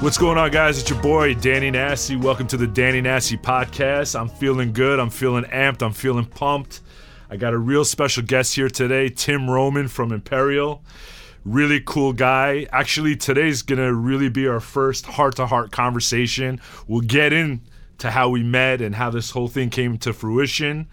What's 0.00 0.18
going 0.18 0.36
on, 0.36 0.50
guys? 0.50 0.78
It's 0.78 0.90
your 0.90 1.00
boy, 1.00 1.34
Danny 1.34 1.70
Nasty. 1.70 2.16
Welcome 2.16 2.46
to 2.48 2.58
the 2.58 2.66
Danny 2.66 3.00
Nasty 3.00 3.38
podcast. 3.38 4.18
I'm 4.18 4.28
feeling 4.28 4.74
good. 4.74 5.00
I'm 5.00 5.08
feeling 5.08 5.44
amped. 5.44 5.82
I'm 5.82 5.94
feeling 5.94 6.26
pumped. 6.26 6.82
I 7.30 7.36
got 7.38 7.54
a 7.54 7.58
real 7.58 7.82
special 7.82 8.22
guest 8.22 8.54
here 8.54 8.68
today, 8.68 9.08
Tim 9.08 9.50
Roman 9.50 9.88
from 9.88 10.12
Imperial. 10.12 10.84
Really 11.46 11.80
cool 11.80 12.12
guy. 12.12 12.66
Actually, 12.72 13.16
today's 13.16 13.62
going 13.62 13.78
to 13.78 13.92
really 13.92 14.28
be 14.28 14.46
our 14.46 14.60
first 14.60 15.06
heart 15.06 15.36
to 15.36 15.46
heart 15.46 15.72
conversation. 15.72 16.60
We'll 16.86 17.00
get 17.00 17.32
into 17.32 18.10
how 18.10 18.28
we 18.28 18.42
met 18.42 18.82
and 18.82 18.94
how 18.94 19.08
this 19.08 19.30
whole 19.30 19.48
thing 19.48 19.70
came 19.70 19.96
to 19.98 20.12
fruition 20.12 20.88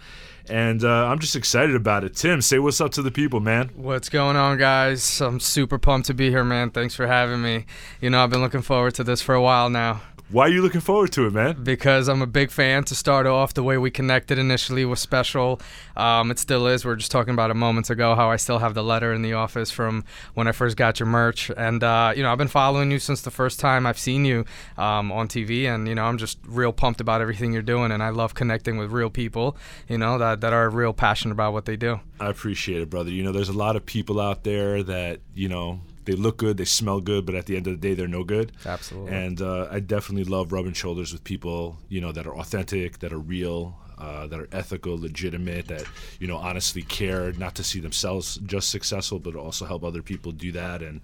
and 0.49 0.83
uh, 0.83 1.07
I'm 1.07 1.19
just 1.19 1.35
excited 1.35 1.75
about 1.75 2.03
it. 2.03 2.15
Tim, 2.15 2.41
say 2.41 2.59
what's 2.59 2.81
up 2.81 2.91
to 2.93 3.01
the 3.01 3.11
people, 3.11 3.39
man. 3.39 3.71
What's 3.75 4.09
going 4.09 4.35
on, 4.35 4.57
guys? 4.57 5.21
I'm 5.21 5.39
super 5.39 5.77
pumped 5.77 6.07
to 6.07 6.13
be 6.13 6.29
here, 6.29 6.43
man. 6.43 6.69
Thanks 6.71 6.95
for 6.95 7.07
having 7.07 7.41
me. 7.41 7.65
You 8.01 8.09
know, 8.09 8.23
I've 8.23 8.29
been 8.29 8.41
looking 8.41 8.61
forward 8.61 8.95
to 8.95 9.03
this 9.03 9.21
for 9.21 9.35
a 9.35 9.41
while 9.41 9.69
now. 9.69 10.01
Why 10.29 10.45
are 10.45 10.49
you 10.49 10.61
looking 10.61 10.81
forward 10.81 11.11
to 11.11 11.27
it, 11.27 11.33
man? 11.33 11.63
Because 11.63 12.07
I'm 12.07 12.21
a 12.21 12.27
big 12.27 12.49
fan. 12.49 12.85
To 12.85 12.95
start 12.95 13.27
off, 13.27 13.53
the 13.53 13.61
way 13.61 13.77
we 13.77 13.91
connected 13.91 14.39
initially 14.39 14.83
was 14.85 14.99
special. 14.99 15.61
Um, 15.95 16.31
it 16.31 16.39
still 16.39 16.65
is. 16.65 16.85
We 16.85 16.91
are 16.91 16.95
just 16.95 17.11
talking 17.11 17.33
about 17.33 17.51
it 17.51 17.55
moments 17.55 17.89
ago 17.89 18.15
how 18.15 18.31
I 18.31 18.37
still 18.37 18.59
have 18.59 18.73
the 18.73 18.83
letter 18.83 19.13
in 19.13 19.21
the 19.21 19.33
office 19.33 19.69
from 19.69 20.05
when 20.33 20.47
I 20.47 20.51
first 20.51 20.75
got 20.75 20.99
your 20.99 21.07
merch, 21.07 21.51
and 21.55 21.83
uh, 21.83 22.13
you 22.15 22.23
know 22.23 22.31
I've 22.31 22.37
been 22.37 22.47
following 22.47 22.89
you 22.89 22.99
since 22.99 23.21
the 23.21 23.31
first 23.31 23.59
time 23.59 23.85
I've 23.85 23.99
seen 23.99 24.25
you 24.25 24.45
um, 24.77 25.11
on 25.11 25.27
TV, 25.27 25.65
and 25.65 25.87
you 25.87 25.93
know 25.93 26.05
I'm 26.05 26.17
just 26.17 26.39
real 26.45 26.73
pumped 26.73 27.01
about 27.01 27.21
everything 27.21 27.53
you're 27.53 27.61
doing, 27.61 27.91
and 27.91 28.01
I 28.01 28.09
love 28.09 28.33
connecting 28.33 28.77
with 28.77 28.91
real 28.91 29.09
people, 29.09 29.55
you 29.87 29.97
know 29.97 30.17
that 30.17 30.41
that 30.41 30.53
are 30.53 30.69
real 30.69 30.93
passionate 30.93 31.33
about 31.33 31.53
what 31.53 31.65
they 31.65 31.75
do. 31.75 31.99
I 32.19 32.29
appreciate 32.29 32.81
it, 32.81 32.89
brother. 32.89 33.11
You 33.11 33.23
know, 33.23 33.33
there's 33.33 33.49
a 33.49 33.53
lot 33.53 33.75
of 33.75 33.85
people 33.85 34.19
out 34.19 34.43
there 34.43 34.81
that 34.83 35.19
you 35.35 35.49
know 35.49 35.81
they 36.05 36.13
look 36.13 36.37
good, 36.37 36.57
they 36.57 36.65
smell 36.65 37.01
good, 37.01 37.25
but 37.25 37.35
at 37.35 37.45
the 37.45 37.55
end 37.55 37.67
of 37.67 37.73
the 37.73 37.87
day, 37.87 37.93
they're 37.93 38.07
no 38.07 38.23
good. 38.23 38.51
Absolutely. 38.65 39.11
And 39.11 39.41
uh, 39.41 39.67
I 39.71 39.79
definitely 39.79 40.25
love 40.25 40.51
rubbing 40.51 40.73
shoulders 40.73 41.11
with 41.13 41.23
people, 41.23 41.77
you 41.89 42.01
know, 42.01 42.11
that 42.11 42.25
are 42.27 42.35
authentic, 42.35 42.99
that 42.99 43.13
are 43.13 43.19
real, 43.19 43.77
uh, 43.97 44.27
that 44.27 44.39
are 44.39 44.49
ethical, 44.51 44.99
legitimate, 44.99 45.67
that 45.67 45.85
you 46.19 46.27
know 46.27 46.37
honestly 46.37 46.81
care 46.81 47.31
not 47.33 47.55
to 47.55 47.63
see 47.63 47.79
themselves 47.79 48.37
just 48.45 48.69
successful, 48.69 49.19
but 49.19 49.35
also 49.35 49.65
help 49.65 49.83
other 49.83 50.01
people 50.01 50.31
do 50.31 50.51
that. 50.51 50.81
And 50.81 51.01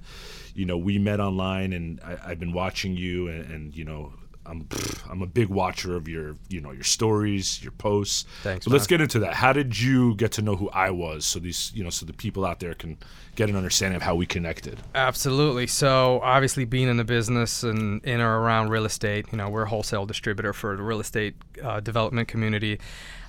you 0.54 0.66
know, 0.66 0.78
we 0.78 0.98
met 0.98 1.20
online, 1.20 1.74
and 1.74 2.02
I, 2.02 2.30
have 2.30 2.40
been 2.40 2.54
watching 2.54 2.98
you, 2.98 3.28
and, 3.28 3.52
and 3.52 3.76
you 3.76 3.86
know, 3.86 4.14
I'm 4.50 4.68
I'm 5.10 5.22
a 5.22 5.28
big 5.28 5.50
watcher 5.50 5.96
of 5.96 6.08
your 6.08 6.36
you 6.50 6.60
know 6.60 6.72
your 6.72 6.84
stories, 6.84 7.62
your 7.62 7.72
posts. 7.72 8.26
Thanks. 8.44 8.66
So 8.66 8.72
let's 8.72 8.88
get 8.88 9.02
into 9.02 9.20
that. 9.20 9.36
How 9.36 9.54
did 9.54 9.80
you 9.80 10.16
get 10.16 10.32
to 10.34 10.42
know 10.42 10.56
who 10.56 10.70
I 10.70 10.90
was? 10.90 11.26
So 11.26 11.40
these 11.40 11.72
you 11.76 11.84
know 11.84 11.90
so 11.90 12.06
the 12.06 12.14
people 12.14 12.46
out 12.46 12.60
there 12.60 12.74
can 12.74 12.98
get 13.36 13.50
an 13.50 13.56
understanding 13.56 13.96
of 13.96 14.02
how 14.02 14.16
we 14.16 14.26
connected. 14.26 14.80
Absolutely. 14.96 15.68
So 15.68 16.20
obviously 16.24 16.66
being 16.66 16.90
in 16.90 16.98
the 16.98 17.04
business 17.04 17.64
and 17.64 18.04
in 18.04 18.20
or 18.20 18.42
around 18.42 18.70
real 18.70 18.86
estate, 18.86 19.28
you 19.32 19.38
know 19.38 19.50
we're 19.50 19.64
a 19.64 19.70
wholesale 19.70 20.06
distributor 20.06 20.54
for 20.54 20.76
the 20.76 20.84
real 20.84 21.00
estate 21.00 21.36
uh, 21.64 21.80
development 21.80 22.28
community. 22.28 22.80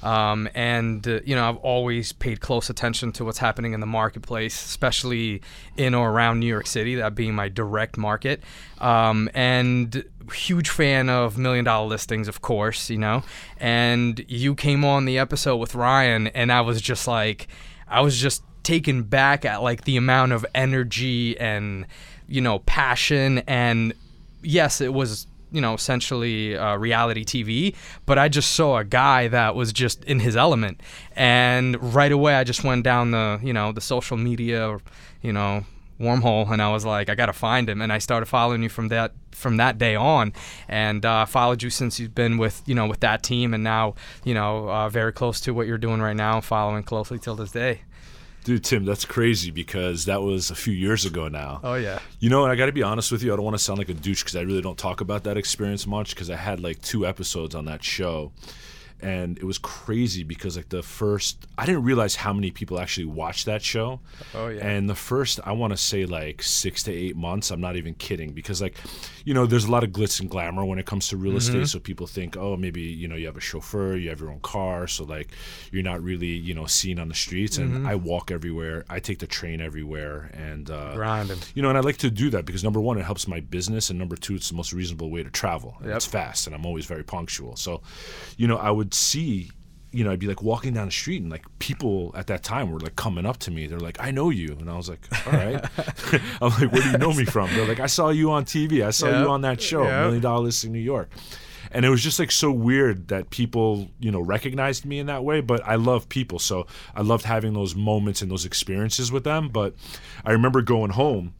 Um, 0.02 0.48
and 0.55 1.06
uh, 1.06 1.20
you 1.24 1.34
know 1.34 1.48
I've 1.48 1.58
always 1.58 2.12
paid 2.12 2.40
close 2.40 2.70
attention 2.70 3.12
to 3.12 3.24
what's 3.24 3.38
happening 3.38 3.74
in 3.74 3.80
the 3.80 3.86
marketplace, 3.86 4.55
especially 4.64 5.42
in 5.77 5.94
or 5.94 6.10
around 6.10 6.40
New 6.40 6.46
York 6.46 6.66
City, 6.66 6.94
that 6.96 7.14
being 7.14 7.34
my 7.34 7.48
direct 7.48 7.98
market. 7.98 8.42
Um, 8.78 9.28
and 9.34 10.05
huge 10.32 10.68
fan 10.68 11.08
of 11.08 11.38
million 11.38 11.64
dollar 11.64 11.86
listings, 11.88 12.28
of 12.28 12.42
course, 12.42 12.90
you 12.90 12.98
know. 12.98 13.22
And 13.58 14.24
you 14.28 14.54
came 14.54 14.84
on 14.84 15.04
the 15.04 15.18
episode 15.18 15.56
with 15.56 15.74
Ryan, 15.74 16.28
and 16.28 16.52
I 16.52 16.60
was 16.60 16.80
just 16.80 17.06
like, 17.06 17.48
I 17.88 18.00
was 18.00 18.20
just 18.20 18.42
taken 18.62 19.02
back 19.02 19.44
at 19.44 19.62
like 19.62 19.84
the 19.84 19.96
amount 19.96 20.32
of 20.32 20.44
energy 20.54 21.38
and 21.38 21.86
you 22.28 22.40
know 22.40 22.58
passion 22.60 23.38
and 23.46 23.94
yes 24.42 24.80
it 24.82 24.92
was 24.92 25.27
you 25.50 25.60
know 25.60 25.74
essentially 25.74 26.56
uh, 26.56 26.77
reality 26.77 27.24
TV, 27.24 27.74
but 28.06 28.18
I 28.18 28.28
just 28.28 28.52
saw 28.52 28.78
a 28.78 28.84
guy 28.84 29.28
that 29.28 29.55
was 29.55 29.72
just 29.72 30.05
in 30.05 30.20
his 30.20 30.36
element, 30.36 30.80
and 31.16 31.95
right 31.95 32.12
away 32.12 32.34
I 32.34 32.45
just 32.45 32.62
went 32.62 32.84
down 32.84 33.11
the 33.11 33.40
you 33.42 33.52
know 33.52 33.72
the 33.72 33.80
social 33.80 34.16
media, 34.16 34.78
you 35.22 35.33
know 35.33 35.64
wormhole, 36.00 36.50
and 36.50 36.62
I 36.62 36.72
was 36.72 36.84
like 36.84 37.08
I 37.08 37.14
gotta 37.14 37.33
find 37.33 37.68
him, 37.68 37.83
and 37.83 37.92
I 37.92 37.98
started 37.98 38.27
following 38.27 38.62
you 38.62 38.68
from 38.68 38.88
that 38.88 39.12
from 39.33 39.58
that 39.58 39.78
day 39.78 39.94
on, 39.94 40.33
and 40.68 41.05
uh, 41.05 41.27
followed 41.27 41.62
you 41.62 41.70
since 41.70 42.00
you've 42.00 42.14
been 42.14 42.38
with 42.38 42.62
you 42.66 42.74
know 42.74 42.86
with 42.86 43.00
that 43.00 43.22
team, 43.22 43.55
and 43.55 43.62
now 43.62 43.94
you 44.24 44.34
know 44.34 44.68
uh, 44.70 44.89
very 44.89 45.12
close 45.12 45.40
to 45.42 45.52
what 45.52 45.66
you're 45.66 45.78
doing 45.78 46.00
right 46.00 46.16
now, 46.16 46.40
following 46.40 46.83
closely 46.83 47.18
till 47.18 47.36
this 47.36 47.52
day. 47.52 47.83
Dude, 48.42 48.64
Tim, 48.64 48.86
that's 48.86 49.05
crazy 49.05 49.50
because 49.50 50.06
that 50.06 50.22
was 50.22 50.50
a 50.50 50.55
few 50.55 50.72
years 50.72 51.05
ago 51.05 51.28
now. 51.28 51.60
Oh 51.62 51.74
yeah. 51.74 51.98
You 52.20 52.30
know, 52.30 52.42
and 52.42 52.50
I 52.50 52.56
got 52.56 52.66
to 52.66 52.72
be 52.72 52.83
honest 52.83 53.12
with 53.12 53.22
you, 53.22 53.33
I 53.34 53.36
don't 53.36 53.44
want 53.44 53.56
to 53.56 53.62
sound 53.62 53.78
like 53.78 53.90
a 53.90 53.94
douche 53.94 54.22
because 54.22 54.34
I 54.34 54.40
really 54.40 54.62
don't 54.62 54.78
talk 54.78 55.02
about 55.02 55.24
that 55.24 55.36
experience 55.36 55.86
much 55.86 56.14
because 56.14 56.30
I 56.30 56.36
had 56.36 56.58
like 56.58 56.80
two 56.80 57.06
episodes 57.06 57.55
on 57.55 57.66
that 57.66 57.84
show 57.84 58.33
and 59.02 59.38
it 59.38 59.44
was 59.44 59.58
crazy 59.58 60.22
because 60.22 60.56
like 60.56 60.68
the 60.68 60.83
first 60.83 61.46
I 61.58 61.66
didn't 61.66 61.84
realize 61.84 62.16
how 62.16 62.33
many 62.33 62.50
people 62.50 62.78
actually 62.80 63.06
watched 63.06 63.46
that 63.46 63.62
show. 63.62 64.00
Oh 64.34 64.48
yeah. 64.48 64.66
And 64.66 64.88
the 64.88 64.94
first 64.94 65.40
I 65.44 65.52
want 65.52 65.72
to 65.72 65.77
say 65.77 66.06
like 66.06 66.42
6 66.42 66.83
to 66.84 66.92
8 66.92 67.16
months, 67.16 67.50
I'm 67.50 67.60
not 67.60 67.77
even 67.77 67.94
kidding 67.94 68.33
because 68.33 68.60
like 68.60 68.77
you 69.24 69.34
know, 69.34 69.46
there's 69.46 69.64
a 69.64 69.70
lot 69.70 69.84
of 69.84 69.90
glitz 69.90 70.20
and 70.20 70.30
glamour 70.30 70.64
when 70.64 70.78
it 70.78 70.86
comes 70.86 71.08
to 71.08 71.16
real 71.16 71.33
mm-hmm. 71.33 71.39
estate, 71.39 71.68
so 71.68 71.78
people 71.78 72.06
think, 72.06 72.36
"Oh, 72.36 72.56
maybe, 72.56 72.83
you 72.83 73.08
know, 73.08 73.16
you 73.16 73.27
have 73.27 73.36
a 73.36 73.40
chauffeur, 73.40 73.96
you 73.96 74.08
have 74.08 74.20
your 74.20 74.30
own 74.30 74.40
car, 74.40 74.86
so 74.86 75.05
like 75.05 75.28
you're 75.70 75.83
not 75.83 76.02
really, 76.02 76.27
you 76.27 76.55
know, 76.55 76.66
seen 76.66 76.98
on 76.98 77.08
the 77.08 77.14
streets." 77.14 77.58
And 77.58 77.70
mm-hmm. 77.70 77.86
I 77.86 77.94
walk 77.94 78.30
everywhere. 78.30 78.84
I 78.89 79.00
take 79.00 79.18
the 79.18 79.27
train 79.27 79.60
everywhere 79.60 80.30
and 80.34 80.70
uh 80.70 80.94
grinding. 80.94 81.39
You 81.55 81.62
know, 81.62 81.68
and 81.68 81.78
I 81.78 81.80
like 81.80 81.98
to 81.98 82.10
do 82.10 82.30
that 82.30 82.44
because 82.44 82.64
number 82.64 82.80
1 82.80 82.98
it 82.98 83.05
helps 83.05 83.28
my 83.28 83.40
business 83.40 83.90
and 83.90 83.98
number 83.98 84.16
2 84.16 84.34
it's 84.34 84.48
the 84.48 84.56
most 84.56 84.72
reasonable 84.72 85.10
way 85.10 85.22
to 85.22 85.30
travel. 85.30 85.77
Yep. 85.84 85.96
It's 85.96 86.06
fast 86.06 86.46
and 86.46 86.55
I'm 86.55 86.66
always 86.66 86.86
very 86.86 87.05
punctual. 87.05 87.56
So, 87.56 87.83
you 88.36 88.46
know, 88.46 88.56
I 88.56 88.70
would 88.70 88.89
would 88.90 88.95
see 88.95 89.51
you 89.92 90.05
know, 90.05 90.12
I'd 90.12 90.20
be 90.20 90.28
like 90.28 90.40
walking 90.40 90.73
down 90.73 90.86
the 90.86 90.92
street 90.92 91.20
and 91.20 91.33
like 91.33 91.45
people 91.58 92.12
at 92.17 92.28
that 92.28 92.45
time 92.45 92.70
were 92.70 92.78
like 92.78 92.95
coming 92.95 93.27
up 93.27 93.39
to 93.39 93.51
me. 93.51 93.67
They're 93.67 93.80
like, 93.80 93.96
I 93.98 94.12
know 94.12 94.30
you. 94.30 94.56
And 94.61 94.70
I 94.70 94.77
was 94.77 94.89
like, 94.89 95.01
all 95.27 95.33
right. 95.33 95.64
I'm 96.40 96.51
like, 96.51 96.70
where 96.70 96.80
do 96.80 96.90
you 96.90 96.98
know 96.98 97.12
me 97.12 97.24
from? 97.24 97.52
They're 97.55 97.67
like, 97.67 97.80
I 97.80 97.86
saw 97.86 98.11
you 98.11 98.30
on 98.30 98.45
TV. 98.45 98.86
I 98.86 98.90
saw 98.90 99.08
yep. 99.08 99.24
you 99.24 99.28
on 99.28 99.40
that 99.40 99.61
show, 99.61 99.83
yep. 99.83 100.05
Million 100.05 100.23
Dollar 100.23 100.45
Listing 100.45 100.70
New 100.70 100.78
York. 100.78 101.11
And 101.73 101.84
it 101.84 101.89
was 101.89 102.05
just 102.05 102.20
like 102.20 102.30
so 102.30 102.52
weird 102.52 103.08
that 103.08 103.30
people, 103.30 103.89
you 103.98 104.12
know, 104.12 104.20
recognized 104.20 104.84
me 104.84 105.01
in 105.01 105.07
that 105.07 105.24
way. 105.24 105.40
But 105.40 105.67
I 105.67 105.74
love 105.74 106.08
people. 106.08 106.39
So 106.39 106.68
I 106.95 107.02
loved 107.02 107.24
having 107.24 107.52
those 107.55 107.74
moments 107.74 108.22
and 108.22 108.30
those 108.30 108.45
experiences 108.45 109.11
with 109.11 109.24
them. 109.24 109.48
But 109.48 109.74
I 110.24 110.30
remember 110.30 110.62
going 110.62 110.92
home 110.92 111.34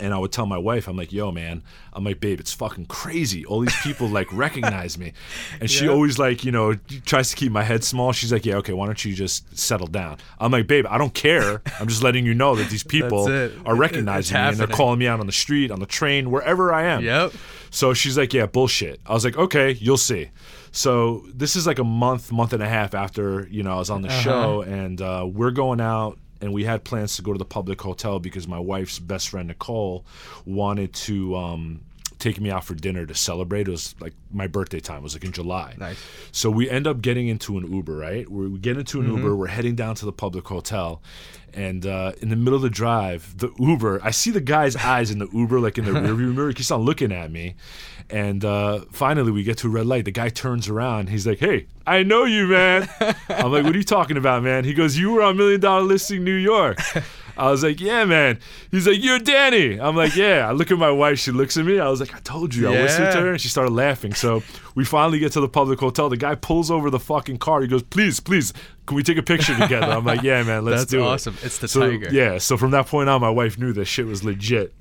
and 0.00 0.12
I 0.12 0.18
would 0.18 0.32
tell 0.32 0.46
my 0.46 0.58
wife, 0.58 0.88
I'm 0.88 0.96
like, 0.96 1.12
yo, 1.12 1.30
man, 1.30 1.62
I'm 1.92 2.02
like, 2.02 2.18
babe, 2.18 2.40
it's 2.40 2.52
fucking 2.52 2.86
crazy. 2.86 3.44
All 3.44 3.60
these 3.60 3.76
people 3.82 4.08
like 4.08 4.32
recognize 4.32 4.98
me. 4.98 5.12
And 5.60 5.70
she 5.70 5.84
yeah. 5.84 5.92
always 5.92 6.18
like, 6.18 6.44
you 6.44 6.50
know, 6.50 6.74
tries 7.04 7.30
to 7.30 7.36
keep 7.36 7.52
my 7.52 7.62
head 7.62 7.84
small. 7.84 8.12
She's 8.12 8.32
like, 8.32 8.44
yeah, 8.44 8.56
okay, 8.56 8.72
why 8.72 8.86
don't 8.86 9.04
you 9.04 9.14
just 9.14 9.56
settle 9.56 9.86
down? 9.86 10.18
I'm 10.40 10.50
like, 10.50 10.66
babe, 10.66 10.86
I 10.88 10.98
don't 10.98 11.14
care. 11.14 11.62
I'm 11.78 11.88
just 11.88 12.02
letting 12.02 12.26
you 12.26 12.34
know 12.34 12.56
that 12.56 12.70
these 12.70 12.82
people 12.96 13.28
are 13.30 13.76
recognizing 13.76 14.36
me 14.36 14.40
and 14.40 14.56
they're 14.56 14.66
calling 14.66 14.98
me 14.98 15.06
out 15.06 15.20
on 15.20 15.26
the 15.26 15.32
street, 15.32 15.70
on 15.70 15.80
the 15.80 15.86
train, 15.86 16.30
wherever 16.30 16.72
I 16.72 16.84
am. 16.84 17.04
Yep. 17.04 17.32
So 17.70 17.94
she's 17.94 18.18
like, 18.18 18.34
yeah, 18.34 18.46
bullshit. 18.46 19.00
I 19.06 19.14
was 19.14 19.24
like, 19.24 19.36
okay, 19.36 19.72
you'll 19.72 19.96
see. 19.96 20.30
So 20.72 21.24
this 21.32 21.54
is 21.54 21.66
like 21.66 21.78
a 21.78 21.84
month, 21.84 22.32
month 22.32 22.52
and 22.52 22.62
a 22.62 22.68
half 22.68 22.94
after, 22.94 23.46
you 23.50 23.62
know, 23.62 23.72
I 23.72 23.78
was 23.78 23.90
on 23.90 24.02
the 24.02 24.08
uh-huh. 24.08 24.20
show 24.20 24.62
and 24.62 25.00
uh, 25.00 25.26
we're 25.30 25.50
going 25.50 25.80
out 25.80 26.18
and 26.42 26.52
we 26.52 26.64
had 26.64 26.84
plans 26.84 27.16
to 27.16 27.22
go 27.22 27.32
to 27.32 27.38
the 27.38 27.44
public 27.44 27.80
hotel 27.80 28.18
because 28.18 28.46
my 28.46 28.58
wife's 28.58 28.98
best 28.98 29.30
friend 29.30 29.48
Nicole 29.48 30.04
wanted 30.44 30.92
to 30.92 31.36
um, 31.36 31.80
take 32.18 32.40
me 32.40 32.50
out 32.50 32.64
for 32.64 32.74
dinner 32.74 33.06
to 33.06 33.14
celebrate. 33.14 33.68
It 33.68 33.70
was 33.70 33.94
like 34.00 34.12
my 34.32 34.46
birthday 34.46 34.80
time. 34.80 34.98
It 34.98 35.02
was 35.02 35.14
like 35.14 35.24
in 35.24 35.32
July. 35.32 35.76
Nice. 35.78 35.98
So 36.32 36.50
we 36.50 36.68
end 36.68 36.86
up 36.86 37.00
getting 37.00 37.28
into 37.28 37.56
an 37.58 37.72
Uber, 37.72 37.96
right? 37.96 38.28
We 38.28 38.58
get 38.58 38.76
into 38.76 39.00
an 39.00 39.06
mm-hmm. 39.06 39.16
Uber. 39.18 39.36
We're 39.36 39.46
heading 39.46 39.76
down 39.76 39.94
to 39.96 40.04
the 40.04 40.12
public 40.12 40.46
hotel, 40.46 41.00
and 41.54 41.86
uh, 41.86 42.12
in 42.20 42.28
the 42.28 42.36
middle 42.36 42.54
of 42.54 42.62
the 42.62 42.70
drive, 42.70 43.36
the 43.38 43.50
Uber, 43.58 44.00
I 44.02 44.10
see 44.10 44.30
the 44.30 44.40
guy's 44.40 44.76
eyes 44.76 45.10
in 45.10 45.18
the 45.18 45.28
Uber, 45.32 45.60
like 45.60 45.78
in 45.78 45.84
the 45.84 45.92
rearview 45.92 46.34
mirror. 46.34 46.48
He 46.48 46.54
keeps 46.54 46.70
on 46.70 46.82
looking 46.82 47.12
at 47.12 47.30
me. 47.30 47.54
And 48.10 48.44
uh, 48.44 48.80
finally, 48.90 49.32
we 49.32 49.42
get 49.42 49.58
to 49.58 49.68
a 49.68 49.70
red 49.70 49.86
light. 49.86 50.04
The 50.04 50.10
guy 50.10 50.28
turns 50.28 50.68
around. 50.68 51.08
He's 51.08 51.26
like, 51.26 51.38
"Hey, 51.38 51.66
I 51.86 52.02
know 52.02 52.24
you, 52.24 52.46
man." 52.46 52.88
I'm 53.28 53.50
like, 53.50 53.64
"What 53.64 53.74
are 53.74 53.78
you 53.78 53.84
talking 53.84 54.16
about, 54.16 54.42
man?" 54.42 54.64
He 54.64 54.74
goes, 54.74 54.98
"You 54.98 55.12
were 55.12 55.22
on 55.22 55.36
Million 55.36 55.60
Dollar 55.60 55.82
Listing 55.82 56.22
New 56.22 56.34
York." 56.34 56.78
I 57.36 57.50
was 57.50 57.62
like, 57.62 57.80
"Yeah, 57.80 58.04
man." 58.04 58.38
He's 58.70 58.86
like, 58.86 59.02
"You're 59.02 59.18
Danny." 59.18 59.80
I'm 59.80 59.96
like, 59.96 60.14
"Yeah." 60.14 60.46
I 60.48 60.52
look 60.52 60.70
at 60.70 60.78
my 60.78 60.90
wife. 60.90 61.18
She 61.18 61.30
looks 61.30 61.56
at 61.56 61.64
me. 61.64 61.78
I 61.78 61.88
was 61.88 62.00
like, 62.00 62.14
"I 62.14 62.18
told 62.20 62.54
you." 62.54 62.68
I 62.68 62.74
yeah. 62.74 62.82
whispered 62.82 63.12
to 63.12 63.20
her, 63.20 63.30
and 63.32 63.40
she 63.40 63.48
started 63.48 63.72
laughing. 63.72 64.12
So 64.12 64.42
we 64.74 64.84
finally 64.84 65.18
get 65.18 65.32
to 65.32 65.40
the 65.40 65.48
public 65.48 65.80
hotel. 65.80 66.08
The 66.10 66.16
guy 66.16 66.34
pulls 66.34 66.70
over 66.70 66.90
the 66.90 67.00
fucking 67.00 67.38
car. 67.38 67.62
He 67.62 67.68
goes, 67.68 67.82
"Please, 67.82 68.20
please, 68.20 68.52
can 68.86 68.96
we 68.96 69.02
take 69.02 69.18
a 69.18 69.22
picture 69.22 69.56
together?" 69.58 69.86
I'm 69.92 70.04
like, 70.04 70.22
"Yeah, 70.22 70.42
man, 70.42 70.64
let's 70.64 70.82
That's 70.82 70.90
do 70.90 71.02
awesome. 71.02 71.34
it." 71.40 71.46
It's 71.46 71.58
the 71.58 71.68
so, 71.68 71.80
tiger. 71.90 72.08
Yeah. 72.12 72.38
So 72.38 72.56
from 72.56 72.70
that 72.72 72.86
point 72.86 73.08
on, 73.08 73.20
my 73.20 73.30
wife 73.30 73.58
knew 73.58 73.72
that 73.74 73.84
shit 73.86 74.06
was 74.06 74.22
legit. 74.24 74.74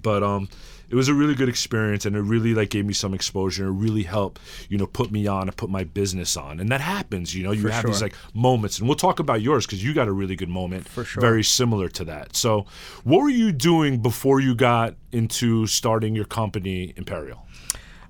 But 0.00 0.22
um, 0.22 0.48
it 0.90 0.94
was 0.94 1.08
a 1.08 1.14
really 1.14 1.34
good 1.34 1.48
experience, 1.48 2.04
and 2.04 2.14
it 2.14 2.20
really 2.20 2.54
like 2.54 2.68
gave 2.68 2.84
me 2.84 2.92
some 2.92 3.14
exposure. 3.14 3.66
and 3.66 3.76
It 3.76 3.82
really 3.82 4.02
helped, 4.02 4.40
you 4.68 4.76
know, 4.76 4.86
put 4.86 5.10
me 5.10 5.26
on 5.26 5.48
and 5.48 5.56
put 5.56 5.70
my 5.70 5.84
business 5.84 6.36
on, 6.36 6.60
and 6.60 6.68
that 6.70 6.80
happens. 6.82 7.34
You 7.34 7.44
know, 7.44 7.52
you 7.52 7.62
For 7.62 7.70
have 7.70 7.86
these 7.86 8.02
like 8.02 8.14
moments, 8.34 8.78
and 8.78 8.86
we'll 8.86 8.96
talk 8.96 9.18
about 9.18 9.40
yours 9.40 9.66
because 9.66 9.82
you 9.82 9.94
got 9.94 10.06
a 10.06 10.12
really 10.12 10.36
good 10.36 10.50
moment, 10.50 10.86
For 10.88 11.04
sure. 11.04 11.20
very 11.20 11.42
similar 11.42 11.88
to 11.88 12.04
that. 12.04 12.36
So, 12.36 12.66
what 13.04 13.22
were 13.22 13.30
you 13.30 13.52
doing 13.52 14.00
before 14.02 14.40
you 14.40 14.54
got 14.54 14.94
into 15.10 15.66
starting 15.66 16.14
your 16.14 16.26
company, 16.26 16.92
Imperial? 16.96 17.46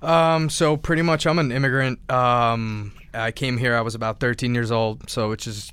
Um, 0.03 0.49
so 0.49 0.77
pretty 0.77 1.01
much, 1.01 1.25
I'm 1.25 1.39
an 1.39 1.51
immigrant. 1.51 1.99
Um, 2.11 2.93
I 3.13 3.31
came 3.31 3.57
here. 3.57 3.75
I 3.75 3.81
was 3.81 3.95
about 3.95 4.19
13 4.19 4.53
years 4.53 4.71
old, 4.71 5.09
so 5.09 5.29
which 5.29 5.47
is 5.47 5.71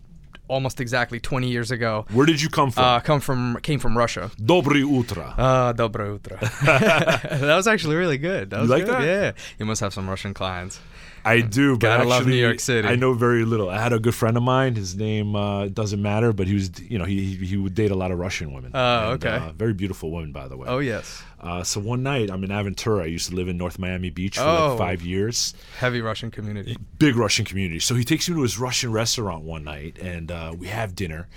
almost 0.48 0.80
exactly 0.80 1.20
20 1.20 1.48
years 1.48 1.70
ago. 1.70 2.04
Where 2.12 2.26
did 2.26 2.42
you 2.42 2.48
come 2.48 2.70
from? 2.70 2.84
Uh, 2.84 3.00
come 3.00 3.20
from 3.20 3.58
came 3.62 3.78
from 3.78 3.96
Russia. 3.96 4.30
Dobry 4.40 4.82
utra. 4.82 5.34
Uh, 5.38 5.72
dobro 5.72 6.18
utro. 6.18 6.38
that 7.40 7.56
was 7.56 7.68
actually 7.68 7.96
really 7.96 8.18
good. 8.18 8.50
That 8.50 8.60
was 8.60 8.70
like 8.70 8.84
good. 8.84 8.94
that? 8.94 9.04
Yeah, 9.04 9.32
you 9.58 9.66
must 9.66 9.80
have 9.80 9.94
some 9.94 10.08
Russian 10.08 10.34
clients. 10.34 10.80
I 11.24 11.42
do, 11.42 11.72
but 11.74 11.80
Gotta 11.80 11.94
actually, 12.02 12.10
love 12.10 12.26
New 12.26 12.36
York 12.36 12.60
City. 12.60 12.88
I 12.88 12.96
know 12.96 13.12
very 13.12 13.44
little. 13.44 13.68
I 13.68 13.78
had 13.78 13.92
a 13.92 13.98
good 13.98 14.14
friend 14.14 14.36
of 14.36 14.42
mine. 14.42 14.74
His 14.74 14.96
name 14.96 15.36
uh, 15.36 15.68
doesn't 15.68 16.00
matter, 16.00 16.32
but 16.32 16.46
he 16.46 16.54
was, 16.54 16.70
you 16.80 16.98
know, 16.98 17.04
he 17.04 17.34
he, 17.34 17.56
would 17.58 17.74
date 17.74 17.90
a 17.90 17.94
lot 17.94 18.10
of 18.10 18.18
Russian 18.18 18.52
women. 18.52 18.72
Oh, 18.74 19.12
And, 19.12 19.24
okay. 19.24 19.36
Uh, 19.36 19.52
very 19.52 19.74
beautiful 19.74 20.10
women, 20.10 20.32
by 20.32 20.48
the 20.48 20.56
way. 20.56 20.66
Oh 20.66 20.78
yes, 20.78 21.22
Uh, 21.40 21.62
so 21.64 21.80
one 21.80 22.02
night, 22.02 22.30
I'm 22.30 22.44
in 22.44 22.50
Aventura. 22.50 23.02
I 23.02 23.06
used 23.06 23.30
to 23.30 23.34
live 23.34 23.48
in 23.48 23.56
North 23.56 23.78
Miami 23.78 24.10
Beach 24.10 24.36
for 24.36 24.44
Oh. 24.44 24.68
like 24.70 24.78
five 24.78 25.02
years. 25.02 25.54
heavy 25.78 26.00
Russian 26.02 26.30
community. 26.30 26.76
Big 26.98 27.16
Russian 27.16 27.44
community. 27.44 27.80
So 27.80 27.94
he 27.94 28.04
takes 28.04 28.28
me 28.28 28.34
to 28.36 28.42
his 28.42 28.58
Russian 28.58 28.92
restaurant 28.92 29.44
one 29.44 29.64
night, 29.64 29.98
and 29.98 30.30
uh, 30.30 30.54
we 30.56 30.66
have 30.68 30.94
dinner. 30.94 31.28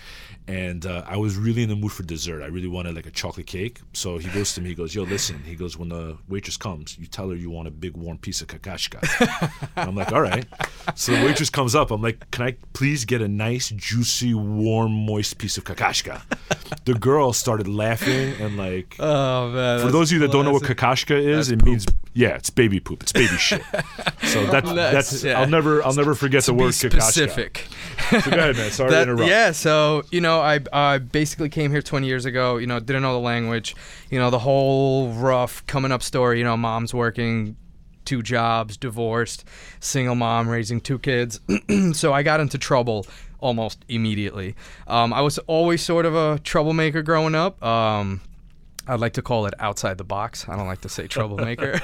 And 0.46 0.86
uh, 0.86 1.04
I 1.08 1.16
was 1.16 1.38
really 1.38 1.64
in 1.64 1.70
the 1.70 1.76
mood 1.78 1.94
for 1.94 2.04
dessert. 2.04 2.42
I 2.44 2.48
really 2.48 2.68
wanted 2.68 2.96
like 2.96 3.06
a 3.06 3.12
chocolate 3.12 3.48
cake. 3.48 3.80
So 3.94 4.18
he 4.18 4.28
goes 4.32 4.54
to 4.56 4.62
me, 4.62 4.68
he 4.70 4.76
goes, 4.76 4.94
"Yo, 4.94 5.04
listen." 5.04 5.42
He 5.46 5.56
goes, 5.56 5.78
"When 5.78 5.88
the 5.88 6.18
waitress 6.28 6.58
comes, 6.58 6.98
you 7.00 7.06
tell 7.08 7.30
her 7.30 7.36
you 7.38 7.50
want 7.50 7.70
a 7.70 7.72
big 7.72 7.96
warm 7.96 8.18
piece 8.18 8.42
of 8.42 8.48
kakashka." 8.48 9.00
I'm 9.78 9.96
like, 9.96 10.12
"All 10.12 10.22
right." 10.22 10.46
So 10.96 11.14
the 11.16 11.24
waitress 11.26 11.50
comes 11.50 11.76
up. 11.76 11.92
I'm 11.92 12.02
like, 12.02 12.30
"Can 12.32 12.46
I 12.46 12.58
please 12.74 13.06
get 13.06 13.22
a 13.22 13.28
nice, 13.30 13.70
juicy, 13.70 14.34
warm, 14.34 14.92
moist 15.06 15.38
piece 15.38 15.58
of 15.58 15.64
kakashka?" 15.64 16.22
The 16.84 16.96
girl 16.96 17.32
started 17.32 17.70
laughing 17.70 18.34
and 18.42 18.58
like. 18.58 18.98
Oh 19.00 19.50
man. 19.50 19.80
Those 19.94 20.10
of 20.12 20.14
you 20.14 20.20
that 20.20 20.32
don't 20.32 20.44
know 20.44 20.52
what 20.52 20.64
kakashka 20.64 21.16
is, 21.18 21.50
it 21.52 21.64
means 21.64 21.86
yeah, 22.14 22.36
it's 22.36 22.50
baby 22.50 22.80
poop. 22.80 23.04
It's 23.04 23.12
baby 23.14 23.38
shit. 23.38 23.62
So 24.24 24.46
that's 24.52 24.68
That's- 24.70 25.24
yeah. 25.24 25.40
I'll 25.40 25.48
never 25.48 25.84
I'll 25.86 25.94
never 25.94 26.16
forget 26.16 26.44
the 26.44 26.52
to 26.52 26.58
word 26.58 26.72
kakashka. 26.74 27.02
specific. 27.02 27.68
So 28.10 28.20
go 28.22 28.38
ahead, 28.38 28.56
man. 28.58 28.72
Sorry 28.72 28.92
to 28.92 29.02
interrupt. 29.02 29.30
yeah, 29.30 29.52
so 29.52 30.04
you 30.12 30.20
know, 30.20 30.40
I 30.42 30.60
I 30.74 30.98
basically 30.98 31.50
came 31.50 31.72
here 31.72 31.82
20 31.82 32.06
years 32.08 32.26
ago. 32.26 32.58
You 32.58 32.68
know, 32.68 32.80
didn't 32.80 33.02
know 33.04 33.14
the 33.14 33.20
language. 33.20 33.76
You 34.10 34.20
know, 34.20 34.30
the 34.30 34.40
whole 34.40 35.10
rough 35.14 35.66
coming 35.68 35.92
up 35.92 36.04
story. 36.04 36.40
You 36.40 36.44
know, 36.44 36.58
mom's 36.58 36.94
working 36.94 37.56
two 38.06 38.22
jobs, 38.22 38.76
divorced, 38.76 39.46
single 39.80 40.16
mom 40.16 40.50
raising 40.50 40.82
two 40.82 41.00
kids. 41.00 41.40
so 41.94 42.12
I 42.12 42.22
got 42.24 42.40
into 42.42 42.58
trouble 42.58 43.06
almost 43.40 43.84
immediately. 43.88 44.56
Um, 44.88 45.14
I 45.14 45.22
was 45.22 45.38
always 45.40 45.82
sort 45.82 46.06
of 46.06 46.14
a 46.16 46.40
troublemaker 46.40 47.02
growing 47.02 47.36
up. 47.36 47.64
Um, 47.64 48.22
I'd 48.88 49.00
like 49.00 49.14
to 49.14 49.22
call 49.22 49.46
it 49.46 49.54
outside 49.60 49.98
the 49.98 50.04
box. 50.04 50.48
I 50.50 50.58
don't 50.58 50.68
like 50.68 50.82
to 50.82 50.90
say 50.90 51.08
troublemaker. 51.08 51.80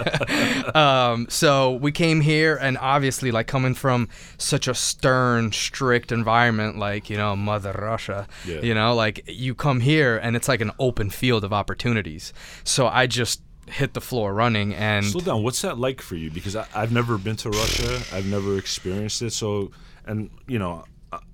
um, 0.78 1.28
so 1.30 1.74
we 1.74 1.92
came 1.92 2.20
here, 2.20 2.58
and 2.58 2.78
obviously, 2.78 3.32
like 3.32 3.48
coming 3.48 3.74
from 3.74 4.10
such 4.38 4.68
a 4.68 4.74
stern, 4.74 5.52
strict 5.52 6.12
environment, 6.12 6.78
like 6.78 7.10
you 7.10 7.16
know, 7.16 7.36
Mother 7.36 7.72
Russia. 7.72 8.28
Yeah. 8.46 8.62
You 8.62 8.74
know, 8.74 8.94
like 8.96 9.24
you 9.28 9.56
come 9.56 9.80
here, 9.80 10.18
and 10.18 10.36
it's 10.36 10.50
like 10.50 10.62
an 10.62 10.72
open 10.78 11.10
field 11.10 11.44
of 11.44 11.54
opportunities. 11.54 12.34
So 12.66 12.88
I 12.88 13.08
just 13.08 13.42
hit 13.68 13.94
the 13.94 14.02
floor 14.02 14.34
running, 14.34 14.74
and 14.74 15.06
Slow 15.06 15.22
down. 15.22 15.44
What's 15.44 15.62
that 15.62 15.78
like 15.78 16.02
for 16.02 16.16
you? 16.16 16.30
Because 16.30 16.56
I, 16.58 16.68
I've 16.76 16.92
never 16.92 17.18
been 17.18 17.38
to 17.38 17.50
Russia. 17.50 18.02
I've 18.14 18.26
never 18.26 18.58
experienced 18.58 19.22
it. 19.22 19.32
So, 19.32 19.72
and 20.06 20.30
you 20.48 20.60
know, 20.60 20.84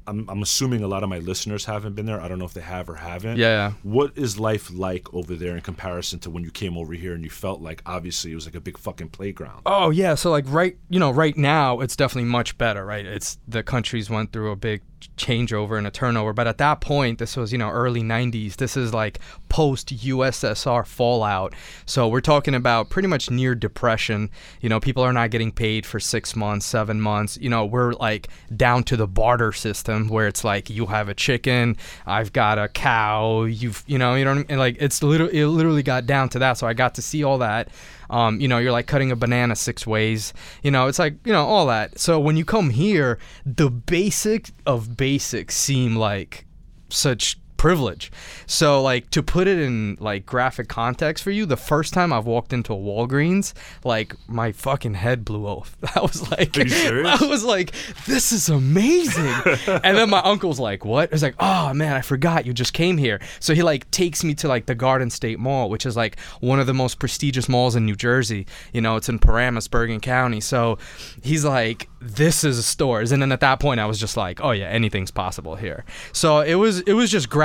I'm 0.07 0.29
I'm 0.29 0.41
assuming 0.41 0.83
a 0.83 0.87
lot 0.87 1.03
of 1.03 1.09
my 1.09 1.19
listeners 1.19 1.65
haven't 1.65 1.93
been 1.95 2.05
there. 2.05 2.21
I 2.21 2.27
don't 2.27 2.39
know 2.39 2.45
if 2.45 2.53
they 2.53 2.61
have 2.61 2.89
or 2.89 2.95
haven't. 2.95 3.37
Yeah. 3.37 3.73
What 3.83 4.11
is 4.15 4.39
life 4.39 4.71
like 4.71 5.11
over 5.13 5.35
there 5.35 5.55
in 5.55 5.61
comparison 5.61 6.19
to 6.19 6.29
when 6.29 6.43
you 6.43 6.51
came 6.51 6.77
over 6.77 6.93
here 6.93 7.13
and 7.13 7.23
you 7.23 7.29
felt 7.29 7.61
like 7.61 7.81
obviously 7.85 8.31
it 8.31 8.35
was 8.35 8.45
like 8.45 8.55
a 8.55 8.61
big 8.61 8.77
fucking 8.77 9.09
playground? 9.09 9.61
Oh 9.65 9.89
yeah, 9.89 10.15
so 10.15 10.31
like 10.31 10.45
right, 10.47 10.77
you 10.89 10.99
know, 10.99 11.11
right 11.11 11.35
now 11.35 11.79
it's 11.79 11.95
definitely 11.95 12.29
much 12.29 12.57
better, 12.57 12.85
right? 12.85 13.05
It's 13.05 13.39
the 13.47 13.63
countries 13.63 14.09
went 14.09 14.31
through 14.31 14.51
a 14.51 14.55
big 14.55 14.81
changeover 15.17 15.77
and 15.77 15.85
a 15.87 15.91
turnover, 15.91 16.33
but 16.33 16.47
at 16.47 16.57
that 16.57 16.81
point, 16.81 17.19
this 17.19 17.35
was 17.35 17.51
you 17.51 17.57
know 17.57 17.69
early 17.69 18.01
'90s. 18.01 18.57
This 18.57 18.77
is 18.77 18.93
like 18.93 19.19
post 19.49 19.95
USSR 19.95 20.85
fallout. 20.85 21.53
So 21.85 22.07
we're 22.07 22.21
talking 22.21 22.53
about 22.53 22.89
pretty 22.89 23.07
much 23.07 23.31
near 23.31 23.55
depression. 23.55 24.29
You 24.61 24.69
know, 24.69 24.79
people 24.79 25.03
are 25.03 25.13
not 25.13 25.31
getting 25.31 25.51
paid 25.51 25.85
for 25.85 25.99
six 25.99 26.35
months, 26.35 26.65
seven 26.65 27.01
months. 27.01 27.37
You 27.41 27.49
know, 27.49 27.65
we're 27.65 27.93
like 27.93 28.27
down 28.55 28.83
to 28.85 28.97
the 28.97 29.07
barter 29.07 29.51
system 29.51 29.94
where 30.03 30.27
it's 30.27 30.43
like 30.43 30.69
you 30.69 30.85
have 30.87 31.09
a 31.09 31.13
chicken, 31.13 31.77
I've 32.05 32.33
got 32.33 32.59
a 32.59 32.67
cow. 32.67 33.43
You've 33.43 33.83
you 33.87 33.97
know 33.97 34.15
you 34.15 34.25
know 34.25 34.31
I 34.31 34.33
mean? 34.35 34.57
Like 34.57 34.77
it's 34.79 35.01
literally 35.01 35.39
it 35.39 35.47
literally 35.47 35.83
got 35.83 36.05
down 36.05 36.29
to 36.29 36.39
that. 36.39 36.53
So 36.53 36.67
I 36.67 36.73
got 36.73 36.95
to 36.95 37.01
see 37.01 37.23
all 37.23 37.39
that. 37.39 37.69
Um, 38.09 38.39
you 38.39 38.47
know, 38.47 38.57
you're 38.57 38.71
like 38.71 38.87
cutting 38.87 39.11
a 39.11 39.15
banana 39.15 39.55
six 39.55 39.87
ways. 39.87 40.33
You 40.61 40.71
know, 40.71 40.87
it's 40.87 40.99
like, 40.99 41.15
you 41.25 41.33
know, 41.33 41.45
all 41.45 41.65
that. 41.67 41.97
So 41.99 42.19
when 42.19 42.37
you 42.37 42.45
come 42.45 42.69
here, 42.69 43.17
the 43.45 43.69
basic 43.69 44.51
of 44.65 44.95
basics 44.95 45.55
seem 45.55 45.95
like 45.95 46.45
such 46.89 47.37
privilege. 47.57 48.11
So 48.45 48.81
like 48.81 49.09
to 49.11 49.23
put 49.23 49.47
it 49.47 49.59
in 49.59 49.97
like 49.99 50.25
graphic 50.25 50.67
context 50.67 51.23
for 51.23 51.31
you, 51.31 51.45
the 51.45 51.57
first 51.57 51.93
time 51.93 52.13
I've 52.13 52.25
walked 52.25 52.53
into 52.53 52.73
a 52.73 52.77
Walgreens, 52.77 53.53
like 53.83 54.15
my 54.27 54.51
fucking 54.51 54.95
head 54.95 55.25
blew 55.25 55.45
off. 55.45 55.75
I 55.95 56.01
was 56.01 56.29
like 56.31 56.57
Are 56.57 56.63
you 56.63 56.69
serious? 56.69 57.21
I 57.21 57.25
was 57.25 57.43
like, 57.43 57.73
this 58.05 58.31
is 58.31 58.49
amazing. 58.49 59.25
and 59.83 59.97
then 59.97 60.09
my 60.09 60.19
uncle's 60.19 60.59
like, 60.59 60.85
what? 60.85 61.11
It's 61.11 61.23
like, 61.23 61.35
oh 61.39 61.73
man, 61.73 61.93
I 61.93 62.01
forgot 62.01 62.45
you 62.45 62.53
just 62.53 62.73
came 62.73 62.97
here. 62.97 63.19
So 63.39 63.53
he 63.53 63.63
like 63.63 63.89
takes 63.91 64.23
me 64.23 64.33
to 64.35 64.47
like 64.47 64.65
the 64.65 64.75
Garden 64.75 65.09
State 65.09 65.39
Mall, 65.39 65.69
which 65.69 65.85
is 65.85 65.95
like 65.95 66.19
one 66.41 66.59
of 66.59 66.67
the 66.67 66.73
most 66.73 66.99
prestigious 66.99 67.49
malls 67.49 67.75
in 67.75 67.85
New 67.85 67.95
Jersey. 67.95 68.45
You 68.73 68.81
know, 68.81 68.95
it's 68.95 69.09
in 69.09 69.19
Paramus, 69.19 69.67
Bergen 69.67 69.99
County. 69.99 70.41
So 70.41 70.77
he's 71.23 71.45
like, 71.45 71.89
this 71.99 72.43
is 72.43 72.59
a 72.59 72.63
stores. 72.63 73.11
And 73.11 73.21
then 73.21 73.31
at 73.31 73.39
that 73.39 73.59
point 73.59 73.79
I 73.79 73.85
was 73.85 73.99
just 73.99 74.17
like, 74.17 74.39
oh 74.41 74.51
yeah, 74.51 74.67
anything's 74.67 75.11
possible 75.11 75.55
here. 75.55 75.85
So 76.11 76.41
it 76.41 76.55
was 76.55 76.81
it 76.81 76.93
was 76.93 77.09
just 77.09 77.29
graphic. 77.29 77.44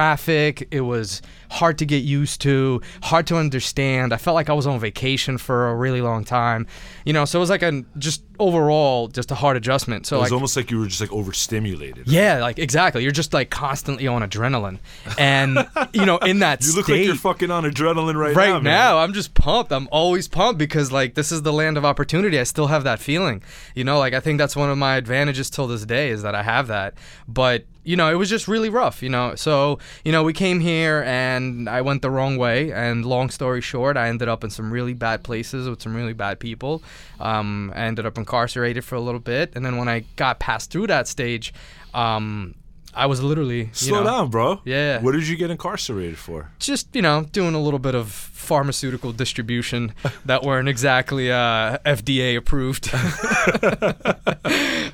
It 0.71 0.81
was 0.81 1.23
hard 1.51 1.79
to 1.79 1.85
get 1.87 1.99
used 2.05 2.41
to, 2.43 2.81
hard 3.03 3.27
to 3.27 3.37
understand. 3.37 4.13
I 4.13 4.17
felt 4.17 4.35
like 4.35 4.49
I 4.49 4.53
was 4.53 4.67
on 4.67 4.79
vacation 4.81 5.37
for 5.37 5.69
a 5.69 5.75
really 5.75 6.01
long 6.01 6.25
time. 6.25 6.67
You 7.05 7.13
know, 7.13 7.25
so 7.25 7.39
it 7.39 7.41
was 7.41 7.51
like 7.51 7.63
a 7.63 7.85
just 7.99 8.23
overall 8.39 9.09
just 9.09 9.31
a 9.31 9.35
hard 9.35 9.57
adjustment. 9.57 10.07
So 10.07 10.17
It 10.17 10.21
was 10.21 10.31
like 10.31 10.35
almost 10.35 10.57
like 10.57 10.71
you 10.71 10.79
were 10.79 10.87
just 10.87 11.01
like 11.01 11.13
overstimulated. 11.13 12.07
yeah, 12.09 12.41
like 12.41 12.59
exactly. 12.59 13.03
You're 13.03 13.13
just 13.13 13.33
like 13.35 13.51
constantly 13.51 14.07
on 14.07 14.23
adrenaline, 14.23 14.79
and 15.19 15.69
you 15.93 16.07
know, 16.07 16.19
in 16.19 16.39
that 16.41 16.65
You 16.65 16.75
look 16.75 16.85
state, 16.87 16.99
like 16.99 17.07
you're 17.07 17.15
fucking 17.17 17.51
on 17.51 17.65
adrenaline 17.65 18.15
right, 18.17 18.35
right 18.35 18.49
now. 18.49 18.55
man. 18.55 18.65
now, 18.65 18.99
I'm 18.99 19.13
just 19.13 19.35
pumped. 19.35 19.73
I'm 19.73 19.89
always 19.91 20.29
pumped 20.29 20.59
because 20.59 20.93
like 20.93 21.15
this 21.15 21.33
is 21.33 21.43
the 21.43 21.53
land 21.53 21.77
of 21.77 21.85
opportunity. 21.85 22.39
I 22.39 22.45
still 22.45 22.69
have 22.69 22.85
that 22.85 23.01
feeling. 23.01 23.43
You 23.75 23.85
know, 23.85 23.99
like 23.99 24.15
I 24.15 24.21
think 24.21 24.39
that's 24.39 24.57
one 24.57 24.71
of 24.71 24.79
my 24.79 24.97
advantages 24.97 25.51
till 25.51 25.67
this 25.67 25.85
day 25.85 26.11
is 26.11 26.23
that 26.23 26.35
I 26.35 26.43
have 26.43 26.69
that. 26.69 26.95
But 27.29 27.65
you 27.83 27.97
know, 27.97 28.11
it 28.11 28.15
was 28.17 28.29
just 28.29 28.47
really 28.47 28.69
rough. 28.69 29.03
You 29.03 29.09
know, 29.09 29.35
so 29.35 29.79
you 30.05 30.13
know, 30.13 30.23
we 30.23 30.33
came 30.33 30.61
here 30.61 31.03
and 31.07 31.40
I 31.69 31.81
went 31.81 32.03
the 32.03 32.11
wrong 32.11 32.37
way. 32.37 32.73
And 32.73 33.05
long 33.05 33.31
story 33.31 33.61
short, 33.61 33.97
I 33.97 34.09
ended 34.09 34.29
up 34.29 34.45
in 34.45 34.51
some 34.51 34.73
really 34.73 34.95
bad 34.95 35.23
places 35.23 35.69
with 35.69 35.83
some 35.83 35.95
really 35.95 36.13
bad 36.13 36.41
people. 36.41 36.83
Um, 37.19 37.73
I 37.75 37.81
ended 37.83 38.07
up 38.07 38.19
incarcerated 38.19 38.85
for 38.85 38.95
a 38.95 39.01
little 39.01 39.21
bit, 39.21 39.53
and 39.55 39.65
then 39.65 39.77
when 39.77 39.89
I 39.89 40.05
got 40.17 40.39
past 40.39 40.71
through 40.71 40.89
that 40.89 41.09
stage, 41.09 41.53
um, 41.95 42.55
I 42.95 43.07
was 43.07 43.23
literally 43.23 43.65
you 43.65 43.69
Slow 43.73 44.01
know, 44.01 44.05
down, 44.05 44.31
bro. 44.31 44.61
Yeah. 44.65 45.01
What 45.01 45.13
did 45.13 45.29
you 45.29 45.37
get 45.37 45.51
incarcerated 45.51 46.19
for? 46.19 46.51
just 46.59 46.95
you 46.95 47.03
know 47.03 47.25
doing 47.33 47.55
a 47.55 47.61
little 47.61 47.79
bit 47.79 47.95
of 47.95 48.11
pharmaceutical 48.11 49.13
distribution 49.13 49.95
that 50.25 50.43
weren't 50.43 50.69
exactly 50.69 51.31
uh, 51.31 51.79
FDA 51.85 52.37
approved. 52.37 52.93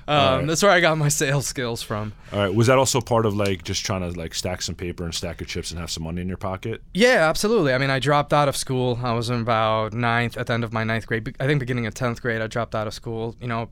um, 0.08 0.46
That's 0.46 0.62
where 0.62 0.72
I 0.72 0.80
got 0.80 0.98
my 0.98 1.08
sales 1.08 1.46
skills 1.46 1.82
from. 1.82 2.12
All 2.32 2.40
right. 2.40 2.54
Was 2.54 2.66
that 2.66 2.78
also 2.78 3.00
part 3.00 3.24
of 3.24 3.34
like 3.34 3.64
just 3.64 3.84
trying 3.84 4.02
to 4.02 4.18
like 4.18 4.34
stack 4.34 4.62
some 4.62 4.74
paper 4.74 5.04
and 5.04 5.14
stack 5.14 5.40
your 5.40 5.46
chips 5.46 5.70
and 5.70 5.80
have 5.80 5.90
some 5.90 6.02
money 6.02 6.20
in 6.20 6.28
your 6.28 6.36
pocket? 6.36 6.82
Yeah, 6.92 7.28
absolutely. 7.28 7.72
I 7.72 7.78
mean, 7.78 7.90
I 7.90 7.98
dropped 7.98 8.32
out 8.32 8.48
of 8.48 8.56
school. 8.56 8.98
I 9.02 9.12
was 9.12 9.30
in 9.30 9.40
about 9.40 9.92
ninth 9.92 10.36
at 10.36 10.48
the 10.48 10.52
end 10.52 10.64
of 10.64 10.72
my 10.72 10.84
ninth 10.84 11.06
grade. 11.06 11.34
I 11.40 11.46
think 11.46 11.60
beginning 11.60 11.86
of 11.86 11.94
tenth 11.94 12.20
grade, 12.20 12.42
I 12.42 12.46
dropped 12.46 12.74
out 12.74 12.86
of 12.86 12.94
school. 12.94 13.36
You 13.40 13.46
know, 13.46 13.70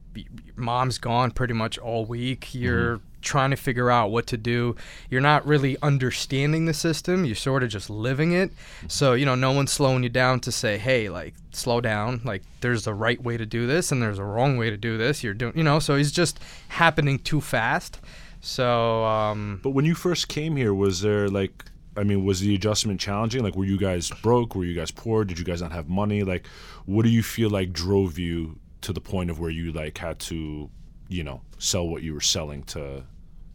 mom's 0.56 0.98
gone 0.98 1.30
pretty 1.30 1.54
much 1.54 1.78
all 1.78 2.06
week. 2.06 2.54
You're 2.54 3.00
trying 3.24 3.50
to 3.50 3.56
figure 3.56 3.90
out 3.90 4.10
what 4.10 4.26
to 4.28 4.36
do. 4.36 4.76
You're 5.10 5.20
not 5.20 5.46
really 5.46 5.76
understanding 5.82 6.66
the 6.66 6.74
system. 6.74 7.24
You're 7.24 7.34
sort 7.34 7.62
of 7.62 7.70
just 7.70 7.90
living 7.90 8.32
it. 8.32 8.52
So 8.88 9.14
you 9.14 9.24
know, 9.24 9.34
no 9.34 9.52
one's 9.52 9.72
slowing 9.72 10.02
you 10.02 10.08
down 10.08 10.40
to 10.40 10.52
say, 10.52 10.78
"Hey, 10.78 11.08
like, 11.08 11.34
slow 11.52 11.80
down. 11.80 12.20
Like, 12.24 12.42
there's 12.60 12.86
a 12.86 12.94
right 12.94 13.22
way 13.22 13.36
to 13.36 13.46
do 13.46 13.66
this, 13.66 13.90
and 13.90 14.02
there's 14.02 14.18
a 14.18 14.24
wrong 14.24 14.56
way 14.56 14.70
to 14.70 14.76
do 14.76 14.96
this." 14.96 15.24
You're 15.24 15.34
doing, 15.34 15.56
you 15.56 15.64
know. 15.64 15.78
So 15.78 15.94
it's 15.94 16.12
just 16.12 16.38
happening 16.68 17.18
too 17.18 17.40
fast. 17.40 18.00
So 18.40 19.04
um, 19.04 19.60
But 19.62 19.70
when 19.70 19.86
you 19.86 19.94
first 19.94 20.28
came 20.28 20.56
here, 20.56 20.74
was 20.74 21.00
there 21.00 21.28
like 21.28 21.64
I 21.96 22.02
mean, 22.02 22.24
was 22.24 22.40
the 22.40 22.54
adjustment 22.54 23.00
challenging? 23.00 23.42
Like, 23.42 23.54
were 23.54 23.64
you 23.64 23.78
guys 23.78 24.10
broke? 24.22 24.54
Were 24.54 24.64
you 24.64 24.74
guys 24.74 24.90
poor? 24.90 25.24
Did 25.24 25.38
you 25.38 25.44
guys 25.44 25.62
not 25.62 25.72
have 25.72 25.88
money? 25.88 26.24
Like, 26.24 26.46
what 26.86 27.04
do 27.04 27.08
you 27.08 27.22
feel 27.22 27.50
like 27.50 27.72
drove 27.72 28.18
you 28.18 28.58
to 28.82 28.92
the 28.92 29.00
point 29.00 29.30
of 29.30 29.38
where 29.40 29.50
you 29.50 29.72
like 29.72 29.98
had 29.98 30.18
to, 30.20 30.70
you 31.08 31.24
know, 31.24 31.42
sell 31.58 31.86
what 31.86 32.02
you 32.02 32.12
were 32.12 32.20
selling 32.20 32.64
to 32.64 33.04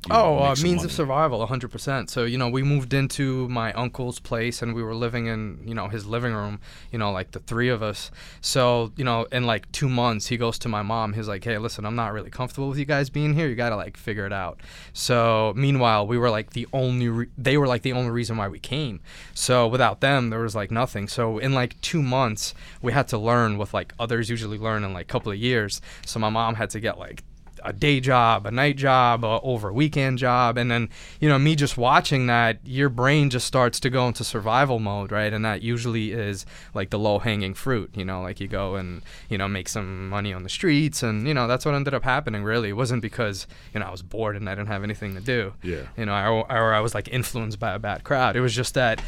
Oh, 0.10 0.40
uh, 0.40 0.56
means 0.64 0.78
money? 0.78 0.84
of 0.86 0.92
survival, 0.94 1.46
100%. 1.46 2.10
So, 2.10 2.24
you 2.24 2.38
know, 2.38 2.48
we 2.48 2.64
moved 2.64 2.94
into 2.94 3.50
my 3.50 3.74
uncle's 3.74 4.18
place 4.18 4.62
and 4.62 4.74
we 4.74 4.82
were 4.82 4.96
living 4.96 5.26
in, 5.26 5.60
you 5.66 5.74
know, 5.76 5.90
his 5.90 6.06
living 6.06 6.34
room, 6.34 6.62
you 6.90 6.98
know, 6.98 7.12
like 7.12 7.32
the 7.32 7.40
three 7.40 7.68
of 7.68 7.84
us. 7.84 8.10
So, 8.40 8.94
you 8.96 9.04
know, 9.04 9.26
in 9.26 9.44
like 9.44 9.70
two 9.74 9.90
months, 9.90 10.28
he 10.28 10.38
goes 10.38 10.58
to 10.60 10.70
my 10.70 10.82
mom. 10.82 11.14
He's 11.14 11.28
like, 11.28 11.44
hey, 11.44 11.58
listen, 11.58 11.86
I'm 11.86 11.98
not 11.98 12.14
really 12.14 12.30
comfortable 12.30 12.70
with 12.70 12.78
you 12.78 12.86
guys 12.86 13.10
being 13.10 13.34
here. 13.34 13.50
You 13.50 13.56
got 13.56 13.70
to 13.70 13.76
like 13.76 13.98
figure 13.98 14.26
it 14.26 14.32
out. 14.32 14.62
So, 14.94 15.54
meanwhile, 15.58 16.08
we 16.08 16.18
were 16.18 16.30
like 16.30 16.52
the 16.52 16.68
only, 16.72 17.10
re- 17.10 17.30
they 17.38 17.58
were 17.58 17.68
like 17.68 17.82
the 17.82 17.94
only 17.94 18.12
reason 18.12 18.38
why 18.38 18.48
we 18.48 18.60
came. 18.60 19.02
So, 19.34 19.68
without 19.68 20.00
them, 20.00 20.30
there 20.30 20.40
was 20.40 20.56
like 20.56 20.72
nothing. 20.72 21.10
So, 21.10 21.40
in 21.40 21.54
like 21.54 21.80
two 21.82 22.02
months, 22.02 22.54
we 22.82 22.94
had 22.94 23.10
to 23.10 23.18
learn 23.18 23.58
what 23.58 23.74
like 23.74 23.94
others 24.00 24.30
usually 24.30 24.58
learn 24.58 24.86
in 24.86 24.94
like 24.94 25.08
a 25.08 25.12
couple 25.12 25.32
of 25.32 25.38
years. 25.38 25.82
So, 26.06 26.20
my 26.20 26.30
mom 26.30 26.56
had 26.56 26.70
to 26.70 26.80
get 26.80 26.98
like 26.98 27.24
a 27.64 27.74
day 27.74 28.00
job, 28.00 28.46
a 28.46 28.52
night 28.52 28.78
job, 28.78 29.24
a 29.24 29.40
over 29.42 29.70
a 29.70 29.74
weekend 29.74 30.18
job, 30.18 30.58
and 30.58 30.70
then 30.72 30.90
you 31.20 31.28
know 31.30 31.38
me 31.40 31.56
just 31.56 31.78
watching 31.78 32.28
that, 32.28 32.60
your 32.64 32.90
brain 32.90 33.30
just 33.30 33.46
starts 33.48 33.80
to 33.82 33.90
go 33.90 34.08
into 34.08 34.24
survival 34.24 34.80
mode, 34.80 35.12
right? 35.12 35.32
And 35.34 35.44
that 35.46 35.62
usually 35.62 36.12
is 36.12 36.46
like 36.74 36.90
the 36.90 37.00
low 37.00 37.20
hanging 37.20 37.54
fruit, 37.54 37.92
you 37.96 38.06
know, 38.06 38.22
like 38.22 38.40
you 38.40 38.48
go 38.48 38.76
and 38.76 39.02
you 39.30 39.38
know 39.38 39.48
make 39.48 39.68
some 39.70 40.10
money 40.10 40.34
on 40.34 40.44
the 40.44 40.50
streets, 40.50 41.04
and 41.04 41.28
you 41.28 41.34
know 41.34 41.48
that's 41.48 41.66
what 41.66 41.76
ended 41.76 41.94
up 41.94 42.04
happening. 42.04 42.44
Really, 42.44 42.70
it 42.70 42.74
wasn't 42.74 43.02
because 43.02 43.48
you 43.74 43.80
know 43.80 43.88
I 43.88 43.92
was 43.92 44.02
bored 44.02 44.36
and 44.36 44.50
I 44.50 44.56
didn't 44.56 44.68
have 44.70 44.84
anything 44.84 45.16
to 45.16 45.22
do, 45.22 45.54
Yeah. 45.64 45.84
you 45.98 46.06
know, 46.06 46.14
I, 46.14 46.28
or 46.28 46.74
I 46.74 46.80
was 46.80 46.94
like 46.96 47.08
influenced 47.10 47.60
by 47.60 47.74
a 47.74 47.80
bad 47.80 48.04
crowd. 48.04 48.36
It 48.36 48.42
was 48.42 48.56
just 48.56 48.74
that 48.76 49.02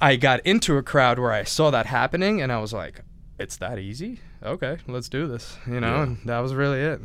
I 0.00 0.16
got 0.16 0.40
into 0.46 0.76
a 0.78 0.82
crowd 0.82 1.18
where 1.18 1.32
I 1.32 1.44
saw 1.44 1.70
that 1.70 1.86
happening, 1.86 2.40
and 2.40 2.50
I 2.50 2.58
was 2.58 2.72
like, 2.72 3.02
it's 3.38 3.56
that 3.58 3.78
easy. 3.78 4.20
Okay, 4.42 4.78
let's 4.86 5.08
do 5.10 5.26
this, 5.26 5.58
you 5.66 5.80
know, 5.80 5.96
Yeah. 5.96 6.02
and 6.04 6.18
that 6.24 6.38
was 6.40 6.54
really 6.54 6.80
it. 6.80 7.00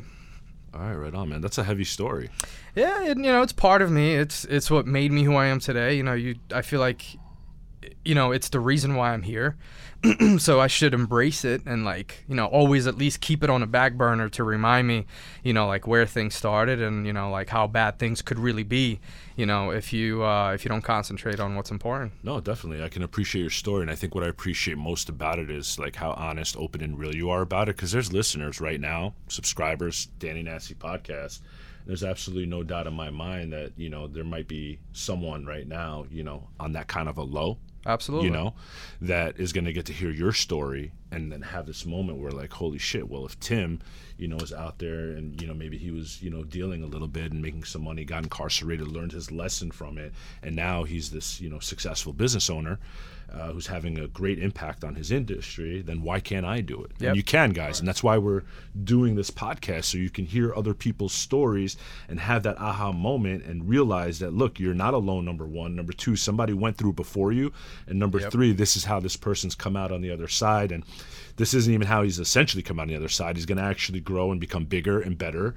All 0.75 0.81
right, 0.81 0.95
right 0.95 1.15
on, 1.15 1.29
man. 1.29 1.41
That's 1.41 1.57
a 1.57 1.63
heavy 1.63 1.85
story. 1.85 2.29
Yeah, 2.75 3.03
it, 3.03 3.17
you 3.17 3.23
know, 3.23 3.41
it's 3.41 3.53
part 3.53 3.81
of 3.81 3.91
me. 3.91 4.15
It's 4.15 4.43
it's 4.45 4.69
what 4.69 4.85
made 4.85 5.11
me 5.11 5.23
who 5.23 5.35
I 5.35 5.45
am 5.45 5.59
today. 5.59 5.95
You 5.95 6.03
know, 6.03 6.13
you 6.13 6.35
I 6.51 6.61
feel 6.61 6.81
like 6.81 7.05
you 8.03 8.15
know, 8.15 8.31
it's 8.31 8.49
the 8.49 8.59
reason 8.59 8.95
why 8.95 9.13
I'm 9.13 9.21
here. 9.21 9.57
so 10.37 10.59
I 10.59 10.67
should 10.67 10.93
embrace 10.93 11.45
it 11.45 11.61
and 11.65 11.85
like, 11.85 12.23
you 12.27 12.35
know, 12.35 12.45
always 12.45 12.87
at 12.87 12.97
least 12.97 13.21
keep 13.21 13.43
it 13.43 13.49
on 13.49 13.63
a 13.63 13.67
back 13.67 13.93
burner 13.93 14.29
to 14.29 14.43
remind 14.43 14.87
me, 14.87 15.05
you 15.43 15.53
know, 15.53 15.67
like 15.67 15.87
where 15.87 16.05
things 16.05 16.35
started 16.35 16.81
and, 16.81 17.05
you 17.05 17.13
know, 17.13 17.29
like 17.29 17.49
how 17.49 17.67
bad 17.67 17.99
things 17.99 18.21
could 18.21 18.39
really 18.39 18.63
be, 18.63 18.99
you 19.35 19.45
know, 19.45 19.71
if 19.71 19.91
you 19.93 20.23
uh 20.23 20.51
if 20.53 20.63
you 20.63 20.69
don't 20.69 20.83
concentrate 20.83 21.39
on 21.39 21.55
what's 21.55 21.71
important. 21.71 22.11
No, 22.23 22.39
definitely. 22.39 22.83
I 22.83 22.89
can 22.89 23.03
appreciate 23.03 23.41
your 23.41 23.49
story, 23.49 23.81
and 23.81 23.91
I 23.91 23.95
think 23.95 24.15
what 24.15 24.23
I 24.23 24.27
appreciate 24.27 24.77
most 24.77 25.09
about 25.09 25.39
it 25.39 25.49
is 25.49 25.77
like 25.77 25.95
how 25.95 26.11
honest, 26.11 26.55
open, 26.57 26.81
and 26.81 26.97
real 26.97 27.15
you 27.15 27.29
are 27.29 27.41
about 27.41 27.69
it. 27.69 27.75
Because 27.75 27.91
there's 27.91 28.13
listeners 28.13 28.61
right 28.61 28.79
now, 28.79 29.13
subscribers, 29.27 30.07
Danny 30.19 30.43
Nasty 30.43 30.75
podcast. 30.75 31.41
There's 31.85 32.03
absolutely 32.03 32.47
no 32.47 32.63
doubt 32.63 32.87
in 32.87 32.93
my 32.93 33.11
mind 33.11 33.53
that 33.53 33.73
you 33.77 33.89
know 33.89 34.07
there 34.07 34.23
might 34.23 34.47
be 34.47 34.79
someone 34.93 35.45
right 35.45 35.67
now, 35.67 36.05
you 36.09 36.23
know, 36.23 36.47
on 36.59 36.73
that 36.73 36.87
kind 36.87 37.09
of 37.09 37.17
a 37.17 37.23
low, 37.23 37.57
Absolutely. 37.85 38.27
you 38.27 38.33
know, 38.33 38.53
that 39.01 39.39
is 39.39 39.53
going 39.53 39.65
to 39.65 39.73
get 39.73 39.85
to 39.85 39.93
hear 39.93 40.09
your 40.09 40.31
story 40.31 40.91
and 41.11 41.31
then 41.31 41.41
have 41.41 41.65
this 41.65 41.85
moment 41.85 42.19
where 42.19 42.31
like, 42.31 42.51
holy 42.51 42.79
shit, 42.79 43.07
well, 43.09 43.25
if 43.25 43.39
Tim, 43.39 43.79
you 44.17 44.27
know, 44.27 44.37
is 44.37 44.51
out 44.51 44.79
there 44.79 45.11
and 45.11 45.39
you 45.39 45.47
know 45.47 45.53
maybe 45.53 45.77
he 45.77 45.91
was 45.91 46.21
you 46.21 46.29
know 46.29 46.43
dealing 46.43 46.83
a 46.83 46.87
little 46.87 47.07
bit 47.07 47.31
and 47.31 47.41
making 47.41 47.63
some 47.63 47.83
money, 47.83 48.03
got 48.03 48.23
incarcerated, 48.23 48.87
learned 48.87 49.11
his 49.11 49.31
lesson 49.31 49.71
from 49.71 49.97
it, 49.97 50.13
and 50.41 50.55
now 50.55 50.83
he's 50.83 51.11
this 51.11 51.39
you 51.39 51.49
know 51.49 51.59
successful 51.59 52.13
business 52.13 52.49
owner. 52.49 52.79
Uh, 53.33 53.51
who's 53.51 53.67
having 53.67 53.99
a 53.99 54.07
great 54.07 54.39
impact 54.39 54.83
on 54.85 54.95
his 54.95 55.11
industry, 55.11 55.81
then 55.81 56.01
why 56.01 56.19
can't 56.21 56.45
I 56.45 56.61
do 56.61 56.81
it? 56.83 56.91
Yep. 56.99 57.07
And 57.09 57.17
you 57.17 57.23
can, 57.23 57.49
guys. 57.51 57.79
And 57.79 57.87
that's 57.87 58.01
why 58.01 58.17
we're 58.17 58.43
doing 58.85 59.15
this 59.15 59.29
podcast 59.29 59.85
so 59.85 59.97
you 59.97 60.09
can 60.09 60.25
hear 60.25 60.55
other 60.55 60.73
people's 60.73 61.11
stories 61.11 61.75
and 62.07 62.17
have 62.19 62.43
that 62.43 62.57
aha 62.59 62.93
moment 62.93 63.43
and 63.43 63.67
realize 63.67 64.19
that, 64.19 64.31
look, 64.33 64.57
you're 64.57 64.73
not 64.73 64.93
alone, 64.93 65.25
number 65.25 65.45
one. 65.45 65.75
Number 65.75 65.91
two, 65.91 66.15
somebody 66.15 66.53
went 66.53 66.77
through 66.77 66.91
it 66.91 66.95
before 66.95 67.33
you. 67.33 67.51
And 67.87 67.99
number 67.99 68.19
Yep. 68.21 68.31
three, 68.31 68.53
this 68.53 68.77
is 68.77 68.85
how 68.85 69.01
this 69.01 69.17
person's 69.17 69.55
come 69.55 69.75
out 69.75 69.91
on 69.91 69.99
the 70.01 70.11
other 70.11 70.29
side. 70.29 70.71
And 70.71 70.83
this 71.35 71.53
isn't 71.53 71.73
even 71.73 71.87
how 71.87 72.03
he's 72.03 72.19
essentially 72.19 72.63
come 72.63 72.79
out 72.79 72.83
on 72.83 72.87
the 72.89 72.95
other 72.95 73.09
side. 73.09 73.35
He's 73.35 73.45
going 73.45 73.57
to 73.57 73.63
actually 73.63 73.99
grow 73.99 74.31
and 74.31 74.39
become 74.39 74.63
bigger 74.63 75.01
and 75.01 75.17
better. 75.17 75.55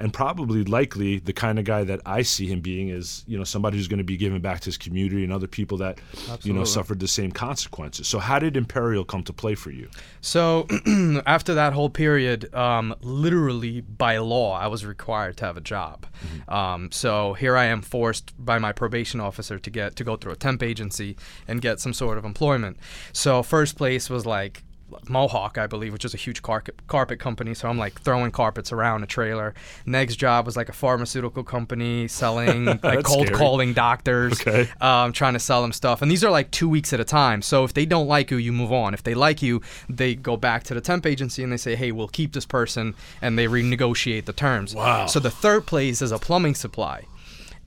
And 0.00 0.12
probably 0.12 0.64
likely 0.64 1.18
the 1.18 1.32
kind 1.32 1.58
of 1.58 1.64
guy 1.64 1.84
that 1.84 2.00
I 2.06 2.22
see 2.22 2.46
him 2.46 2.60
being 2.60 2.88
is, 2.88 3.22
you 3.26 3.36
know, 3.36 3.44
somebody 3.44 3.76
who's 3.76 3.86
going 3.86 3.98
to 3.98 4.04
be 4.04 4.16
giving 4.16 4.40
back 4.40 4.60
to 4.60 4.64
his 4.66 4.78
community 4.78 5.22
and 5.22 5.32
other 5.32 5.46
people 5.46 5.76
that, 5.78 6.00
you 6.42 6.52
know, 6.52 6.64
suffered 6.64 7.00
the 7.00 7.08
same 7.08 7.30
consequences. 7.30 8.08
So 8.08 8.18
how 8.18 8.38
did 8.38 8.56
Imperial 8.56 9.04
come 9.04 9.22
to 9.24 9.32
play 9.32 9.54
for 9.54 9.70
you? 9.70 9.90
So 10.22 10.66
after 11.26 11.54
that 11.54 11.74
whole 11.74 11.90
period, 11.90 12.52
um, 12.54 12.94
literally 13.02 13.82
by 13.82 14.18
law, 14.18 14.58
I 14.58 14.68
was 14.68 14.86
required 14.86 15.36
to 15.38 15.44
have 15.44 15.56
a 15.56 15.60
job. 15.60 16.06
Um, 16.48 16.90
so 16.90 17.34
here 17.34 17.56
I 17.56 17.66
am 17.66 17.82
forced 17.82 18.32
by 18.38 18.58
my 18.58 18.72
probation 18.72 19.20
officer 19.20 19.58
to 19.58 19.70
get 19.70 19.96
to 19.96 20.04
go 20.04 20.16
through 20.16 20.32
a 20.32 20.36
temp 20.36 20.62
agency 20.62 21.16
and 21.46 21.60
get 21.60 21.80
some 21.80 21.92
sort 21.92 22.18
of 22.18 22.24
employment. 22.24 22.78
So 23.12 23.42
first 23.42 23.76
place 23.76 24.08
was 24.08 24.26
like 24.26 24.62
Mohawk, 25.08 25.58
I 25.58 25.66
believe, 25.66 25.92
which 25.92 26.04
is 26.04 26.14
a 26.14 26.16
huge 26.16 26.42
carpet 26.42 26.74
carpet 26.86 27.18
company. 27.18 27.54
So 27.54 27.68
I'm 27.68 27.78
like 27.78 28.00
throwing 28.00 28.30
carpets 28.30 28.72
around 28.72 29.02
a 29.02 29.06
trailer. 29.06 29.54
Next 29.86 30.16
job 30.16 30.46
was 30.46 30.56
like 30.56 30.68
a 30.68 30.72
pharmaceutical 30.72 31.42
company 31.44 32.08
selling 32.08 32.64
like 32.82 33.04
cold 33.04 33.26
scary. 33.26 33.38
calling 33.38 33.72
doctors 33.72 34.40
Okay. 34.40 34.68
um, 34.80 35.12
trying 35.12 35.34
to 35.34 35.38
sell 35.40 35.62
them 35.62 35.72
stuff. 35.72 36.02
And 36.02 36.10
these 36.10 36.24
are 36.24 36.30
like 36.30 36.50
two 36.50 36.68
weeks 36.68 36.92
at 36.92 37.00
a 37.00 37.04
time. 37.04 37.42
So 37.42 37.64
if 37.64 37.74
they 37.74 37.86
don't 37.86 38.06
like 38.06 38.30
you, 38.30 38.36
you 38.36 38.52
move 38.52 38.72
on. 38.72 38.94
If 38.94 39.02
they 39.02 39.14
like 39.14 39.42
you, 39.42 39.60
they 39.88 40.14
go 40.14 40.36
back 40.36 40.64
to 40.64 40.74
the 40.74 40.80
temp 40.80 41.06
agency 41.06 41.42
and 41.42 41.52
they 41.52 41.56
say, 41.56 41.74
hey, 41.76 41.92
we'll 41.92 42.08
keep 42.08 42.32
this 42.32 42.46
person, 42.46 42.94
and 43.22 43.38
they 43.38 43.46
renegotiate 43.46 44.24
the 44.24 44.32
terms. 44.32 44.74
Wow. 44.74 45.06
So 45.06 45.20
the 45.20 45.30
third 45.30 45.66
place 45.66 46.02
is 46.02 46.12
a 46.12 46.18
plumbing 46.18 46.54
supply. 46.54 47.04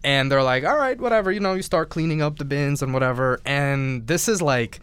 And 0.04 0.30
they're 0.32 0.44
like, 0.44 0.66
all 0.66 0.76
right, 0.76 1.00
whatever, 1.00 1.32
you 1.32 1.40
know, 1.40 1.54
you 1.54 1.62
start 1.62 1.90
cleaning 1.90 2.22
up 2.22 2.38
the 2.38 2.44
bins 2.46 2.82
and 2.82 2.94
whatever. 2.94 3.40
And 3.46 4.06
this 4.06 4.28
is 4.28 4.42
like, 4.42 4.80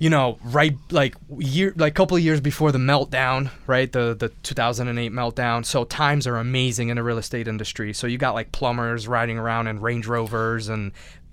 you 0.00 0.10
know, 0.10 0.38
right 0.42 0.76
like 0.90 1.14
year 1.38 1.72
like 1.76 1.94
couple 1.94 2.16
of 2.16 2.22
years 2.24 2.40
before 2.40 2.72
the 2.72 2.78
meltdown, 2.78 3.50
right? 3.68 3.92
The 3.92 4.16
the 4.18 4.30
2008 4.42 5.12
meltdown. 5.12 5.64
So 5.64 5.84
times 5.84 6.26
are 6.26 6.36
amazing 6.38 6.88
in 6.88 6.96
the 6.96 7.02
real 7.04 7.18
estate 7.18 7.46
industry. 7.46 7.92
So 7.92 8.06
you 8.08 8.18
got 8.18 8.34
like 8.34 8.50
plumbers 8.50 9.06
riding 9.06 9.38
around 9.38 9.68
in 9.68 9.80
Range 9.80 10.06
Rovers 10.06 10.68
and 10.68 10.90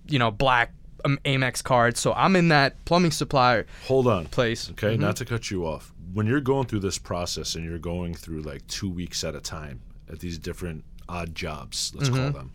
you 0.08 0.20
know, 0.20 0.30
black 0.32 0.74
um, 1.06 1.18
Amex 1.26 1.64
cards. 1.64 2.00
So 2.00 2.14
I'm 2.14 2.36
in 2.36 2.50
that 2.50 2.84
plumbing 2.86 3.12
supply 3.12 3.64
Hold 3.88 4.08
on. 4.08 4.26
place. 4.26 4.70
Okay, 4.72 4.96
not 4.98 5.16
to 5.18 5.26
cut 5.26 5.50
you 5.50 5.66
off. 5.66 5.92
When 6.14 6.28
you're 6.28 6.42
going 6.42 6.68
through 6.68 6.80
this 6.82 6.98
process 6.98 7.56
and 7.56 7.66
you're 7.66 7.78
going 7.80 8.14
through 8.14 8.42
like 8.42 8.66
two 8.68 8.90
weeks 8.90 9.24
at 9.24 9.36
a 9.36 9.42
time 9.42 9.82
at 10.12 10.20
these 10.20 10.38
different 10.38 10.84
odd 11.10 11.34
jobs, 11.36 11.92
let's 11.96 12.10
Mm-hmm. 12.10 12.24
call 12.24 12.32
them. 12.34 12.52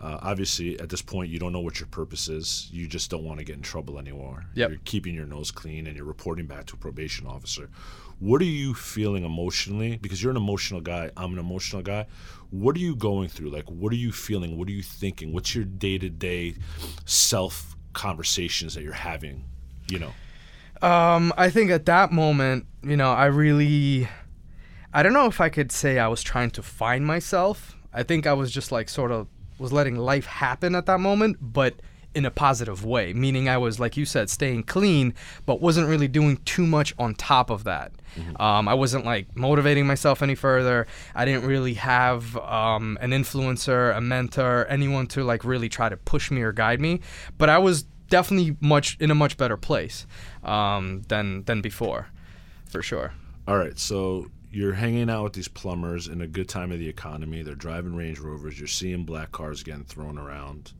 Uh, 0.00 0.18
obviously, 0.22 0.80
at 0.80 0.88
this 0.88 1.02
point, 1.02 1.30
you 1.30 1.38
don't 1.38 1.52
know 1.52 1.60
what 1.60 1.78
your 1.78 1.86
purpose 1.88 2.28
is. 2.28 2.68
You 2.72 2.86
just 2.86 3.10
don't 3.10 3.22
want 3.22 3.38
to 3.38 3.44
get 3.44 3.56
in 3.56 3.62
trouble 3.62 3.98
anymore. 3.98 4.46
Yep. 4.54 4.70
You're 4.70 4.80
keeping 4.84 5.14
your 5.14 5.26
nose 5.26 5.50
clean 5.50 5.86
and 5.86 5.94
you're 5.94 6.06
reporting 6.06 6.46
back 6.46 6.66
to 6.66 6.74
a 6.74 6.78
probation 6.78 7.26
officer. 7.26 7.68
What 8.18 8.40
are 8.40 8.46
you 8.46 8.72
feeling 8.72 9.24
emotionally? 9.24 9.98
Because 9.98 10.22
you're 10.22 10.30
an 10.30 10.38
emotional 10.38 10.80
guy. 10.80 11.10
I'm 11.16 11.34
an 11.34 11.38
emotional 11.38 11.82
guy. 11.82 12.06
What 12.50 12.76
are 12.76 12.80
you 12.80 12.96
going 12.96 13.28
through? 13.28 13.50
Like, 13.50 13.70
what 13.70 13.92
are 13.92 13.96
you 13.96 14.10
feeling? 14.10 14.56
What 14.58 14.68
are 14.68 14.72
you 14.72 14.82
thinking? 14.82 15.32
What's 15.32 15.54
your 15.54 15.64
day 15.64 15.98
to 15.98 16.08
day 16.08 16.54
self 17.04 17.76
conversations 17.92 18.74
that 18.74 18.82
you're 18.82 18.92
having? 18.92 19.44
You 19.88 19.98
know. 19.98 20.12
Um, 20.86 21.32
I 21.36 21.50
think 21.50 21.70
at 21.70 21.84
that 21.86 22.10
moment, 22.10 22.66
you 22.82 22.96
know, 22.96 23.10
I 23.10 23.26
really, 23.26 24.08
I 24.94 25.02
don't 25.02 25.12
know 25.12 25.26
if 25.26 25.40
I 25.40 25.50
could 25.50 25.70
say 25.70 25.98
I 25.98 26.08
was 26.08 26.22
trying 26.22 26.50
to 26.52 26.62
find 26.62 27.06
myself. 27.06 27.76
I 27.92 28.02
think 28.02 28.26
I 28.26 28.32
was 28.32 28.50
just 28.50 28.72
like 28.72 28.88
sort 28.88 29.12
of 29.12 29.28
was 29.60 29.72
letting 29.72 29.96
life 29.96 30.26
happen 30.26 30.74
at 30.74 30.86
that 30.86 31.00
moment, 31.00 31.36
but 31.40 31.74
in 32.14 32.24
a 32.24 32.30
positive 32.30 32.84
way. 32.84 33.12
Meaning 33.12 33.48
I 33.48 33.58
was, 33.58 33.78
like 33.78 33.96
you 33.96 34.04
said, 34.04 34.30
staying 34.30 34.64
clean, 34.64 35.14
but 35.46 35.60
wasn't 35.60 35.88
really 35.88 36.08
doing 36.08 36.38
too 36.38 36.66
much 36.66 36.92
on 36.98 37.14
top 37.14 37.50
of 37.50 37.64
that. 37.64 37.92
Um, 38.40 38.66
I 38.68 38.74
wasn't 38.74 39.04
like 39.04 39.36
motivating 39.36 39.86
myself 39.86 40.22
any 40.22 40.34
further. 40.34 40.86
I 41.14 41.24
didn't 41.24 41.46
really 41.46 41.74
have 41.74 42.36
um, 42.38 42.98
an 43.00 43.10
influencer, 43.10 43.96
a 43.96 44.00
mentor, 44.00 44.66
anyone 44.68 45.06
to 45.08 45.22
like 45.22 45.44
really 45.44 45.68
try 45.68 45.88
to 45.88 45.96
push 45.96 46.30
me 46.30 46.42
or 46.42 46.52
guide 46.52 46.80
me. 46.80 47.00
But 47.38 47.48
I 47.48 47.58
was 47.58 47.84
definitely 48.08 48.56
much 48.60 48.96
in 48.98 49.10
a 49.12 49.14
much 49.14 49.36
better 49.36 49.56
place 49.56 50.06
um, 50.42 51.02
than 51.08 51.44
than 51.44 51.60
before, 51.60 52.08
for 52.66 52.82
sure. 52.82 53.12
All 53.46 53.56
right, 53.56 53.78
so 53.78 54.26
you're 54.52 54.74
hanging 54.74 55.08
out 55.10 55.24
with 55.24 55.32
these 55.34 55.48
plumbers 55.48 56.08
in 56.08 56.20
a 56.20 56.26
good 56.26 56.48
time 56.48 56.72
of 56.72 56.78
the 56.78 56.88
economy. 56.88 57.42
They're 57.42 57.54
driving 57.54 57.94
Range 57.94 58.18
Rovers. 58.18 58.58
You're 58.58 58.66
seeing 58.68 59.04
black 59.04 59.30
cars 59.32 59.62
getting 59.62 59.84
thrown 59.84 60.18
around. 60.18 60.72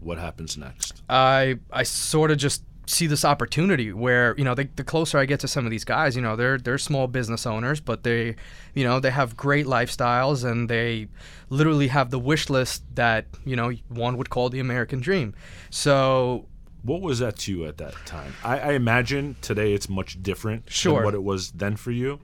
What 0.00 0.18
happens 0.18 0.56
next? 0.56 1.02
I 1.08 1.58
I 1.72 1.82
sort 1.82 2.30
of 2.30 2.38
just 2.38 2.62
see 2.86 3.06
this 3.06 3.22
opportunity 3.22 3.92
where 3.92 4.34
you 4.38 4.44
know 4.44 4.54
they, 4.54 4.64
the 4.76 4.84
closer 4.84 5.18
I 5.18 5.26
get 5.26 5.40
to 5.40 5.48
some 5.48 5.66
of 5.66 5.70
these 5.70 5.84
guys, 5.84 6.16
you 6.16 6.22
know 6.22 6.36
they're 6.36 6.56
they're 6.56 6.78
small 6.78 7.06
business 7.06 7.46
owners, 7.46 7.80
but 7.80 8.02
they, 8.04 8.36
you 8.74 8.84
know, 8.84 8.98
they 9.00 9.10
have 9.10 9.36
great 9.36 9.66
lifestyles 9.66 10.48
and 10.48 10.70
they 10.70 11.08
literally 11.50 11.88
have 11.88 12.10
the 12.10 12.18
wish 12.18 12.48
list 12.48 12.82
that 12.94 13.26
you 13.44 13.56
know 13.56 13.72
one 13.88 14.16
would 14.16 14.30
call 14.30 14.48
the 14.48 14.60
American 14.60 15.00
dream. 15.00 15.34
So 15.70 16.46
what 16.82 17.02
was 17.02 17.18
that 17.18 17.36
to 17.38 17.52
you 17.52 17.66
at 17.66 17.76
that 17.78 17.94
time? 18.06 18.32
I, 18.44 18.58
I 18.58 18.72
imagine 18.72 19.36
today 19.42 19.74
it's 19.74 19.88
much 19.88 20.22
different 20.22 20.70
Sure. 20.70 20.94
than 20.98 21.04
what 21.04 21.14
it 21.14 21.22
was 21.22 21.50
then 21.50 21.76
for 21.76 21.90
you. 21.90 22.20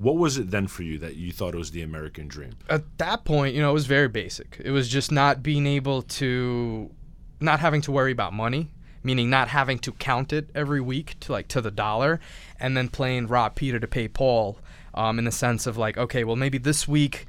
What 0.00 0.16
was 0.16 0.38
it 0.38 0.50
then 0.50 0.66
for 0.66 0.82
you 0.82 0.96
that 0.98 1.16
you 1.16 1.30
thought 1.30 1.54
it 1.54 1.58
was 1.58 1.72
the 1.72 1.82
American 1.82 2.26
dream? 2.26 2.54
at 2.70 2.84
that 2.96 3.26
point, 3.26 3.54
you 3.54 3.60
know, 3.60 3.68
it 3.68 3.74
was 3.74 3.84
very 3.84 4.08
basic. 4.08 4.56
It 4.64 4.70
was 4.70 4.88
just 4.88 5.12
not 5.12 5.42
being 5.42 5.66
able 5.66 6.00
to, 6.00 6.90
not 7.38 7.60
having 7.60 7.82
to 7.82 7.92
worry 7.92 8.10
about 8.10 8.32
money, 8.32 8.70
meaning 9.02 9.28
not 9.28 9.48
having 9.48 9.78
to 9.80 9.92
count 9.92 10.32
it 10.32 10.48
every 10.54 10.80
week 10.80 11.20
to 11.20 11.32
like 11.32 11.48
to 11.48 11.60
the 11.60 11.70
dollar, 11.70 12.18
and 12.58 12.74
then 12.74 12.88
playing 12.88 13.26
rob 13.26 13.54
Peter 13.56 13.78
to 13.78 13.86
pay 13.86 14.08
Paul, 14.08 14.58
um, 14.94 15.18
in 15.18 15.26
the 15.26 15.30
sense 15.30 15.66
of 15.66 15.76
like, 15.76 15.98
okay, 15.98 16.24
well 16.24 16.36
maybe 16.36 16.56
this 16.56 16.88
week, 16.88 17.26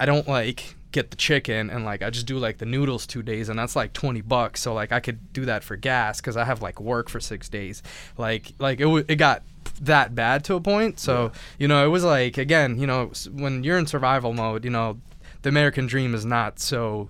I 0.00 0.06
don't 0.06 0.26
like 0.26 0.76
get 0.92 1.10
the 1.10 1.16
chicken 1.16 1.70
and 1.70 1.84
like 1.84 2.02
I 2.02 2.08
just 2.08 2.24
do 2.24 2.38
like 2.38 2.58
the 2.58 2.66
noodles 2.66 3.04
two 3.04 3.20
days 3.20 3.48
and 3.48 3.58
that's 3.58 3.74
like 3.74 3.92
20 3.94 4.20
bucks 4.20 4.60
so 4.60 4.72
like 4.72 4.92
I 4.92 5.00
could 5.00 5.32
do 5.32 5.44
that 5.46 5.64
for 5.64 5.74
gas 5.74 6.20
because 6.20 6.36
I 6.36 6.44
have 6.44 6.62
like 6.62 6.80
work 6.80 7.08
for 7.08 7.18
six 7.18 7.48
days 7.48 7.82
like 8.16 8.52
like 8.60 8.78
it, 8.78 8.84
w- 8.84 9.04
it 9.08 9.16
got 9.16 9.42
that 9.80 10.14
bad 10.14 10.44
to 10.44 10.54
a 10.54 10.60
point. 10.60 11.00
So 11.00 11.32
you 11.58 11.68
know 11.68 11.84
it 11.84 11.88
was 11.88 12.04
like 12.04 12.38
again 12.38 12.78
you 12.78 12.86
know 12.86 13.10
when 13.32 13.64
you're 13.64 13.78
in 13.78 13.86
survival 13.86 14.32
mode 14.32 14.64
you 14.64 14.70
know 14.70 14.98
the 15.42 15.48
American 15.48 15.86
dream 15.86 16.14
is 16.14 16.24
not 16.24 16.58
so 16.58 17.08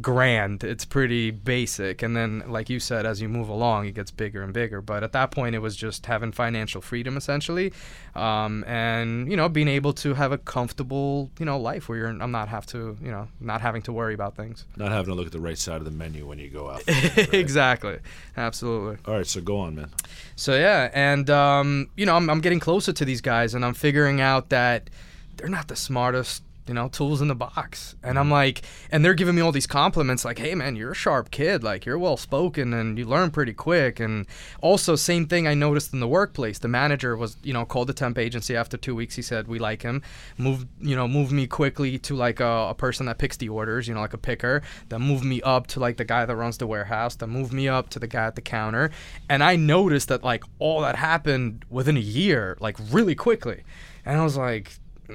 grand. 0.00 0.64
It's 0.64 0.84
pretty 0.84 1.30
basic. 1.30 2.02
And 2.02 2.16
then 2.16 2.42
like 2.46 2.70
you 2.70 2.80
said 2.80 3.06
as 3.06 3.20
you 3.20 3.28
move 3.28 3.48
along 3.48 3.86
it 3.86 3.92
gets 3.92 4.10
bigger 4.10 4.42
and 4.42 4.52
bigger. 4.52 4.80
But 4.80 5.02
at 5.02 5.12
that 5.12 5.30
point 5.30 5.54
it 5.54 5.60
was 5.60 5.76
just 5.76 6.06
having 6.06 6.32
financial 6.32 6.80
freedom 6.80 7.16
essentially. 7.16 7.72
Um, 8.14 8.64
and 8.66 9.30
you 9.30 9.36
know 9.36 9.48
being 9.48 9.68
able 9.68 9.92
to 9.94 10.14
have 10.14 10.32
a 10.32 10.38
comfortable 10.38 11.30
you 11.38 11.46
know 11.46 11.58
life 11.58 11.88
where 11.88 11.98
you're 11.98 12.08
i'm 12.08 12.32
not 12.32 12.48
have 12.48 12.66
to 12.66 12.96
you 13.00 13.10
know 13.10 13.28
not 13.40 13.60
having 13.60 13.82
to 13.82 13.92
worry 13.92 14.14
about 14.14 14.36
things. 14.36 14.64
Not 14.76 14.90
having 14.90 15.06
to 15.06 15.14
look 15.14 15.26
at 15.26 15.32
the 15.32 15.40
right 15.40 15.58
side 15.58 15.76
of 15.76 15.84
the 15.84 15.90
menu 15.90 16.26
when 16.26 16.38
you 16.38 16.48
go 16.48 16.70
out. 16.70 16.82
right? 16.88 17.34
exactly. 17.34 17.98
Absolutely. 18.36 18.98
All 19.06 19.14
right, 19.14 19.26
so 19.26 19.40
go 19.40 19.58
on, 19.58 19.74
man. 19.74 19.90
So 20.36 20.54
yeah, 20.56 20.90
and 20.92 21.28
um, 21.30 21.90
you 21.96 22.06
know, 22.06 22.16
I'm, 22.16 22.28
I'm 22.30 22.40
getting 22.40 22.60
closer 22.60 22.92
to 22.92 23.04
these 23.04 23.20
guys, 23.20 23.54
and 23.54 23.64
I'm 23.64 23.74
figuring 23.74 24.20
out 24.20 24.50
that 24.50 24.90
they're 25.36 25.48
not 25.48 25.68
the 25.68 25.76
smartest, 25.76 26.42
you 26.66 26.74
know, 26.74 26.88
tools 26.88 27.20
in 27.20 27.28
the 27.28 27.34
box. 27.34 27.96
And 28.02 28.18
I'm 28.18 28.30
like, 28.30 28.62
and 28.90 29.04
they're 29.04 29.14
giving 29.14 29.34
me 29.34 29.42
all 29.42 29.52
these 29.52 29.66
compliments, 29.66 30.24
like, 30.24 30.38
"Hey, 30.38 30.54
man, 30.54 30.76
you're 30.76 30.92
a 30.92 30.94
sharp 30.94 31.30
kid. 31.30 31.64
Like, 31.64 31.84
you're 31.84 31.98
well 31.98 32.16
spoken, 32.16 32.72
and 32.72 32.98
you 32.98 33.04
learn 33.04 33.30
pretty 33.30 33.52
quick." 33.52 33.98
And 34.00 34.26
also, 34.60 34.96
same 34.96 35.26
thing 35.26 35.48
I 35.48 35.54
noticed 35.54 35.92
in 35.92 36.00
the 36.00 36.08
workplace. 36.08 36.58
The 36.58 36.68
manager 36.68 37.16
was, 37.16 37.36
you 37.42 37.52
know, 37.52 37.64
called 37.64 37.88
the 37.88 37.92
temp 37.92 38.18
agency 38.18 38.54
after 38.56 38.76
two 38.76 38.94
weeks. 38.94 39.16
He 39.16 39.22
said, 39.22 39.48
"We 39.48 39.58
like 39.58 39.82
him." 39.82 40.02
Move, 40.38 40.66
you 40.80 40.96
know, 40.96 41.08
move 41.08 41.32
me 41.32 41.46
quickly 41.46 41.98
to 41.98 42.14
like 42.14 42.40
a, 42.40 42.68
a 42.70 42.74
person 42.74 43.06
that 43.06 43.18
picks 43.18 43.36
the 43.36 43.48
orders, 43.48 43.88
you 43.88 43.94
know, 43.94 44.00
like 44.00 44.14
a 44.14 44.18
picker. 44.18 44.62
Then 44.88 45.02
move 45.02 45.24
me 45.24 45.42
up 45.42 45.66
to 45.68 45.80
like 45.80 45.96
the 45.96 46.04
guy 46.04 46.24
that 46.24 46.36
runs 46.36 46.58
the 46.58 46.66
warehouse. 46.66 47.16
Then 47.16 47.30
move 47.30 47.52
me 47.52 47.68
up 47.68 47.90
to 47.90 47.98
the 47.98 48.06
guy 48.06 48.26
at 48.26 48.36
the 48.36 48.42
counter. 48.42 48.90
And 49.28 49.42
I 49.42 49.56
noticed 49.56 50.08
that 50.08 50.22
like 50.22 50.44
all 50.58 50.80
that 50.82 50.96
happened 50.96 51.64
within 51.68 51.96
a 51.96 52.00
year, 52.00 52.56
like 52.60 52.76
really 52.90 53.14
quickly. 53.14 53.64
And 54.04 54.18
I 54.18 54.24
was 54.24 54.36
like, 54.36 54.72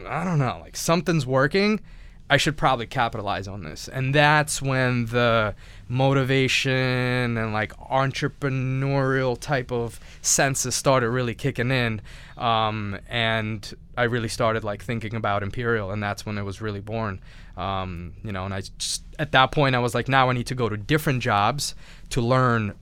I 0.08 0.24
don't 0.24 0.40
know, 0.40 0.60
like 0.62 0.76
something's 0.76 1.26
working. 1.26 1.80
I 2.28 2.38
should 2.38 2.58
probably 2.58 2.88
capitalize 2.88 3.48
on 3.48 3.64
this. 3.64 3.88
And 3.88 4.14
that's 4.14 4.60
when 4.60 5.06
the 5.06 5.54
motivation 5.88 7.38
and 7.38 7.54
like 7.54 7.72
entrepreneurial 7.78 9.40
type 9.40 9.72
of 9.72 10.00
senses 10.24 10.74
started 10.74 11.12
really 11.12 11.36
kicking 11.36 11.70
in. 11.70 12.02
Um, 12.36 12.98
and 13.08 13.72
I 13.96 14.04
really 14.04 14.28
started 14.28 14.64
like 14.64 14.84
thinking 14.84 15.14
about 15.14 15.44
Imperial, 15.44 15.92
and 15.92 16.02
that's 16.02 16.26
when 16.26 16.40
it 16.40 16.44
was 16.44 16.62
really 16.62 16.82
born. 16.82 17.22
Um, 17.58 18.14
you 18.24 18.32
know, 18.32 18.46
and 18.46 18.54
I 18.54 18.62
just, 18.80 19.04
at 19.20 19.32
that 19.34 19.52
point, 19.52 19.76
I 19.76 19.80
was 19.80 19.94
like, 19.94 20.08
now 20.08 20.30
I 20.30 20.34
need 20.34 20.48
to 20.48 20.56
go 20.56 20.68
to 20.68 20.78
different 20.78 21.22
jobs 21.22 21.76
to 22.10 22.22
learn 22.22 22.74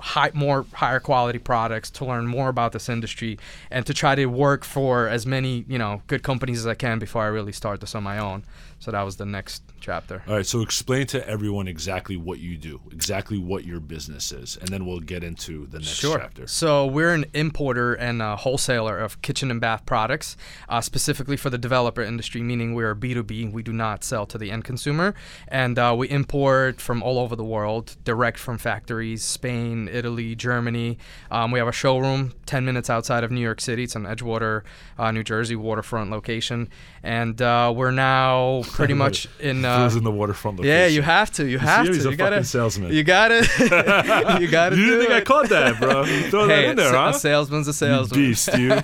high, 0.00 0.30
more 0.34 0.66
higher 0.74 1.00
quality 1.00 1.38
products 1.38 1.90
to 1.90 2.04
learn 2.04 2.26
more 2.26 2.48
about 2.48 2.72
this 2.72 2.88
industry 2.88 3.38
and 3.70 3.86
to 3.86 3.94
try 3.94 4.14
to 4.14 4.26
work 4.26 4.64
for 4.64 5.08
as 5.08 5.26
many 5.26 5.64
you 5.68 5.78
know 5.78 6.02
good 6.06 6.22
companies 6.22 6.58
as 6.60 6.66
I 6.66 6.74
can 6.74 6.98
before 6.98 7.22
I 7.22 7.26
really 7.26 7.52
start 7.52 7.80
this 7.80 7.94
on 7.94 8.02
my 8.02 8.18
own. 8.18 8.44
So 8.80 8.90
that 8.90 9.02
was 9.02 9.16
the 9.16 9.26
next 9.26 9.62
chapter. 9.78 10.22
All 10.26 10.36
right, 10.36 10.46
so 10.46 10.62
explain 10.62 11.06
to 11.08 11.26
everyone 11.28 11.68
exactly 11.68 12.16
what 12.16 12.38
you 12.38 12.56
do, 12.56 12.80
exactly 12.90 13.36
what 13.36 13.64
your 13.66 13.78
business 13.78 14.32
is, 14.32 14.56
and 14.56 14.68
then 14.68 14.86
we'll 14.86 15.00
get 15.00 15.22
into 15.22 15.66
the 15.66 15.78
next 15.78 16.00
chapter. 16.00 16.46
So 16.46 16.86
we're 16.86 17.12
an 17.12 17.26
importer 17.34 17.92
and 17.92 18.22
a 18.22 18.36
wholesaler 18.36 18.98
of 18.98 19.20
kitchen 19.20 19.50
and 19.50 19.60
bath 19.60 19.84
products, 19.84 20.36
uh, 20.68 20.80
specifically 20.80 21.36
for 21.36 21.50
the 21.50 21.58
developer 21.58 22.00
industry, 22.00 22.42
meaning 22.42 22.74
we're 22.74 22.94
B2B. 22.94 23.52
We 23.52 23.62
do 23.62 23.72
not 23.72 24.02
sell 24.02 24.24
to 24.26 24.38
the 24.38 24.50
end 24.50 24.64
consumer. 24.64 25.14
And 25.48 25.78
uh, 25.78 25.94
we 25.96 26.08
import 26.08 26.80
from 26.80 27.02
all 27.02 27.18
over 27.18 27.36
the 27.36 27.44
world, 27.44 27.96
direct 28.04 28.38
from 28.38 28.56
factories, 28.56 29.22
Spain, 29.22 29.88
Italy, 29.92 30.34
Germany. 30.34 30.98
Um, 31.30 31.50
we 31.50 31.58
have 31.58 31.68
a 31.68 31.72
showroom 31.72 32.32
10 32.46 32.64
minutes 32.64 32.88
outside 32.88 33.24
of 33.24 33.30
New 33.30 33.40
York 33.40 33.60
City. 33.60 33.84
It's 33.84 33.94
an 33.94 34.04
Edgewater, 34.04 34.62
uh, 34.98 35.10
New 35.10 35.22
Jersey 35.22 35.56
waterfront 35.56 36.10
location. 36.10 36.68
And 37.02 37.40
uh, 37.42 37.72
we're 37.76 37.90
now 37.90 38.62
pretty 38.76 38.94
much 38.94 39.28
in... 39.38 39.64
It 39.64 39.68
Uh, 39.68 39.90
in 39.96 40.04
the 40.04 40.10
waterfront 40.10 40.58
location. 40.58 40.76
yeah, 40.76 40.86
you 40.86 41.02
have 41.02 41.30
to. 41.32 41.46
You, 41.46 41.58
have 41.58 41.86
to. 41.86 41.92
a 41.92 42.10
you 42.10 42.16
gotta, 42.16 42.44
salesman. 42.44 42.92
You 42.92 43.02
gotta. 43.02 43.46
you 44.40 44.48
gotta. 44.48 44.76
You 44.76 44.84
didn't 44.86 45.00
think 45.00 45.10
I 45.12 45.20
caught 45.22 45.48
that, 45.50 45.78
bro? 45.80 46.04
You 46.04 46.30
Throw 46.30 46.46
that 46.46 46.54
Hey, 46.54 46.70
in 46.70 46.76
there, 46.76 46.94
a, 46.94 46.98
huh? 46.98 47.12
a 47.14 47.18
salesman's 47.18 47.66
a 47.68 47.70
You 47.70 47.72
salesman. 47.74 48.20
beast, 48.20 48.48
you. 48.58 48.80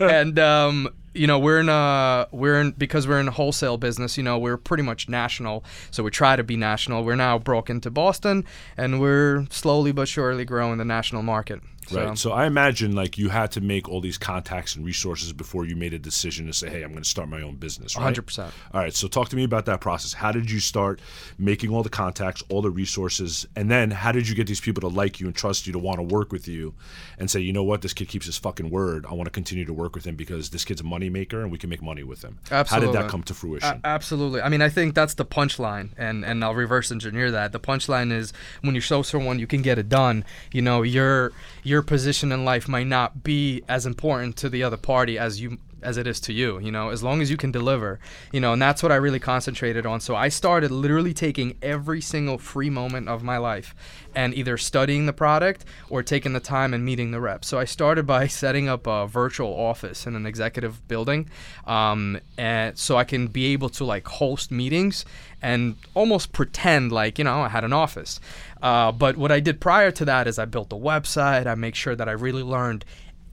and 0.00 0.38
um, 0.38 0.88
you 1.14 1.26
know, 1.26 1.38
we're 1.38 1.60
in 1.60 1.68
a 1.68 2.28
we're 2.30 2.60
in 2.60 2.72
because 2.72 3.08
we're 3.08 3.20
in 3.20 3.28
a 3.28 3.30
wholesale 3.32 3.78
business. 3.78 4.16
You 4.16 4.22
know, 4.22 4.38
we're 4.38 4.56
pretty 4.58 4.82
much 4.82 5.08
national, 5.08 5.64
so 5.90 6.02
we 6.02 6.10
try 6.10 6.36
to 6.36 6.44
be 6.44 6.56
national. 6.56 7.04
We're 7.04 7.16
now 7.16 7.38
broken 7.38 7.80
to 7.82 7.90
Boston, 7.90 8.44
and 8.76 9.00
we're 9.00 9.46
slowly 9.50 9.92
but 9.92 10.08
surely 10.08 10.44
growing 10.44 10.78
the 10.78 10.84
national 10.84 11.22
market. 11.22 11.60
So, 11.88 12.04
Right. 12.04 12.18
So 12.18 12.32
I 12.32 12.46
imagine 12.46 12.94
like 12.94 13.16
you 13.16 13.28
had 13.28 13.52
to 13.52 13.60
make 13.60 13.88
all 13.88 14.00
these 14.00 14.18
contacts 14.18 14.74
and 14.76 14.84
resources 14.84 15.32
before 15.32 15.64
you 15.64 15.76
made 15.76 15.94
a 15.94 15.98
decision 15.98 16.46
to 16.46 16.52
say, 16.52 16.68
"Hey, 16.68 16.82
I'm 16.82 16.90
going 16.90 17.02
to 17.02 17.08
start 17.08 17.28
my 17.28 17.42
own 17.42 17.56
business." 17.56 17.96
Right. 17.96 18.14
100%. 18.14 18.50
All 18.74 18.80
right. 18.80 18.92
So 18.94 19.06
talk 19.08 19.28
to 19.28 19.36
me 19.36 19.44
about 19.44 19.66
that 19.66 19.80
process. 19.80 20.12
How 20.12 20.32
did 20.32 20.50
you 20.50 20.58
start 20.60 21.00
making 21.38 21.70
all 21.70 21.82
the 21.82 21.88
contacts, 21.88 22.42
all 22.48 22.62
the 22.62 22.70
resources, 22.70 23.46
and 23.54 23.70
then 23.70 23.90
how 23.92 24.12
did 24.12 24.28
you 24.28 24.34
get 24.34 24.46
these 24.46 24.60
people 24.60 24.80
to 24.82 24.88
like 24.88 25.20
you 25.20 25.26
and 25.26 25.34
trust 25.36 25.66
you 25.66 25.72
to 25.72 25.78
want 25.78 25.98
to 25.98 26.02
work 26.02 26.32
with 26.32 26.48
you, 26.48 26.74
and 27.18 27.30
say, 27.30 27.40
"You 27.40 27.52
know 27.52 27.62
what? 27.64 27.82
This 27.82 27.92
kid 27.92 28.08
keeps 28.08 28.26
his 28.26 28.36
fucking 28.36 28.70
word. 28.70 29.06
I 29.08 29.14
want 29.14 29.26
to 29.26 29.30
continue 29.30 29.64
to 29.64 29.72
work 29.72 29.94
with 29.94 30.04
him 30.06 30.16
because 30.16 30.50
this 30.50 30.64
kid's 30.64 30.80
a 30.80 30.84
money 30.84 31.08
maker 31.08 31.40
and 31.42 31.50
we 31.52 31.58
can 31.58 31.70
make 31.70 31.82
money 31.82 32.02
with 32.02 32.22
him." 32.22 32.38
Absolutely. 32.50 32.86
How 32.88 32.92
did 32.92 33.04
that 33.04 33.10
come 33.10 33.22
to 33.24 33.34
fruition? 33.34 33.80
A- 33.84 33.86
absolutely. 33.86 34.40
I 34.40 34.48
mean, 34.48 34.62
I 34.62 34.68
think 34.68 34.94
that's 34.94 35.14
the 35.14 35.24
punchline, 35.24 35.90
and 35.96 36.24
and 36.24 36.42
I'll 36.42 36.54
reverse 36.54 36.90
engineer 36.90 37.30
that. 37.30 37.52
The 37.52 37.60
punchline 37.60 38.12
is 38.12 38.32
when 38.62 38.74
you 38.74 38.80
show 38.80 39.02
someone 39.02 39.38
you 39.38 39.46
can 39.46 39.62
get 39.62 39.78
it 39.78 39.88
done. 39.88 40.24
You 40.52 40.62
know, 40.62 40.82
your 40.82 41.32
your 41.76 41.82
position 41.82 42.32
in 42.32 42.42
life 42.42 42.68
might 42.68 42.86
not 42.86 43.22
be 43.22 43.62
as 43.68 43.84
important 43.84 44.34
to 44.34 44.48
the 44.48 44.62
other 44.62 44.78
party 44.78 45.18
as 45.18 45.42
you 45.42 45.58
as 45.82 45.96
it 45.96 46.06
is 46.06 46.20
to 46.20 46.32
you. 46.32 46.58
You 46.58 46.72
know, 46.72 46.90
as 46.90 47.02
long 47.02 47.20
as 47.20 47.30
you 47.30 47.36
can 47.36 47.50
deliver. 47.50 47.98
You 48.32 48.40
know, 48.40 48.52
and 48.52 48.62
that's 48.62 48.82
what 48.82 48.92
I 48.92 48.96
really 48.96 49.20
concentrated 49.20 49.86
on. 49.86 50.00
So 50.00 50.14
I 50.14 50.28
started 50.28 50.70
literally 50.70 51.14
taking 51.14 51.56
every 51.62 52.00
single 52.00 52.38
free 52.38 52.70
moment 52.70 53.08
of 53.08 53.22
my 53.22 53.38
life 53.38 53.74
and 54.14 54.34
either 54.34 54.56
studying 54.56 55.06
the 55.06 55.12
product 55.12 55.64
or 55.90 56.02
taking 56.02 56.32
the 56.32 56.40
time 56.40 56.72
and 56.72 56.84
meeting 56.84 57.10
the 57.10 57.20
reps. 57.20 57.48
So 57.48 57.58
I 57.58 57.64
started 57.64 58.06
by 58.06 58.26
setting 58.42 58.68
up 58.68 58.86
a 58.86 59.06
virtual 59.06 59.52
office 59.52 60.06
in 60.06 60.16
an 60.16 60.26
executive 60.26 60.86
building, 60.88 61.28
um, 61.66 62.18
and 62.38 62.76
so 62.78 62.96
I 62.96 63.04
can 63.04 63.28
be 63.28 63.52
able 63.52 63.68
to 63.70 63.84
like 63.84 64.06
host 64.06 64.50
meetings 64.50 65.04
and 65.42 65.76
almost 65.94 66.32
pretend 66.32 66.92
like 66.92 67.18
you 67.18 67.24
know 67.24 67.42
I 67.42 67.48
had 67.48 67.64
an 67.64 67.72
office. 67.72 68.20
Uh, 68.62 68.90
but 68.90 69.16
what 69.16 69.30
I 69.30 69.40
did 69.40 69.60
prior 69.60 69.90
to 69.92 70.04
that 70.06 70.26
is 70.26 70.38
I 70.38 70.46
built 70.46 70.72
a 70.72 70.76
website. 70.76 71.46
I 71.46 71.54
make 71.54 71.74
sure 71.74 71.94
that 71.94 72.08
I 72.08 72.12
really 72.12 72.42
learned 72.42 72.84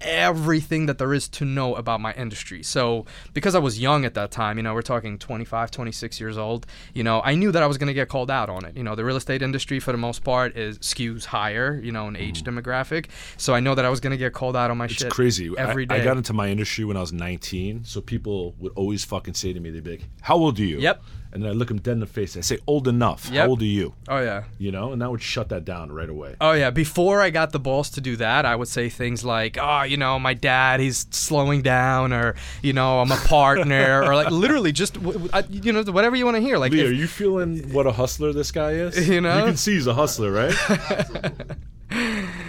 everything 0.04 0.86
that 0.88 0.98
there 0.98 1.14
is 1.14 1.28
to 1.30 1.46
know 1.46 1.76
about 1.76 2.02
my 2.02 2.14
industry. 2.14 2.64
So, 2.64 3.06
because 3.34 3.56
I 3.56 3.60
was 3.60 3.80
young 3.80 4.06
at 4.06 4.14
that 4.16 4.32
time, 4.32 4.58
you 4.58 4.64
know, 4.64 4.74
we're 4.74 4.82
talking 4.82 5.18
25, 5.18 5.72
26 5.72 6.20
years 6.20 6.38
old, 6.38 6.66
you 6.94 7.04
know, 7.04 7.22
I 7.24 7.36
knew 7.36 7.52
that 7.52 7.64
I 7.64 7.68
was 7.68 7.78
going 7.78 7.88
to 7.88 7.94
get 7.94 8.10
called 8.10 8.30
out 8.30 8.50
on 8.50 8.66
it. 8.66 8.76
You 8.76 8.84
know, 8.84 8.96
the 8.96 9.06
real 9.06 9.16
estate 9.16 9.42
industry 9.42 9.80
for 9.80 9.92
the 9.92 9.98
most 9.98 10.24
part 10.24 10.58
is 10.58 10.80
skews 10.80 11.26
higher, 11.26 11.80
you 11.84 11.92
know, 11.92 12.08
in 12.08 12.16
age 12.16 12.44
mm. 12.44 12.48
demographic. 12.48 13.08
So, 13.38 13.54
I 13.54 13.60
know 13.60 13.76
that 13.76 13.86
I 13.86 13.90
was 13.90 14.00
going 14.00 14.12
to 14.12 14.18
get 14.18 14.34
called 14.34 14.56
out 14.56 14.72
on 14.72 14.78
my 14.78 14.86
It's 14.86 14.96
shit 14.96 15.08
It's 15.08 15.16
crazy. 15.16 15.52
every 15.58 15.84
I, 15.84 15.86
day. 15.86 16.02
I 16.02 16.04
got 16.04 16.18
into 16.18 16.34
my 16.34 16.50
industry 16.50 16.86
when 16.86 16.98
I 16.98 17.02
was 17.02 17.14
19, 17.14 17.86
so 17.86 18.02
people 18.02 18.56
would 18.60 18.74
always 18.76 19.04
fucking 19.06 19.34
say 19.34 19.54
to 19.54 19.60
me, 19.60 19.72
they'd 19.72 19.84
be 19.84 19.92
like, 19.92 20.10
"How 20.22 20.36
old 20.36 20.60
are 20.60 20.64
you?" 20.64 20.80
Yep. 20.80 21.04
And 21.34 21.42
then 21.44 21.50
I 21.50 21.54
look 21.54 21.72
him 21.72 21.80
dead 21.80 21.94
in 21.94 22.00
the 22.00 22.06
face. 22.06 22.38
I 22.38 22.42
say, 22.42 22.60
"Old 22.68 22.88
enough." 22.88 23.28
Yep. 23.32 23.42
How 23.44 23.50
old 23.50 23.62
are 23.64 23.66
you? 23.66 23.96
oh 24.08 24.20
yeah. 24.22 24.44
You 24.60 24.72
know, 24.72 24.92
and 24.94 25.02
that 25.02 25.10
would 25.10 25.22
shut 25.22 25.50
that 25.50 25.66
down 25.66 25.92
right 25.92 26.08
away. 26.10 26.36
Oh 26.40 26.52
yeah, 26.52 26.70
before 26.70 27.22
I 27.22 27.32
got 27.32 27.52
the 27.52 27.60
balls 27.60 27.90
to 27.92 28.02
do 28.02 28.16
that, 28.18 28.46
I 28.46 28.56
would 28.56 28.68
say 28.68 28.88
things 28.88 29.26
like, 29.26 29.58
"Oh, 29.60 29.82
you 29.82 29.98
know, 29.98 30.20
my 30.20 30.36
dad, 30.36 30.80
he's 30.80 31.08
slowing 31.10 31.64
down," 31.64 32.14
or 32.14 32.36
you 32.62 32.72
know, 32.74 33.00
I'm 33.02 33.12
a 33.12 33.18
partner, 33.18 34.04
or 34.08 34.16
like 34.16 34.30
literally 34.30 34.72
just 34.72 34.94
w- 34.94 35.14
w- 35.14 35.30
I- 35.34 35.44
you 35.50 35.74
know 35.74 35.82
whatever 35.92 36.16
you 36.16 36.26
want 36.26 36.38
to 36.38 36.42
hear. 36.42 36.58
Like, 36.60 36.72
Lee, 36.72 36.82
if- 36.82 36.90
are 36.92 36.94
you 36.94 37.08
feeling 37.08 37.74
what 37.74 37.88
a 37.88 37.92
hustler 37.92 38.32
this 38.32 38.52
guy 38.52 38.72
is? 38.74 39.10
You 39.14 39.20
know? 39.22 39.40
you 39.40 39.46
can 39.46 39.58
see 39.58 39.74
he's 39.74 39.88
a 39.88 39.94
hustler, 39.96 40.32
right? 40.32 40.54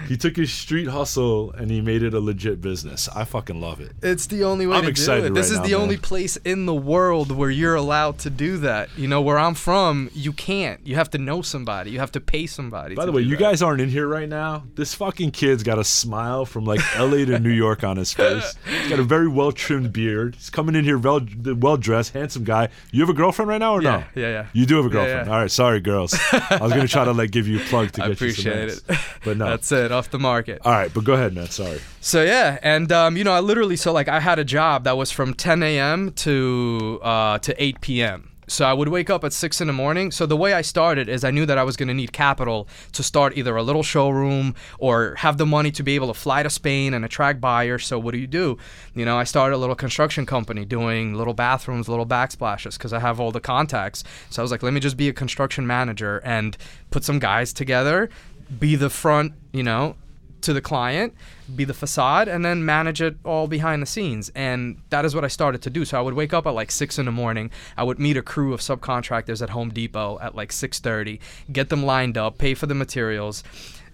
He 0.08 0.16
took 0.16 0.36
his 0.36 0.52
street 0.52 0.88
hustle 0.88 1.52
and 1.52 1.70
he 1.70 1.80
made 1.80 2.02
it 2.02 2.14
a 2.14 2.20
legit 2.20 2.60
business. 2.60 3.08
I 3.14 3.24
fucking 3.24 3.60
love 3.60 3.80
it. 3.80 3.92
It's 4.02 4.26
the 4.26 4.44
only 4.44 4.66
way 4.66 4.76
I'm 4.76 4.84
to 4.84 4.88
excited 4.90 5.22
do 5.22 5.26
it. 5.28 5.34
This 5.34 5.50
right 5.50 5.54
is 5.54 5.58
now, 5.60 5.66
the 5.66 5.74
only 5.74 5.96
place 5.96 6.36
in 6.38 6.66
the 6.66 6.74
world 6.74 7.30
where 7.30 7.50
you're 7.50 7.74
allowed 7.74 8.18
to 8.20 8.30
do 8.30 8.58
that. 8.58 8.88
You 8.96 9.08
know, 9.08 9.20
where 9.22 9.38
I'm 9.38 9.54
from, 9.54 10.10
you 10.14 10.32
can't. 10.32 10.80
You 10.86 10.94
have 10.96 11.10
to 11.10 11.18
know 11.18 11.42
somebody. 11.42 11.90
You 11.90 11.98
have 12.00 12.12
to 12.12 12.20
pay 12.20 12.46
somebody. 12.46 12.94
By 12.94 13.06
the 13.06 13.12
way, 13.12 13.22
you 13.22 13.36
that. 13.36 13.40
guys 13.42 13.62
aren't 13.62 13.80
in 13.80 13.88
here 13.88 14.06
right 14.06 14.28
now. 14.28 14.64
This 14.74 14.94
fucking 14.94 15.30
kid's 15.32 15.62
got 15.62 15.78
a 15.78 15.84
smile 15.84 16.44
from 16.46 16.64
like 16.64 16.80
LA 16.98 17.24
to 17.24 17.38
New 17.38 17.50
York 17.50 17.84
on 17.84 17.96
his 17.96 18.12
face. 18.12 18.54
He's 18.68 18.90
got 18.90 18.98
a 18.98 19.02
very 19.04 19.28
well 19.28 19.52
trimmed 19.52 19.92
beard. 19.92 20.34
He's 20.36 20.50
coming 20.50 20.74
in 20.74 20.84
here 20.84 20.98
well 20.98 21.20
well 21.56 21.76
dressed, 21.76 22.12
handsome 22.12 22.44
guy. 22.44 22.68
You 22.92 23.00
have 23.00 23.08
a 23.10 23.14
girlfriend 23.14 23.48
right 23.48 23.58
now 23.58 23.74
or 23.74 23.82
Yeah, 23.82 24.04
no? 24.14 24.20
yeah, 24.22 24.28
yeah. 24.28 24.46
You 24.52 24.66
do 24.66 24.76
have 24.76 24.86
a 24.86 24.88
girlfriend. 24.88 25.26
yeah. 25.26 25.32
All 25.32 25.40
right, 25.40 25.50
sorry 25.50 25.80
girls. 25.80 26.14
I 26.32 26.58
was 26.60 26.72
gonna 26.72 26.88
try 26.88 27.04
to 27.04 27.12
like 27.12 27.30
give 27.30 27.48
you 27.48 27.58
a 27.58 27.64
plug 27.64 27.92
to 27.92 28.04
I 28.04 28.08
get 28.08 28.20
you 28.20 28.30
some 28.32 28.52
it. 28.52 28.82
But 29.24 29.36
no. 29.36 29.46
That's 29.46 29.70
it. 29.72 29.92
Off 29.94 30.10
the 30.10 30.18
market. 30.18 30.60
All 30.64 30.72
right, 30.72 30.92
but 30.92 31.04
go 31.04 31.14
ahead, 31.14 31.34
man. 31.34 31.48
Sorry. 31.48 31.80
So 32.00 32.22
yeah, 32.22 32.58
and 32.62 32.90
um, 32.92 33.16
you 33.16 33.24
know, 33.24 33.32
I 33.32 33.40
literally 33.40 33.76
so 33.76 33.92
like 33.92 34.08
I 34.08 34.20
had 34.20 34.38
a 34.38 34.44
job 34.44 34.84
that 34.84 34.96
was 34.96 35.10
from 35.10 35.34
10 35.34 35.62
a.m. 35.62 36.12
to 36.12 37.00
uh, 37.02 37.38
to 37.38 37.62
8 37.62 37.80
p.m. 37.80 38.30
So 38.46 38.64
I 38.64 38.72
would 38.72 38.88
wake 38.88 39.08
up 39.08 39.24
at 39.24 39.32
six 39.32 39.60
in 39.60 39.66
the 39.68 39.72
morning. 39.72 40.10
So 40.10 40.26
the 40.26 40.36
way 40.36 40.52
I 40.52 40.62
started 40.62 41.08
is 41.08 41.24
I 41.24 41.30
knew 41.30 41.46
that 41.46 41.56
I 41.56 41.62
was 41.62 41.76
going 41.76 41.88
to 41.88 41.94
need 41.94 42.12
capital 42.12 42.68
to 42.92 43.02
start 43.02 43.36
either 43.36 43.56
a 43.56 43.62
little 43.62 43.82
showroom 43.82 44.54
or 44.78 45.14
have 45.16 45.38
the 45.38 45.46
money 45.46 45.70
to 45.72 45.82
be 45.82 45.94
able 45.94 46.08
to 46.08 46.14
fly 46.14 46.42
to 46.42 46.50
Spain 46.50 46.94
and 46.94 47.04
attract 47.04 47.40
buyers. 47.40 47.86
So 47.86 47.98
what 47.98 48.12
do 48.12 48.18
you 48.18 48.26
do? 48.26 48.58
You 48.94 49.04
know, 49.04 49.16
I 49.16 49.24
started 49.24 49.56
a 49.56 49.58
little 49.58 49.74
construction 49.74 50.26
company 50.26 50.64
doing 50.64 51.14
little 51.14 51.34
bathrooms, 51.34 51.88
little 51.88 52.06
backsplashes 52.06 52.76
because 52.76 52.92
I 52.92 53.00
have 53.00 53.18
all 53.18 53.32
the 53.32 53.40
contacts. 53.40 54.04
So 54.30 54.42
I 54.42 54.44
was 54.44 54.50
like, 54.50 54.62
let 54.62 54.72
me 54.72 54.80
just 54.80 54.96
be 54.96 55.08
a 55.08 55.12
construction 55.12 55.66
manager 55.66 56.20
and 56.24 56.56
put 56.90 57.04
some 57.04 57.18
guys 57.18 57.52
together, 57.52 58.10
be 58.58 58.76
the 58.76 58.90
front, 58.90 59.32
you 59.52 59.62
know, 59.62 59.96
to 60.42 60.52
the 60.52 60.60
client, 60.60 61.14
be 61.56 61.64
the 61.64 61.72
facade, 61.72 62.28
and 62.28 62.44
then 62.44 62.64
manage 62.64 63.00
it 63.00 63.16
all 63.24 63.46
behind 63.48 63.80
the 63.80 63.86
scenes. 63.86 64.30
And 64.34 64.76
that 64.90 65.04
is 65.04 65.14
what 65.14 65.24
I 65.24 65.28
started 65.28 65.62
to 65.62 65.70
do. 65.70 65.84
So 65.86 65.98
I 65.98 66.02
would 66.02 66.14
wake 66.14 66.34
up 66.34 66.46
at 66.46 66.50
like 66.50 66.70
six 66.70 66.98
in 66.98 67.06
the 67.06 67.12
morning. 67.12 67.50
I 67.76 67.82
would 67.82 67.98
meet 67.98 68.16
a 68.18 68.22
crew 68.22 68.52
of 68.52 68.60
subcontractors 68.60 69.40
at 69.42 69.50
Home 69.50 69.70
Depot 69.70 70.18
at 70.20 70.34
like 70.34 70.52
six 70.52 70.78
thirty, 70.78 71.20
get 71.50 71.70
them 71.70 71.82
lined 71.82 72.18
up, 72.18 72.36
pay 72.36 72.54
for 72.54 72.66
the 72.66 72.74
materials, 72.74 73.42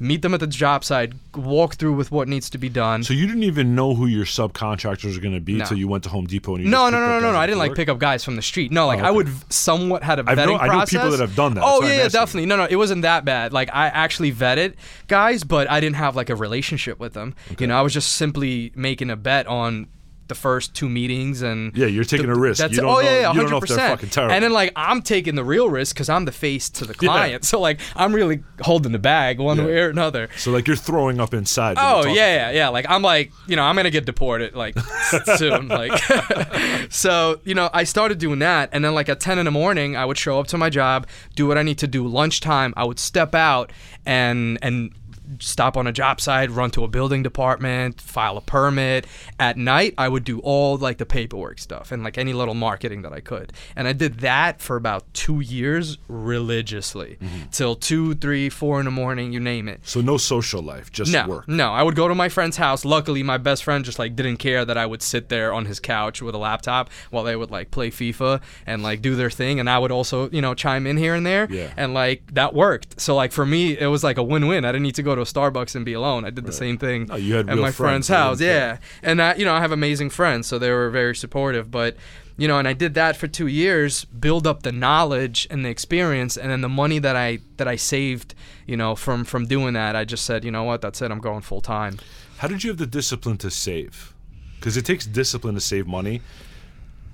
meet 0.01 0.23
them 0.23 0.33
at 0.35 0.41
the 0.41 0.47
job 0.47 0.83
site, 0.83 1.13
walk 1.37 1.75
through 1.75 1.93
with 1.93 2.11
what 2.11 2.27
needs 2.27 2.49
to 2.51 2.59
be 2.59 2.69
done. 2.69 3.05
So 3.05 3.13
you 3.15 3.27
didn't 3.27 3.43
even 3.45 3.75
know 3.75 3.95
who 3.95 4.07
your 4.07 4.25
subcontractors 4.25 5.17
are 5.17 5.21
gonna 5.21 5.41
be 5.41 5.53
No. 5.55 5.61
until 5.63 5.77
you 5.79 5.87
went 5.87 6.03
to 6.05 6.11
Home 6.11 6.27
Depot 6.27 6.55
and 6.57 6.65
you 6.65 6.71
no, 6.71 6.89
no, 6.91 6.99
no, 6.99 7.07
no, 7.09 7.21
no, 7.21 7.33
no. 7.33 7.39
I 7.39 7.47
didn't 7.47 7.59
like 7.59 7.75
pick 7.75 7.89
up 7.91 7.99
guys 7.99 8.25
from 8.25 8.37
the 8.37 8.43
street. 8.43 8.73
No, 8.73 8.87
like 8.87 9.01
Oh, 9.01 9.05
I 9.05 9.11
would 9.11 9.29
somewhat 9.53 10.03
had 10.03 10.19
a 10.19 10.23
vetting 10.25 10.47
know- 10.47 10.57
I 10.57 10.67
know 10.69 10.85
people 10.87 11.11
that 11.11 11.21
have 11.21 11.37
done 11.37 11.55
that. 11.55 11.63
Oh 11.65 11.83
yeah, 11.83 11.99
yeah, 11.99 12.09
definitely. 12.09 12.47
No, 12.47 12.57
no, 12.57 12.65
it 12.65 12.77
wasn't 12.77 13.03
that 13.03 13.25
bad. 13.25 13.53
Like 13.53 13.69
I 13.75 13.87
actually 13.89 14.33
vetted 14.33 14.75
guys, 15.07 15.45
but 15.45 15.71
I 15.71 15.81
didn't 15.81 15.97
have 15.97 16.17
like 16.17 16.31
a 16.31 16.35
relationship 16.35 16.99
with 16.99 17.13
them. 17.13 17.35
You 17.59 17.67
know, 17.67 17.79
I 17.79 17.83
was 17.83 17.93
just 17.93 18.13
simply 18.15 18.73
making 18.75 19.11
a 19.11 19.17
bet 19.17 19.47
on 19.47 19.89
the 20.31 20.35
first 20.35 20.73
two 20.75 20.89
meetings 20.89 21.43
and 21.43 21.77
Yeah, 21.77 21.87
you're 21.87 22.05
taking 22.05 22.29
the- 22.29 22.33
a 22.33 22.39
risk. 22.39 22.61
That's 22.61 22.73
You 22.73 22.81
don't 22.81 22.89
oh 22.91 22.95
know- 22.95 23.01
yeah, 23.01 23.11
yeah, 23.11 23.21
you 23.21 23.27
hundred 23.27 23.41
don't 23.43 23.51
know 23.51 23.57
if 23.59 23.65
they're 23.69 23.77
percent. 23.77 23.93
fucking 23.93 24.09
terrible. 24.09 24.35
And 24.35 24.43
then 24.45 24.53
like 24.53 24.73
I'm 24.75 25.03
taking 25.03 25.35
the 25.35 25.45
real 25.45 25.69
risk 25.69 25.95
because 25.95 26.09
I'm 26.09 26.25
the 26.25 26.33
face 26.33 26.71
to 26.71 26.87
the 26.87 26.95
client. 27.05 27.45
So 27.45 27.61
like 27.61 27.79
I'm 27.95 28.15
really 28.15 28.43
holding 28.63 28.93
the 28.93 28.99
bag 28.99 29.39
one 29.39 29.59
Yeah. 29.59 29.65
way 29.67 29.79
or 29.81 29.91
another. 29.91 30.29
So 30.39 30.51
like 30.51 30.67
you're 30.67 30.77
throwing 30.77 31.21
up 31.21 31.35
inside. 31.35 31.77
Oh 31.79 32.07
yeah, 32.07 32.15
yeah, 32.15 32.51
yeah. 32.53 32.69
Like 32.71 32.87
I'm 32.89 33.03
like, 33.03 33.31
you 33.47 33.57
know, 33.57 33.65
I'm 33.65 33.77
gonna 33.77 33.91
get 33.91 34.07
deported 34.07 34.55
like 34.55 34.75
soon. 35.37 35.69
Like, 35.69 35.93
so 36.91 37.41
you 37.45 37.55
know, 37.55 37.69
I 37.73 37.85
started 37.85 38.19
doing 38.19 38.39
that, 38.41 38.71
and 38.73 38.85
then 38.85 38.95
like 38.95 39.09
at 39.09 39.21
10 39.21 39.39
in 39.39 39.45
the 39.45 39.51
morning, 39.51 39.97
I 39.97 40.05
would 40.05 40.19
show 40.19 40.39
up 40.41 40.47
to 40.49 40.59
my 40.59 40.71
job, 40.71 41.07
do 41.35 41.47
what 41.47 41.59
I 41.59 41.63
need 41.63 41.79
to 41.79 41.87
do. 41.87 42.07
Lunchtime, 42.07 42.73
I 42.77 42.85
would 42.85 42.99
step 42.99 43.35
out 43.35 43.73
and 44.07 44.59
and 44.63 44.93
stop 45.39 45.77
on 45.77 45.87
a 45.87 45.93
job 45.93 46.21
site, 46.21 46.51
run 46.51 46.71
to 46.73 46.85
a 46.85 46.89
building 46.89 47.23
department, 47.23 48.01
file 48.01 48.37
a 48.37 48.41
permit. 48.41 49.07
At 49.39 49.57
night, 49.57 49.95
I 49.97 50.09
would 50.09 50.25
do 50.25 50.41
all 50.41 50.77
like 50.77 50.99
the 50.99 51.07
paperwork 51.07 51.59
stuff 51.59 51.93
and 51.93 52.03
like 52.03 52.19
any 52.19 52.33
little 52.33 52.55
marketing 52.55 53.03
that 53.03 53.13
I 53.13 53.21
could. 53.21 53.53
And 53.77 53.87
I 53.89 53.93
did 53.93 54.21
that 54.21 54.61
for 54.61 54.77
about 54.77 55.13
two 55.15 55.41
years 55.41 55.99
religiously, 56.09 57.19
mm-hmm. 57.21 57.51
till 57.51 57.75
two, 57.77 58.15
three, 58.15 58.49
four 58.49 58.79
in 58.79 58.85
the 58.87 58.91
morning, 58.91 59.33
you 59.33 59.41
name 59.41 59.69
it. 59.69 59.81
So 59.85 60.01
no 60.01 60.17
social 60.17 60.63
life, 60.63 60.91
just 60.91 61.13
No, 61.13 61.27
work. 61.29 61.49
no. 61.49 61.73
I 61.73 61.83
would 61.83 61.95
go 61.97 62.09
to 62.09 62.15
my 62.15 62.29
friend's 62.29 62.57
house. 62.57 62.85
Luckily, 62.85 63.23
my 63.23 63.37
best 63.39 63.65
friend 63.65 63.85
just 63.85 63.99
like 63.99 64.17
didn't 64.17 64.39
care 64.39 64.65
that 64.65 64.79
I 64.79 64.87
would 64.87 65.03
sit 65.03 65.29
there 65.29 65.53
on 65.53 65.67
his 65.67 65.81
couch 65.81 66.23
with 66.23 66.35
a 66.35 66.39
laptop 66.39 66.91
while 67.11 67.25
they 67.25 67.37
would 67.37 67.51
like 67.51 67.71
play 67.71 67.91
FIFA 67.91 68.41
and 68.67 68.83
like 68.83 69.03
do 69.03 69.15
their 69.15 69.31
thing, 69.31 69.61
and 69.61 69.69
I 69.69 69.79
would 69.79 69.93
also 69.93 70.31
you 70.31 70.41
know 70.41 70.55
chime 70.55 70.87
in 70.87 70.97
here 70.97 71.15
and 71.15 71.27
there. 71.27 71.47
Yeah. 71.51 71.73
And 71.77 71.95
like 71.95 72.23
that 72.35 72.55
worked. 72.55 73.01
So 73.01 73.15
like 73.15 73.33
for 73.33 73.45
me, 73.47 73.79
it 73.79 73.87
was 73.87 74.03
like 74.03 74.19
a 74.19 74.23
win-win. 74.23 74.65
I 74.65 74.73
didn't 74.73 74.83
need 74.85 74.95
to 74.97 75.03
go 75.03 75.15
to 75.15 75.20
a 75.21 75.25
Starbucks 75.25 75.75
and 75.75 75.85
be 75.85 75.93
alone. 75.93 76.25
I 76.25 76.31
did 76.31 76.45
the 76.45 76.53
same 76.53 76.79
thing 76.79 77.09
oh, 77.11 77.17
No, 77.17 77.37
had 77.37 77.49
at 77.51 77.57
my 77.57 77.71
friends, 77.71 77.77
friend's 77.77 78.09
house. 78.09 78.41
Yeah. 78.41 78.79
And 79.03 79.21
I, 79.21 79.35
you 79.35 79.45
know, 79.45 79.55
I 79.55 79.61
have 79.61 79.73
amazing 79.73 80.11
friends, 80.11 80.47
so 80.47 80.59
they 80.59 80.71
were 80.71 80.91
very 80.91 81.15
supportive. 81.15 81.71
But 81.71 81.97
you 82.37 82.49
know, 82.49 82.59
and 82.59 82.67
I 82.67 82.73
did 82.73 82.95
that 82.95 83.17
for 83.17 83.29
two 83.29 83.49
years, 83.49 84.07
build 84.07 84.47
up 84.47 84.63
the 84.63 84.73
knowledge 84.73 85.47
and 85.51 85.63
the 85.63 85.69
experience, 85.69 86.39
and 86.39 86.51
then 86.51 86.63
the 86.63 86.71
money 86.71 86.99
that 86.99 87.15
I 87.15 87.41
that 87.59 87.69
I 87.69 87.77
saved, 87.77 88.35
you 88.67 88.79
know, 88.79 88.97
from 88.97 89.25
from 89.25 89.47
doing 89.47 89.75
that, 89.75 89.95
I 89.95 90.07
just 90.07 90.25
said, 90.25 90.43
you 90.43 90.51
know 90.51 90.65
what, 90.65 90.81
that's 90.81 91.03
it. 91.03 91.11
I'm 91.11 91.21
going 91.21 91.43
full 91.43 91.61
time. 91.61 91.99
How 92.39 92.49
did 92.49 92.65
you 92.65 92.71
have 92.71 92.79
the 92.79 92.87
discipline 92.87 93.37
to 93.39 93.51
save? 93.51 94.15
Because 94.57 94.79
it 94.79 94.87
takes 94.87 95.05
discipline 95.05 95.55
to 95.55 95.61
save 95.61 95.87
money. 95.87 96.23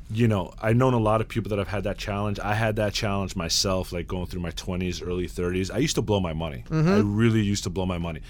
You 0.08 0.28
know, 0.28 0.52
I've 0.60 0.76
known 0.76 0.94
a 0.94 0.98
lot 0.98 1.20
of 1.20 1.28
people 1.28 1.50
that 1.50 1.58
have 1.58 1.68
had 1.68 1.84
that 1.84 1.98
challenge. 1.98 2.38
I 2.38 2.54
had 2.54 2.76
that 2.76 2.92
challenge 2.92 3.34
myself, 3.34 3.92
like 3.92 4.06
going 4.06 4.26
through 4.26 4.40
my 4.40 4.52
20s, 4.52 5.06
early 5.06 5.26
30s. 5.26 5.72
I 5.72 5.78
used 5.78 5.96
to 5.96 6.02
blow 6.02 6.20
my 6.20 6.32
money. 6.32 6.64
Mm-hmm. 6.68 6.88
I 6.88 6.98
really 6.98 7.42
used 7.42 7.64
to 7.64 7.70
blow 7.70 7.86
my 7.86 7.98
money. 7.98 8.20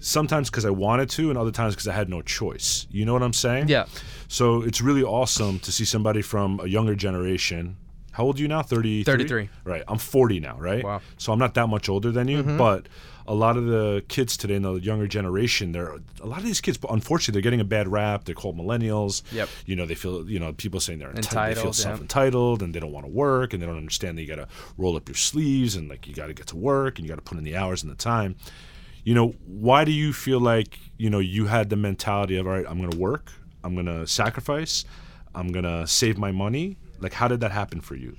Sometimes 0.00 0.50
because 0.50 0.66
I 0.66 0.70
wanted 0.70 1.08
to, 1.10 1.30
and 1.30 1.38
other 1.38 1.50
times 1.50 1.74
because 1.74 1.88
I 1.88 1.94
had 1.94 2.10
no 2.10 2.20
choice. 2.20 2.86
You 2.90 3.06
know 3.06 3.14
what 3.14 3.22
I'm 3.22 3.32
saying? 3.32 3.68
Yeah. 3.68 3.86
So 4.28 4.60
it's 4.62 4.82
really 4.82 5.02
awesome 5.02 5.60
to 5.60 5.72
see 5.72 5.86
somebody 5.86 6.20
from 6.20 6.60
a 6.60 6.66
younger 6.66 6.94
generation. 6.94 7.78
How 8.12 8.24
old 8.24 8.38
are 8.38 8.42
you 8.42 8.48
now? 8.48 8.62
30? 8.62 9.04
33. 9.04 9.48
Right. 9.64 9.82
I'm 9.88 9.98
40 9.98 10.40
now, 10.40 10.58
right? 10.58 10.84
Wow. 10.84 11.00
So 11.16 11.32
I'm 11.32 11.38
not 11.38 11.54
that 11.54 11.68
much 11.68 11.88
older 11.88 12.12
than 12.12 12.28
you, 12.28 12.42
but 12.42 12.86
a 13.26 13.34
lot 13.34 13.56
of 13.56 13.66
the 13.66 14.04
kids 14.08 14.36
today 14.36 14.54
in 14.54 14.62
the 14.62 14.74
younger 14.74 15.06
generation, 15.06 15.72
they're 15.72 15.98
a 16.20 16.26
lot 16.26 16.38
of 16.38 16.44
these 16.44 16.60
kids, 16.60 16.78
unfortunately, 16.90 17.32
they're 17.32 17.42
getting 17.42 17.60
a 17.60 17.64
bad 17.64 17.88
rap. 17.88 18.24
They're 18.24 18.34
called 18.34 18.56
millennials. 18.56 19.22
Yep. 19.32 19.48
You 19.66 19.76
know, 19.76 19.86
they 19.86 19.94
feel, 19.94 20.28
you 20.28 20.38
know, 20.38 20.52
people 20.52 20.80
saying 20.80 20.98
they're 20.98 21.12
enti- 21.12 21.48
they 21.48 21.54
feel 21.54 21.66
yeah. 21.66 21.70
self-entitled 21.70 22.62
and 22.62 22.74
they 22.74 22.80
don't 22.80 22.92
want 22.92 23.06
to 23.06 23.12
work 23.12 23.52
and 23.52 23.62
they 23.62 23.66
don't 23.66 23.78
understand 23.78 24.18
that 24.18 24.22
you 24.22 24.28
got 24.28 24.36
to 24.36 24.48
roll 24.76 24.96
up 24.96 25.08
your 25.08 25.16
sleeves 25.16 25.74
and 25.74 25.88
like 25.88 26.06
you 26.06 26.14
got 26.14 26.26
to 26.26 26.34
get 26.34 26.46
to 26.48 26.56
work 26.56 26.98
and 26.98 27.06
you 27.06 27.08
got 27.08 27.16
to 27.16 27.22
put 27.22 27.38
in 27.38 27.44
the 27.44 27.56
hours 27.56 27.82
and 27.82 27.90
the 27.90 27.96
time. 27.96 28.36
You 29.04 29.14
know, 29.14 29.34
why 29.46 29.84
do 29.84 29.92
you 29.92 30.12
feel 30.12 30.40
like, 30.40 30.78
you 30.96 31.10
know, 31.10 31.18
you 31.18 31.46
had 31.46 31.70
the 31.70 31.76
mentality 31.76 32.36
of, 32.36 32.46
all 32.46 32.52
right, 32.52 32.66
I'm 32.68 32.78
going 32.78 32.90
to 32.90 32.98
work, 32.98 33.32
I'm 33.62 33.74
going 33.74 33.86
to 33.86 34.06
sacrifice, 34.06 34.84
I'm 35.34 35.52
going 35.52 35.64
to 35.64 35.86
save 35.86 36.18
my 36.18 36.32
money? 36.32 36.78
Like, 37.00 37.12
how 37.12 37.28
did 37.28 37.40
that 37.40 37.52
happen 37.52 37.80
for 37.80 37.96
you? 37.96 38.16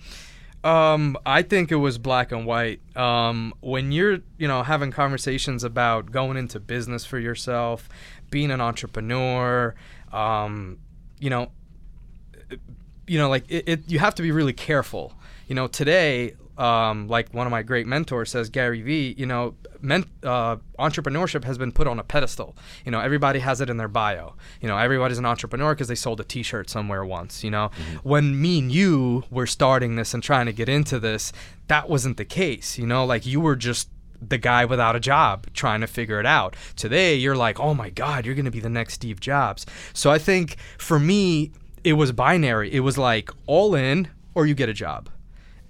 Um, 0.66 1.16
I 1.28 1.44
think 1.44 1.72
it 1.72 1.76
was 1.76 2.00
black 2.00 2.32
and 2.32 2.44
white. 2.48 2.82
Um, 2.98 3.54
when 3.62 3.92
you're, 3.92 4.20
you 4.40 4.48
know, 4.48 4.64
having 4.64 4.90
conversations 4.90 5.64
about 5.64 6.12
going 6.12 6.38
into 6.38 6.60
business 6.60 7.06
for 7.06 7.20
yourself, 7.20 7.88
being 8.32 8.50
an 8.50 8.60
entrepreneur, 8.60 9.76
um, 10.12 10.80
you 11.20 11.30
know, 11.30 11.52
you 13.06 13.20
know, 13.20 13.30
like 13.30 13.46
it, 13.48 13.70
it, 13.70 13.92
you 13.92 14.00
have 14.00 14.16
to 14.16 14.24
be 14.24 14.32
really 14.32 14.54
careful. 14.54 15.14
You 15.48 15.54
know, 15.54 15.68
today, 15.68 16.34
um, 16.58 17.08
like 17.08 17.34
one 17.34 17.48
of 17.48 17.52
my 17.52 17.64
great 17.64 17.88
mentors 17.88 18.30
says, 18.32 18.50
Gary 18.50 18.82
Vee, 18.82 19.16
you 19.18 19.26
know, 19.26 19.56
men, 19.82 20.06
uh, 20.24 20.58
entrepreneurship 20.80 21.44
has 21.44 21.58
been 21.58 21.72
put 21.72 21.88
on 21.88 22.00
a 22.00 22.04
pedestal. 22.04 22.56
You 22.86 22.92
know, 22.92 23.00
everybody 23.00 23.40
has 23.40 23.62
it 23.62 23.70
in 23.70 23.78
their 23.78 23.88
bio. 23.88 24.36
You 24.62 24.68
know, 24.68 24.78
everybody's 24.78 25.18
an 25.18 25.26
entrepreneur 25.26 25.74
because 25.74 25.88
they 25.88 25.96
sold 25.96 26.20
a 26.20 26.24
T-shirt 26.24 26.70
somewhere 26.70 27.06
once. 27.06 27.44
You 27.44 27.52
know, 27.52 27.72
when 28.04 28.40
me 28.42 28.60
and 28.60 28.72
you 28.72 29.24
were 29.30 29.48
starting 29.48 29.96
this 29.96 30.14
and 30.14 30.24
trying 30.24 30.46
to 30.46 30.54
get 30.54 30.70
into 30.70 31.00
this, 31.00 31.34
that 31.68 31.90
wasn't 31.90 32.18
the 32.18 32.26
case. 32.26 32.78
You 32.78 32.88
know, 32.88 33.06
like 33.06 33.26
you 33.26 33.40
were 33.42 33.56
just 33.56 33.90
the 34.22 34.38
guy 34.38 34.66
without 34.66 34.96
a 34.96 35.00
job 35.00 35.48
trying 35.54 35.82
to 35.82 35.88
figure 35.88 36.20
it 36.20 36.26
out. 36.26 36.56
Today, 36.76 37.16
you're 37.16 37.36
like, 37.36 37.60
oh 37.60 37.74
my 37.74 37.90
God, 37.90 38.26
you're 38.26 38.36
going 38.36 38.46
to 38.46 38.52
be 38.52 38.60
the 38.60 38.70
next 38.70 38.94
Steve 38.94 39.20
Jobs. 39.20 39.66
So 39.94 40.10
I 40.10 40.18
think 40.18 40.58
for 40.78 41.00
me, 41.00 41.52
it 41.84 41.94
was 41.94 42.12
binary. 42.12 42.74
It 42.74 42.80
was 42.80 42.98
like 42.98 43.30
all 43.46 43.76
in 43.76 44.08
or 44.34 44.46
you 44.46 44.56
get 44.56 44.70
a 44.70 44.74
job. 44.74 45.10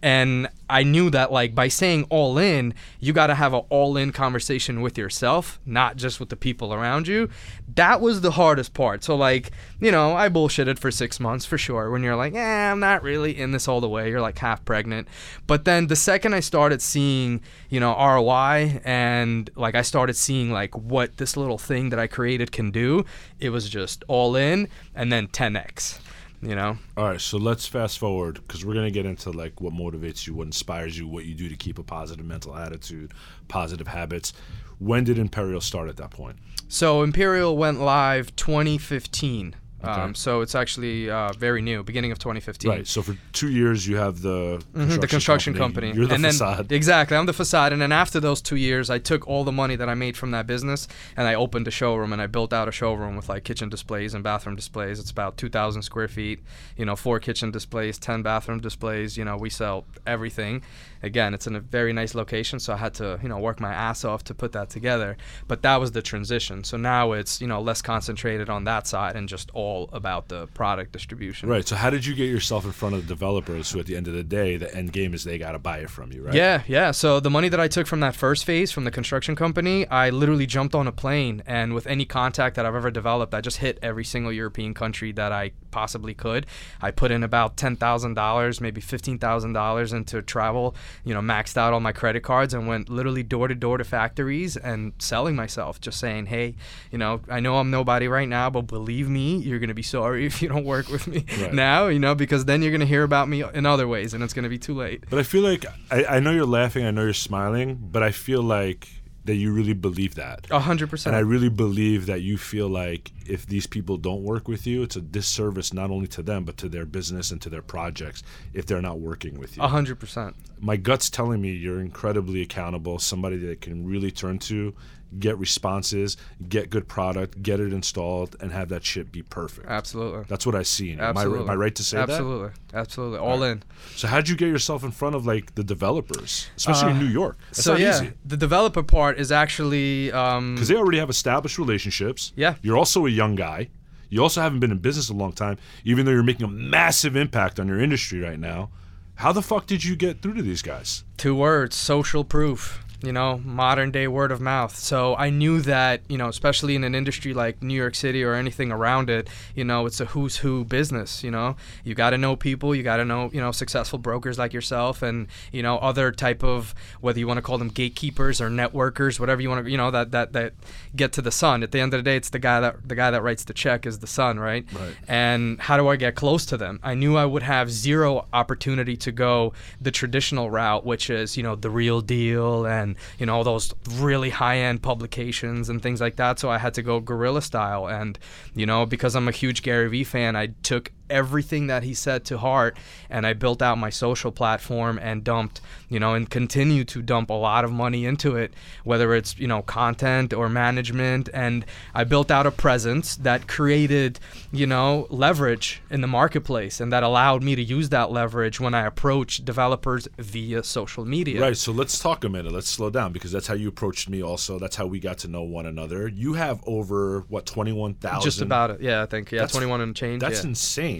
And 0.06 0.50
I 0.70 0.84
knew 0.84 1.10
that 1.10 1.32
like 1.32 1.56
by 1.56 1.68
saying 1.68 2.06
all 2.12 2.38
in, 2.38 2.76
you 3.00 3.12
got 3.12 3.28
to 3.28 3.34
have 3.34 3.56
an 3.56 3.64
all 3.70 3.98
in 3.98 4.12
conversation 4.12 4.82
with 4.82 5.00
yourself, 5.00 5.60
not 5.66 5.96
just 5.96 6.20
with 6.20 6.30
the 6.30 6.36
people 6.36 6.76
around 6.76 7.08
you. 7.08 7.28
That 7.74 8.02
was 8.02 8.22
the 8.22 8.30
hardest 8.30 8.76
part. 8.76 9.04
So 9.04 9.16
like, 9.16 9.50
you 9.80 9.92
know, 9.92 10.16
I 10.16 10.30
bullshitted 10.30 10.78
for 10.78 10.92
6 10.92 11.20
months 11.20 11.44
for 11.44 11.58
sure 11.58 11.90
when 11.90 12.04
you're 12.04 12.16
like, 12.16 12.36
"Yeah, 12.36 12.72
I'm 12.72 12.80
not 12.80 13.02
really 13.02 13.36
in 13.36 13.52
this 13.52 13.68
all 13.68 13.82
the 13.82 13.90
way." 13.90 14.12
You're 14.12 14.22
like 14.22 14.38
half 14.38 14.64
pregnant. 14.64 15.08
But 15.48 15.66
then 15.66 15.88
the 15.88 15.96
second 15.96 16.36
I 16.36 16.40
started 16.40 16.84
seeing, 16.84 17.42
you 17.70 17.80
know, 17.80 17.94
ROI 17.94 18.82
and 18.86 19.50
like 19.56 19.74
I 19.74 19.82
started 19.82 20.16
seeing 20.16 20.52
like 20.52 20.78
what 20.78 21.18
this 21.18 21.36
little 21.36 21.58
thing 21.58 21.90
that 21.90 21.98
I 21.98 22.06
created 22.06 22.52
can 22.52 22.70
do, 22.70 23.06
it 23.40 23.50
was 23.50 23.68
just 23.68 24.04
all 24.08 24.36
in 24.36 24.68
and 24.94 25.12
then 25.12 25.30
10x. 25.30 25.98
You 26.46 26.56
know. 26.56 26.78
All 26.96 27.06
right, 27.06 27.20
so 27.20 27.38
let's 27.38 27.66
fast 27.66 27.98
forward 27.98 28.36
because 28.36 28.64
we're 28.64 28.76
gonna 28.76 28.92
get 28.92 29.08
into 29.08 29.32
like 29.32 29.60
what 29.62 29.74
motivates 29.74 30.28
you, 30.28 30.36
what 30.36 30.46
inspires 30.46 30.98
you, 30.98 31.08
what 31.08 31.26
you 31.26 31.34
do 31.34 31.50
to 31.50 31.56
keep 31.56 31.80
a 31.80 31.84
positive 31.84 32.26
mental 32.26 32.56
attitude, 32.56 33.14
positive 33.48 33.88
habits. 33.88 34.32
When 34.78 35.04
did 35.06 35.18
Imperial 35.18 35.62
start 35.62 35.90
at 35.90 35.98
that 35.98 36.12
point? 36.12 36.38
So 36.68 37.02
Imperial 37.02 37.58
went 37.58 37.80
live 37.80 38.36
2015. 38.36 39.56
Okay. 39.84 39.92
Um, 39.92 40.16
so 40.16 40.42
it's 40.42 40.56
actually 40.56 41.10
uh, 41.10 41.32
very 41.34 41.62
new, 41.62 41.84
beginning 41.84 42.12
of 42.12 42.18
2015. 42.18 42.72
Right. 42.72 42.88
So 42.88 43.02
for 43.04 43.16
two 43.34 43.50
years, 43.50 43.88
you 43.88 43.98
have 43.98 44.22
the 44.22 44.64
Mhm, 44.74 45.00
the 45.00 45.08
construction 45.08 45.54
company. 45.54 45.92
You're 45.94 46.08
the 46.08 46.16
and 46.16 46.26
facade. 46.26 46.70
Then, 46.70 46.76
exactly, 46.76 47.16
I'm 47.18 47.26
the 47.28 47.34
facade. 47.34 47.72
And 47.72 47.82
then 47.82 47.92
after 47.92 48.20
those 48.20 48.42
two 48.42 48.56
years, 48.56 48.90
I 48.90 48.98
took 48.98 49.28
all 49.28 49.44
the 49.44 49.52
money 49.52 49.76
that 49.76 49.88
I 49.88 49.94
made 49.94 50.18
from 50.18 50.32
that 50.32 50.48
business 50.48 50.88
and 51.16 51.28
I 51.28 51.36
opened 51.36 51.68
a 51.68 51.72
showroom 51.72 52.14
and 52.14 52.22
I 52.22 52.28
built 52.28 52.52
out 52.52 52.68
a 52.68 52.72
showroom 52.72 53.16
with 53.16 53.30
like 53.30 53.44
kitchen 53.44 53.70
displays 53.70 54.14
and 54.16 54.24
bathroom 54.24 54.56
displays. 54.56 55.00
It's 55.00 55.12
about 55.12 55.38
2,000 55.38 55.84
square 55.84 56.08
feet. 56.08 56.40
You 56.78 56.86
know, 56.86 56.96
four 56.96 57.20
kitchen 57.20 57.52
displays, 57.52 58.00
10 58.00 58.24
bathroom 58.24 58.62
displays. 58.62 59.18
You 59.18 59.26
know, 59.26 59.38
we 59.38 59.50
sell 59.50 59.86
everything. 60.08 60.64
Again, 61.06 61.34
it's 61.34 61.48
in 61.48 61.56
a 61.56 61.60
very 61.60 61.94
nice 61.94 62.16
location, 62.16 62.60
so 62.60 62.74
I 62.74 62.78
had 62.78 62.94
to 62.96 63.20
you 63.22 63.30
know 63.30 63.40
work 63.40 63.60
my 63.60 63.74
ass 63.74 64.04
off 64.04 64.24
to 64.26 64.34
put 64.34 64.52
that 64.54 64.70
together. 64.70 65.18
But 65.48 65.62
that 65.62 65.78
was 65.78 65.92
the 65.92 66.02
transition. 66.02 66.64
So 66.64 66.78
now 66.78 67.12
it's 67.14 67.40
you 67.42 67.48
know 67.48 67.62
less 67.62 67.82
concentrated 67.82 68.50
on 68.50 68.64
that 68.66 68.88
side 68.88 69.16
and 69.16 69.30
just 69.30 69.52
all 69.54 69.90
about 69.94 70.28
the 70.28 70.48
product 70.48 70.92
distribution. 70.92 71.48
Right. 71.48 71.68
So 71.68 71.76
how 71.76 71.90
did 71.90 72.06
you 72.06 72.16
get 72.16 72.30
yourself 72.30 72.66
in 72.66 72.72
front 72.72 72.96
of 72.96 73.02
the 73.02 73.08
developers 73.08 73.72
who, 73.72 73.80
at 73.80 73.86
the 73.86 73.96
end 73.96 74.08
of 74.08 74.14
the 74.14 74.24
day, 74.24 74.58
the 74.58 74.74
end 74.76 74.92
game 74.92 75.14
is 75.14 75.24
they 75.24 75.38
got 75.38 75.52
to 75.54 75.60
buy 75.60 75.78
it 75.80 75.90
from 75.90 76.12
you, 76.12 76.24
right? 76.24 76.34
Yeah, 76.34 76.64
yeah. 76.68 76.92
So 76.92 77.20
the 77.20 77.30
money 77.30 77.50
that 77.50 77.60
I 77.60 77.68
took 77.68 77.88
from 77.88 78.00
that 78.02 78.16
first 78.16 78.46
phase 78.46 78.72
from 78.72 78.84
the 78.84 78.92
construction 78.92 79.36
company, 79.36 79.88
I 79.88 80.10
literally 80.10 80.46
jumped 80.46 80.76
on 80.76 80.88
a 80.88 80.92
plane 80.92 81.44
and 81.46 81.74
with 81.74 81.88
any 81.88 82.06
contact 82.06 82.56
that 82.56 82.66
I've 82.66 82.76
ever 82.76 82.92
developed, 82.92 83.34
I 83.34 83.42
just 83.42 83.58
hit 83.58 83.78
every 83.82 84.04
single 84.04 84.32
European 84.32 84.74
country 84.74 85.12
that 85.14 85.32
I 85.32 85.52
possibly 85.76 86.14
could. 86.14 86.46
I 86.82 86.92
put 86.92 87.12
in 87.12 87.22
about 87.22 87.58
ten 87.58 87.76
thousand 87.76 88.14
dollars, 88.14 88.62
maybe 88.62 88.80
fifteen 88.80 89.20
thousand 89.20 89.52
dollars 89.54 89.92
into 89.92 90.22
travel. 90.22 90.74
You 91.04 91.14
know, 91.14 91.20
maxed 91.20 91.58
out 91.58 91.74
all 91.74 91.82
my 91.82 91.92
credit 91.92 92.24
cards 92.24 92.54
and 92.54 92.66
went 92.66 92.88
literally 92.90 93.24
door 93.24 93.50
to 93.50 93.56
door 93.56 93.78
to 93.78 93.84
factories 93.84 94.56
and 94.56 94.94
selling 95.00 95.36
myself, 95.36 95.82
just 95.82 96.00
saying, 96.00 96.28
hey, 96.28 96.56
you 96.92 96.98
know, 96.98 97.20
I 97.30 97.42
know 97.42 97.58
I'm 97.58 97.72
nobody 97.72 98.08
right 98.08 98.30
now, 98.30 98.50
but 98.50 98.68
believe 98.68 99.10
me, 99.10 99.38
you're 99.38 99.60
gonna 99.60 99.74
be 99.74 99.84
sorry 99.84 100.26
if 100.30 100.42
you 100.42 100.48
don't 100.48 100.64
work 100.66 100.88
with 100.88 101.08
me 101.08 101.26
Right. 101.42 101.54
now. 101.54 101.88
You 101.88 102.00
know, 102.00 102.16
because 102.16 102.46
then 102.46 102.62
you're 102.62 102.72
gonna 102.72 102.86
hear 102.86 103.04
about 103.04 103.28
me 103.28 103.44
in 103.54 103.66
other 103.66 103.88
ways, 103.88 104.14
and 104.14 104.24
it's 104.24 104.34
gonna 104.34 104.48
be 104.50 104.58
too 104.58 104.76
late. 104.76 105.04
But 105.10 105.20
I 105.20 105.24
feel 105.24 105.44
like 105.44 105.66
I, 105.92 106.06
I 106.06 106.20
know 106.22 106.32
you're 106.32 106.46
laughing, 106.46 106.86
I 106.86 106.92
know 106.92 107.04
you're 107.04 107.14
smiling, 107.14 107.78
but 107.92 108.02
I 108.02 108.12
feel 108.12 108.42
like 108.42 108.88
that 109.26 109.36
you 109.36 109.52
really 109.52 109.74
believe 109.74 110.16
that. 110.16 110.48
A 110.52 110.60
hundred 110.60 110.90
percent. 110.90 111.16
And 111.16 111.18
I 111.18 111.28
really 111.28 111.50
believe 111.50 112.06
that 112.06 112.22
you 112.22 112.38
feel 112.38 112.68
like 112.70 113.12
if 113.28 113.46
these 113.46 113.68
people 113.68 113.98
don't 113.98 114.24
work 114.24 114.48
with 114.48 114.66
you, 114.66 114.84
it's 114.84 114.96
a 114.96 115.02
disservice 115.02 115.74
not 115.74 115.90
only 115.90 116.08
to 116.08 116.22
them 116.22 116.46
but 116.46 116.58
to 116.58 116.70
their 116.70 116.86
business 116.86 117.32
and 117.32 117.42
to 117.42 117.50
their 117.50 117.62
projects 117.62 118.24
if 118.54 118.66
they're 118.66 118.82
not 118.82 119.00
working 119.00 119.40
with 119.40 119.58
you. 119.58 119.64
A 119.64 119.68
hundred 119.68 120.00
percent. 120.00 120.36
My 120.60 120.78
gut's 120.78 121.10
telling 121.10 121.42
me 121.42 121.52
you're 121.52 121.82
incredibly 121.82 122.42
accountable, 122.42 123.00
somebody 123.00 123.38
that 123.38 123.62
can 123.62 123.86
really 123.86 124.12
turn 124.12 124.40
to, 124.40 124.74
get 125.20 125.38
responses, 125.38 126.18
get 126.50 126.70
good 126.70 126.88
product, 126.88 127.42
get 127.42 127.60
it 127.60 127.74
installed, 127.74 128.36
and 128.40 128.52
have 128.52 128.70
that 128.70 128.84
shit 128.84 129.12
be 129.12 129.22
perfect. 129.22 129.68
Absolutely. 129.68 130.24
That's 130.28 130.46
what 130.46 130.56
I 130.56 130.64
see. 130.64 130.92
in 130.92 130.98
you. 130.98 131.04
Am 131.04 131.18
I, 131.18 131.22
Absolutely. 131.22 131.44
am 131.44 131.50
I 131.50 131.56
right 131.56 131.76
to 131.76 131.84
say 131.84 131.98
that? 131.98 132.10
Absolutely. 132.10 132.50
Absolutely. 132.74 133.20
All 133.20 133.44
in. 133.44 133.64
So 133.96 134.08
how'd 134.08 134.28
you 134.28 134.36
get 134.36 134.48
yourself 134.48 134.84
in 134.84 134.92
front 134.92 135.16
of 135.16 135.26
like 135.26 135.56
the 135.56 135.64
developers, 135.64 136.48
especially 136.58 136.92
in 136.92 136.98
Uh, 136.98 137.02
New 137.02 137.08
York? 137.08 137.38
That's 137.50 137.64
so 137.64 137.72
not 137.74 137.82
yeah, 137.82 137.96
easy 137.96 138.14
the 138.26 138.38
developer 138.38 138.84
part 138.84 139.20
is 139.20 139.32
actually 139.32 140.12
um, 140.12 140.56
because 140.56 140.68
they 140.68 140.76
already 140.76 141.00
have 141.00 141.10
established 141.10 141.58
relationships. 141.58 142.34
Yeah. 142.36 142.56
You're 142.62 142.78
also 142.78 143.06
a 143.06 143.10
young 143.10 143.36
guy. 143.36 143.70
You 144.10 144.22
also 144.22 144.42
haven't 144.42 144.60
been 144.60 144.72
in 144.72 144.78
business 144.78 145.10
a 145.10 145.14
long 145.14 145.34
time, 145.34 145.58
even 145.84 146.06
though 146.06 146.12
you're 146.12 146.24
making 146.24 146.46
a 146.46 146.50
massive 146.50 147.16
impact 147.16 147.60
on 147.60 147.68
your 147.68 147.80
industry 147.82 148.20
right 148.22 148.40
now. 148.40 148.70
How 149.16 149.32
the 149.32 149.42
fuck 149.42 149.66
did 149.66 149.84
you 149.84 149.96
get 149.96 150.22
through 150.22 150.34
to 150.36 150.42
these 150.42 150.62
guys? 150.62 151.04
two 151.18 151.34
words 151.34 151.76
social 151.76 152.24
proof 152.26 152.84
you 153.06 153.12
know 153.14 153.40
modern 153.46 153.92
day 153.92 154.08
word 154.08 154.32
of 154.32 154.42
mouth 154.42 154.76
so 154.76 155.16
i 155.18 155.30
knew 155.30 155.62
that 155.62 156.02
you 156.10 156.18
know 156.18 156.28
especially 156.28 156.76
in 156.76 156.84
an 156.84 156.96
industry 156.96 157.34
like 157.34 157.62
new 157.62 157.74
york 157.76 157.96
city 157.96 158.24
or 158.24 158.34
anything 158.34 158.72
around 158.72 159.10
it 159.10 159.30
you 159.54 159.64
know 159.64 159.86
it's 159.86 160.00
a 160.00 160.06
who's 160.06 160.38
who 160.38 160.64
business 160.66 161.24
you 161.24 161.30
know 161.32 161.56
you 161.84 161.94
got 161.96 162.10
to 162.12 162.18
know 162.18 162.36
people 162.36 162.74
you 162.76 162.84
got 162.84 162.98
to 162.98 163.06
know 163.06 163.30
you 163.34 163.40
know 163.40 163.52
successful 163.52 164.00
brokers 164.00 164.38
like 164.38 164.54
yourself 164.54 165.02
and 165.02 165.28
you 165.52 165.62
know 165.62 165.78
other 165.78 166.12
type 166.12 166.44
of 166.44 166.74
whether 167.02 167.20
you 167.20 167.28
want 167.28 167.38
to 167.38 167.42
call 167.42 167.58
them 167.58 167.70
gatekeepers 167.70 168.42
or 168.42 168.50
networkers 168.50 169.20
whatever 169.20 169.42
you 169.42 169.50
want 169.50 169.64
to 169.64 169.72
you 169.72 169.78
know 169.78 169.92
that 169.92 170.12
that 170.12 170.34
that 170.34 170.54
get 170.96 171.12
to 171.14 171.22
the 171.22 171.32
sun 171.32 171.64
at 171.64 171.72
the 171.72 171.80
end 171.80 171.94
of 171.94 172.00
the 172.00 172.04
day 172.04 172.16
it's 172.18 172.30
the 172.32 172.40
guy 172.40 172.60
that 172.60 172.76
the 172.88 172.96
guy 172.96 173.12
that 173.12 173.22
writes 173.22 173.44
the 173.44 173.54
check 173.54 173.86
is 173.86 174.00
the 174.00 174.08
sun 174.08 174.40
right 174.40 174.66
Right. 174.74 174.96
and 175.08 175.60
how 175.60 175.78
do 175.78 175.88
I 175.88 175.96
get 175.96 176.16
close 176.16 176.46
to 176.48 176.58
them? 176.58 176.80
I 176.84 176.96
knew 176.96 177.16
I 177.18 177.26
would 177.26 177.44
have 177.44 177.70
zero 177.72 178.26
opportunity 178.34 178.98
to 178.98 179.12
go 179.12 179.54
the 179.80 179.92
traditional 179.92 180.50
route, 180.50 180.86
which 180.86 181.10
is, 181.10 181.38
you 181.38 181.44
know, 181.44 181.56
the 181.56 181.70
real 181.70 182.02
deal 182.02 182.66
and, 182.66 182.95
you 183.20 183.26
know, 183.26 183.44
those 183.44 183.74
really 183.92 184.30
high 184.30 184.58
end 184.58 184.82
publications 184.82 185.70
and 185.70 185.82
things 185.82 186.02
like 186.02 186.16
that. 186.18 186.40
So 186.40 186.50
I 186.50 186.58
had 186.58 186.74
to 186.76 186.82
go 186.82 187.00
guerrilla 187.00 187.42
style. 187.42 187.88
And, 187.88 188.18
you 188.56 188.66
know, 188.66 188.86
because 188.86 189.16
I'm 189.16 189.28
a 189.28 189.32
huge 189.32 189.62
Gary 189.62 189.90
Vee 189.90 190.04
fan, 190.04 190.36
I 190.36 190.48
took 190.64 190.92
everything 191.10 191.68
that 191.68 191.84
he 191.84 191.94
said 191.94 192.26
to 192.26 192.38
heart 192.38 192.78
and 193.10 193.26
I 193.26 193.34
built 193.34 193.62
out 193.62 193.78
my 193.78 193.90
social 193.90 194.32
platform 194.32 195.00
and 195.02 195.24
dumped, 195.24 195.62
you 195.90 196.00
know, 196.00 196.14
and 196.14 196.30
continue 196.30 196.84
to 196.86 197.02
dump 197.02 197.30
a 197.30 197.34
lot 197.34 197.64
of 197.66 197.72
money 197.72 198.06
into 198.06 198.36
it, 198.36 198.54
whether 198.84 199.14
it's, 199.14 199.38
you 199.38 199.48
know, 199.48 199.62
content 199.62 200.34
or 200.34 200.50
management. 200.50 201.30
And 201.34 201.66
I 201.94 202.04
built 202.04 202.32
out 202.32 202.46
a 202.46 202.52
presence 202.52 203.16
that 203.18 203.48
created, 203.48 204.20
you 204.52 204.68
know, 204.68 205.08
leverage 205.10 205.82
in 205.90 206.02
the 206.02 206.08
marketplace 206.08 206.80
and 206.80 206.92
that 206.92 207.04
allowed 207.04 207.44
me 207.44 207.56
to 207.56 207.64
use 207.64 207.90
that 207.90 208.12
leverage 208.12 208.60
when 208.60 208.74
I 208.74 208.86
approach 208.86 209.44
developers 209.46 210.08
via 210.18 210.64
social 210.64 211.06
media. 211.06 211.42
Right. 211.42 211.58
So 211.58 211.72
let's 211.72 212.00
talk 212.00 212.24
a 212.24 212.30
minute. 212.30 212.52
Let's 212.52 212.70
slow 212.70 212.90
down 212.90 213.12
because 213.12 213.32
that's 213.32 213.48
how 213.48 213.54
you 213.54 213.68
approached 213.68 214.10
me. 214.10 214.22
Also, 214.24 214.60
that's 214.60 214.76
how 214.76 214.86
we 214.86 215.00
got 215.00 215.20
to 215.20 215.28
know 215.28 215.44
one 215.44 215.66
another. 215.66 216.08
You 216.08 216.34
have 216.34 216.62
over 216.66 217.26
what 217.30 217.46
twenty 217.46 217.72
one 217.72 217.94
thousand. 217.96 218.24
Just 218.24 218.42
about 218.42 218.72
it. 218.72 218.82
Yeah, 218.82 219.02
I 219.02 219.06
think. 219.06 219.32
Yeah, 219.32 219.40
That's- 219.40 219.52
21 219.56 219.82
and 219.82 219.96
change. 219.96 220.22
That's 220.22 220.44
yeah. 220.44 220.50
insane. 220.50 220.95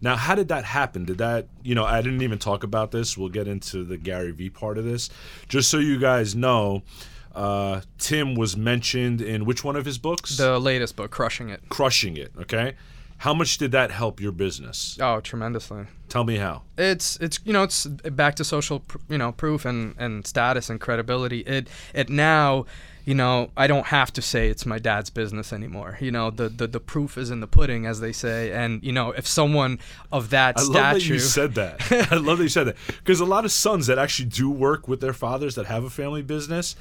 Now, 0.00 0.16
how 0.16 0.34
did 0.34 0.48
that 0.48 0.64
happen? 0.64 1.04
Did 1.04 1.18
that, 1.18 1.46
you 1.62 1.74
know, 1.76 1.84
I 1.84 2.02
didn't 2.02 2.22
even 2.22 2.38
talk 2.38 2.64
about 2.64 2.90
this. 2.90 3.16
We'll 3.16 3.28
get 3.28 3.46
into 3.46 3.84
the 3.84 3.96
Gary 3.96 4.32
Vee 4.32 4.50
part 4.50 4.76
of 4.78 4.84
this. 4.84 5.10
Just 5.48 5.70
so 5.70 5.78
you 5.78 5.98
guys 5.98 6.34
know, 6.34 6.82
uh, 7.34 7.82
Tim 7.98 8.34
was 8.34 8.56
mentioned 8.56 9.20
in 9.20 9.44
which 9.44 9.62
one 9.62 9.76
of 9.76 9.84
his 9.84 9.98
books? 9.98 10.36
the 10.36 10.58
latest 10.58 10.96
book, 10.96 11.10
Crushing 11.12 11.50
It. 11.50 11.62
Crushing 11.68 12.16
It, 12.16 12.32
okay? 12.40 12.74
How 13.18 13.32
much 13.32 13.56
did 13.58 13.70
that 13.70 13.92
help 13.92 14.20
your 14.20 14.32
business? 14.32 14.98
Oh, 15.00 15.20
tremendously. 15.20 15.84
Tell 16.08 16.24
me 16.24 16.36
how. 16.38 16.62
it's 16.76 17.16
it's 17.18 17.38
you 17.44 17.52
know 17.52 17.62
it's 17.62 17.86
back 17.86 18.34
to 18.36 18.44
social 18.44 18.80
pr- 18.80 18.98
you 19.08 19.16
know 19.16 19.30
proof 19.32 19.64
and 19.64 19.94
and 19.96 20.26
status 20.26 20.68
and 20.68 20.80
credibility 20.80 21.40
it 21.40 21.68
it 21.94 22.10
now 22.10 22.66
you 23.04 23.14
know 23.14 23.50
i 23.56 23.66
don't 23.66 23.86
have 23.86 24.12
to 24.12 24.22
say 24.22 24.48
it's 24.48 24.64
my 24.64 24.78
dad's 24.78 25.10
business 25.10 25.52
anymore. 25.52 25.98
You 26.00 26.10
know 26.10 26.30
the 26.30 26.48
the, 26.48 26.66
the 26.66 26.80
proof 26.80 27.18
is 27.18 27.30
in 27.30 27.40
the 27.40 27.46
pudding 27.46 27.86
as 27.86 28.00
they 28.00 28.12
say. 28.12 28.52
And 28.52 28.82
you 28.82 28.92
know 28.92 29.10
if 29.10 29.26
someone 29.26 29.78
of 30.10 30.30
that 30.30 30.58
I 30.58 30.62
love 30.62 30.70
stature 30.70 30.92
that 30.92 31.04
you 31.04 31.18
said 31.18 31.54
that. 31.54 31.92
I 32.12 32.16
love 32.16 32.38
that 32.38 32.44
you 32.44 32.48
said 32.48 32.66
that. 32.68 32.76
Because 32.86 33.20
a 33.20 33.24
lot 33.24 33.44
of 33.44 33.52
sons 33.52 33.86
that 33.86 33.98
actually 33.98 34.28
do 34.28 34.50
work 34.50 34.88
with 34.88 35.00
their 35.00 35.12
fathers 35.12 35.54
that 35.56 35.66
have 35.66 35.84
a 35.84 35.90
family 35.90 36.22
business 36.22 36.76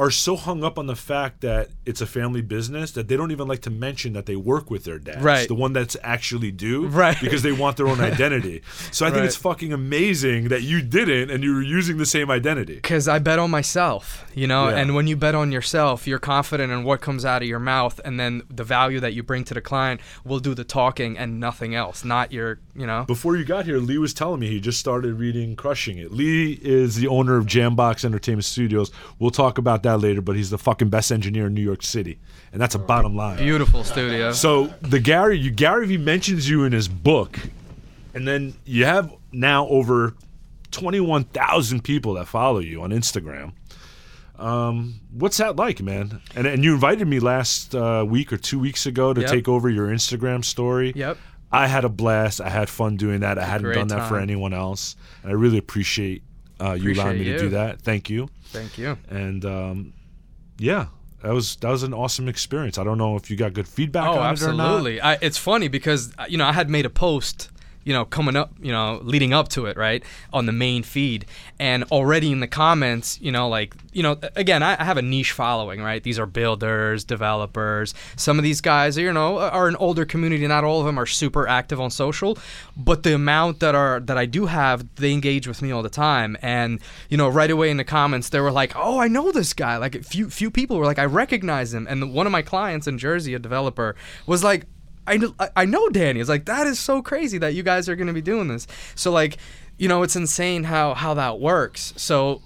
are 0.00 0.10
so 0.10 0.34
hung 0.34 0.64
up 0.64 0.78
on 0.78 0.86
the 0.86 0.96
fact 0.96 1.42
that 1.42 1.68
it's 1.84 2.00
a 2.00 2.06
family 2.06 2.40
business 2.40 2.92
that 2.92 3.06
they 3.08 3.16
don't 3.18 3.30
even 3.32 3.46
like 3.46 3.60
to 3.60 3.70
mention 3.70 4.14
that 4.14 4.24
they 4.24 4.34
work 4.34 4.70
with 4.70 4.84
their 4.84 4.98
dads, 4.98 5.22
Right. 5.22 5.46
the 5.46 5.54
one 5.54 5.72
that's 5.74 5.96
actually 6.02 6.50
do, 6.52 6.86
Right. 6.86 7.18
Because 7.20 7.42
they 7.42 7.52
want 7.52 7.76
their 7.76 7.86
own 7.86 8.00
identity. 8.12 8.62
So 8.92 9.04
I 9.04 9.10
think 9.10 9.18
Right. 9.20 9.26
it's 9.26 9.36
fucking 9.36 9.72
amazing 9.74 10.48
that 10.48 10.62
you 10.62 10.80
didn't 10.80 11.30
and 11.30 11.44
you 11.44 11.54
were 11.54 11.60
using 11.62 11.98
the 11.98 12.06
same 12.06 12.30
identity. 12.30 12.76
because 12.76 13.08
I 13.08 13.18
bet 13.18 13.38
on 13.38 13.50
myself, 13.50 14.24
you 14.34 14.46
know, 14.46 14.68
Yeah. 14.70 14.76
and 14.78 14.94
when 14.94 15.06
you 15.06 15.16
bet 15.16 15.34
on 15.34 15.52
yourself, 15.52 16.06
you're 16.06 16.18
confident 16.18 16.72
in 16.72 16.82
what 16.84 17.02
comes 17.02 17.24
out 17.26 17.42
of 17.42 17.48
your 17.48 17.58
mouth, 17.60 18.00
and 18.04 18.18
then 18.18 18.42
the 18.48 18.64
value 18.64 19.00
that 19.00 19.12
you 19.12 19.22
bring 19.22 19.44
to 19.44 19.54
the 19.54 19.60
client 19.60 20.00
will 20.24 20.40
do 20.40 20.54
the 20.54 20.64
talking 20.64 21.18
and 21.18 21.38
nothing 21.38 21.74
else, 21.74 22.04
not 22.04 22.32
your, 22.32 22.58
you 22.74 22.86
know. 22.86 23.04
Before 23.06 23.36
you 23.36 23.44
got 23.44 23.66
here, 23.66 23.78
Lee 23.78 23.98
was 23.98 24.14
telling 24.14 24.40
me 24.40 24.48
he 24.48 24.60
just 24.60 24.78
started 24.80 25.14
reading 25.18 25.56
Crushing 25.56 25.98
It. 25.98 26.10
Lee 26.12 26.58
is 26.62 26.96
the 26.96 27.08
owner 27.08 27.36
of 27.36 27.44
Jambox 27.46 28.04
Entertainment 28.04 28.44
Studios. 28.46 28.90
We'll 29.18 29.30
talk 29.30 29.58
about 29.58 29.82
that 29.82 29.89
later, 29.96 30.20
but 30.20 30.36
he's 30.36 30.50
the 30.50 30.58
fucking 30.58 30.88
best 30.90 31.10
engineer 31.10 31.46
in 31.46 31.54
New 31.54 31.62
York 31.62 31.82
City. 31.82 32.18
And 32.52 32.60
that's 32.60 32.74
a 32.74 32.78
bottom 32.78 33.16
line. 33.16 33.38
Beautiful 33.38 33.84
studio. 33.84 34.32
So 34.32 34.66
the 34.82 35.00
Gary 35.00 35.38
you 35.38 35.50
Gary 35.50 35.86
Vee 35.86 35.98
mentions 35.98 36.48
you 36.48 36.64
in 36.64 36.72
his 36.72 36.88
book, 36.88 37.38
and 38.14 38.26
then 38.26 38.54
you 38.64 38.84
have 38.84 39.12
now 39.32 39.66
over 39.68 40.14
twenty 40.70 41.00
one 41.00 41.24
thousand 41.24 41.82
people 41.84 42.14
that 42.14 42.26
follow 42.26 42.58
you 42.58 42.82
on 42.82 42.90
Instagram. 42.90 43.52
Um, 44.38 45.00
what's 45.12 45.36
that 45.36 45.56
like, 45.56 45.82
man? 45.82 46.20
And 46.34 46.46
and 46.46 46.64
you 46.64 46.72
invited 46.72 47.06
me 47.06 47.20
last 47.20 47.74
uh, 47.74 48.04
week 48.08 48.32
or 48.32 48.36
two 48.38 48.58
weeks 48.58 48.86
ago 48.86 49.12
to 49.12 49.20
Yep. 49.20 49.30
take 49.30 49.48
over 49.48 49.68
your 49.68 49.88
Instagram 49.88 50.44
story. 50.44 50.92
Yep. 50.96 51.18
I 51.52 51.66
had 51.66 51.84
a 51.84 51.88
blast. 51.88 52.40
I 52.40 52.48
had 52.48 52.68
fun 52.70 52.96
doing 52.96 53.20
that. 53.20 53.36
I 53.38 53.44
hadn't 53.44 53.72
done 53.72 53.88
that 53.88 54.08
for 54.08 54.18
anyone 54.18 54.54
else, 54.54 54.96
and 55.22 55.30
I 55.30 55.34
really 55.34 55.58
appreciate 55.58 56.22
uh, 56.60 56.72
you 56.72 56.92
allowing 56.92 57.18
me 57.18 57.22
Appreciate 57.22 57.36
to 57.36 57.38
do 57.38 57.48
that. 57.50 57.82
Thank 57.82 58.10
you. 58.10 58.28
Thank 58.46 58.78
you. 58.78 58.98
And 59.08 59.44
um, 59.44 59.92
yeah, 60.58 60.86
that 61.22 61.32
was 61.32 61.56
that 61.56 61.70
was 61.70 61.82
an 61.82 61.94
awesome 61.94 62.28
experience. 62.28 62.78
I 62.78 62.84
don't 62.84 62.98
know 62.98 63.16
if 63.16 63.30
you 63.30 63.36
got 63.36 63.52
good 63.52 63.68
feedback 63.68 64.08
oh, 64.08 64.18
on 64.18 64.26
absolutely. 64.26 64.96
it 64.96 65.00
or 65.00 65.02
not. 65.02 65.06
I, 65.06 65.18
it's 65.20 65.38
funny 65.38 65.68
because 65.68 66.12
you 66.28 66.38
know 66.38 66.46
I 66.46 66.52
had 66.52 66.70
made 66.70 66.86
a 66.86 66.90
post 66.90 67.50
you 67.84 67.92
know, 67.92 68.04
coming 68.04 68.36
up, 68.36 68.52
you 68.60 68.72
know, 68.72 69.00
leading 69.02 69.32
up 69.32 69.48
to 69.48 69.66
it, 69.66 69.76
right, 69.76 70.04
on 70.32 70.46
the 70.46 70.52
main 70.52 70.82
feed. 70.82 71.26
And 71.58 71.84
already 71.84 72.30
in 72.32 72.40
the 72.40 72.46
comments, 72.46 73.20
you 73.20 73.32
know, 73.32 73.48
like, 73.48 73.74
you 73.92 74.02
know, 74.02 74.18
again, 74.36 74.62
I, 74.62 74.80
I 74.80 74.84
have 74.84 74.96
a 74.96 75.02
niche 75.02 75.32
following, 75.32 75.82
right? 75.82 76.02
These 76.02 76.18
are 76.18 76.26
builders, 76.26 77.04
developers. 77.04 77.94
Some 78.16 78.38
of 78.38 78.42
these 78.42 78.60
guys, 78.60 78.96
you 78.96 79.12
know, 79.12 79.38
are 79.38 79.68
an 79.68 79.76
older 79.76 80.04
community. 80.04 80.46
Not 80.46 80.64
all 80.64 80.80
of 80.80 80.86
them 80.86 80.98
are 80.98 81.06
super 81.06 81.48
active 81.48 81.80
on 81.80 81.90
social, 81.90 82.38
but 82.76 83.02
the 83.02 83.14
amount 83.14 83.60
that 83.60 83.74
are 83.74 84.00
that 84.00 84.18
I 84.18 84.26
do 84.26 84.46
have, 84.46 84.94
they 84.96 85.12
engage 85.12 85.46
with 85.46 85.62
me 85.62 85.70
all 85.70 85.82
the 85.82 85.88
time. 85.88 86.36
And 86.42 86.80
you 87.08 87.16
know, 87.16 87.28
right 87.28 87.50
away 87.50 87.70
in 87.70 87.76
the 87.76 87.84
comments, 87.84 88.28
they 88.28 88.40
were 88.40 88.52
like, 88.52 88.72
"Oh, 88.76 88.98
I 88.98 89.08
know 89.08 89.32
this 89.32 89.52
guy." 89.52 89.76
Like, 89.76 90.02
few 90.04 90.30
few 90.30 90.50
people 90.50 90.76
were 90.78 90.86
like, 90.86 90.98
"I 90.98 91.04
recognize 91.04 91.74
him." 91.74 91.86
And 91.88 92.12
one 92.12 92.26
of 92.26 92.32
my 92.32 92.42
clients 92.42 92.86
in 92.86 92.98
Jersey, 92.98 93.34
a 93.34 93.38
developer, 93.38 93.96
was 94.26 94.44
like, 94.44 94.66
I 95.06 95.18
I 95.56 95.64
know 95.64 95.88
Danny. 95.88 96.20
It's 96.20 96.28
like 96.28 96.44
that 96.46 96.66
is 96.66 96.78
so 96.78 97.02
crazy 97.02 97.38
that 97.38 97.54
you 97.54 97.62
guys 97.62 97.88
are 97.88 97.96
going 97.96 98.06
to 98.06 98.12
be 98.12 98.22
doing 98.22 98.48
this. 98.48 98.66
So 98.94 99.10
like, 99.10 99.38
you 99.78 99.88
know, 99.88 100.02
it's 100.02 100.16
insane 100.16 100.64
how 100.64 100.94
how 100.94 101.14
that 101.14 101.40
works. 101.40 101.92
So 101.96 102.42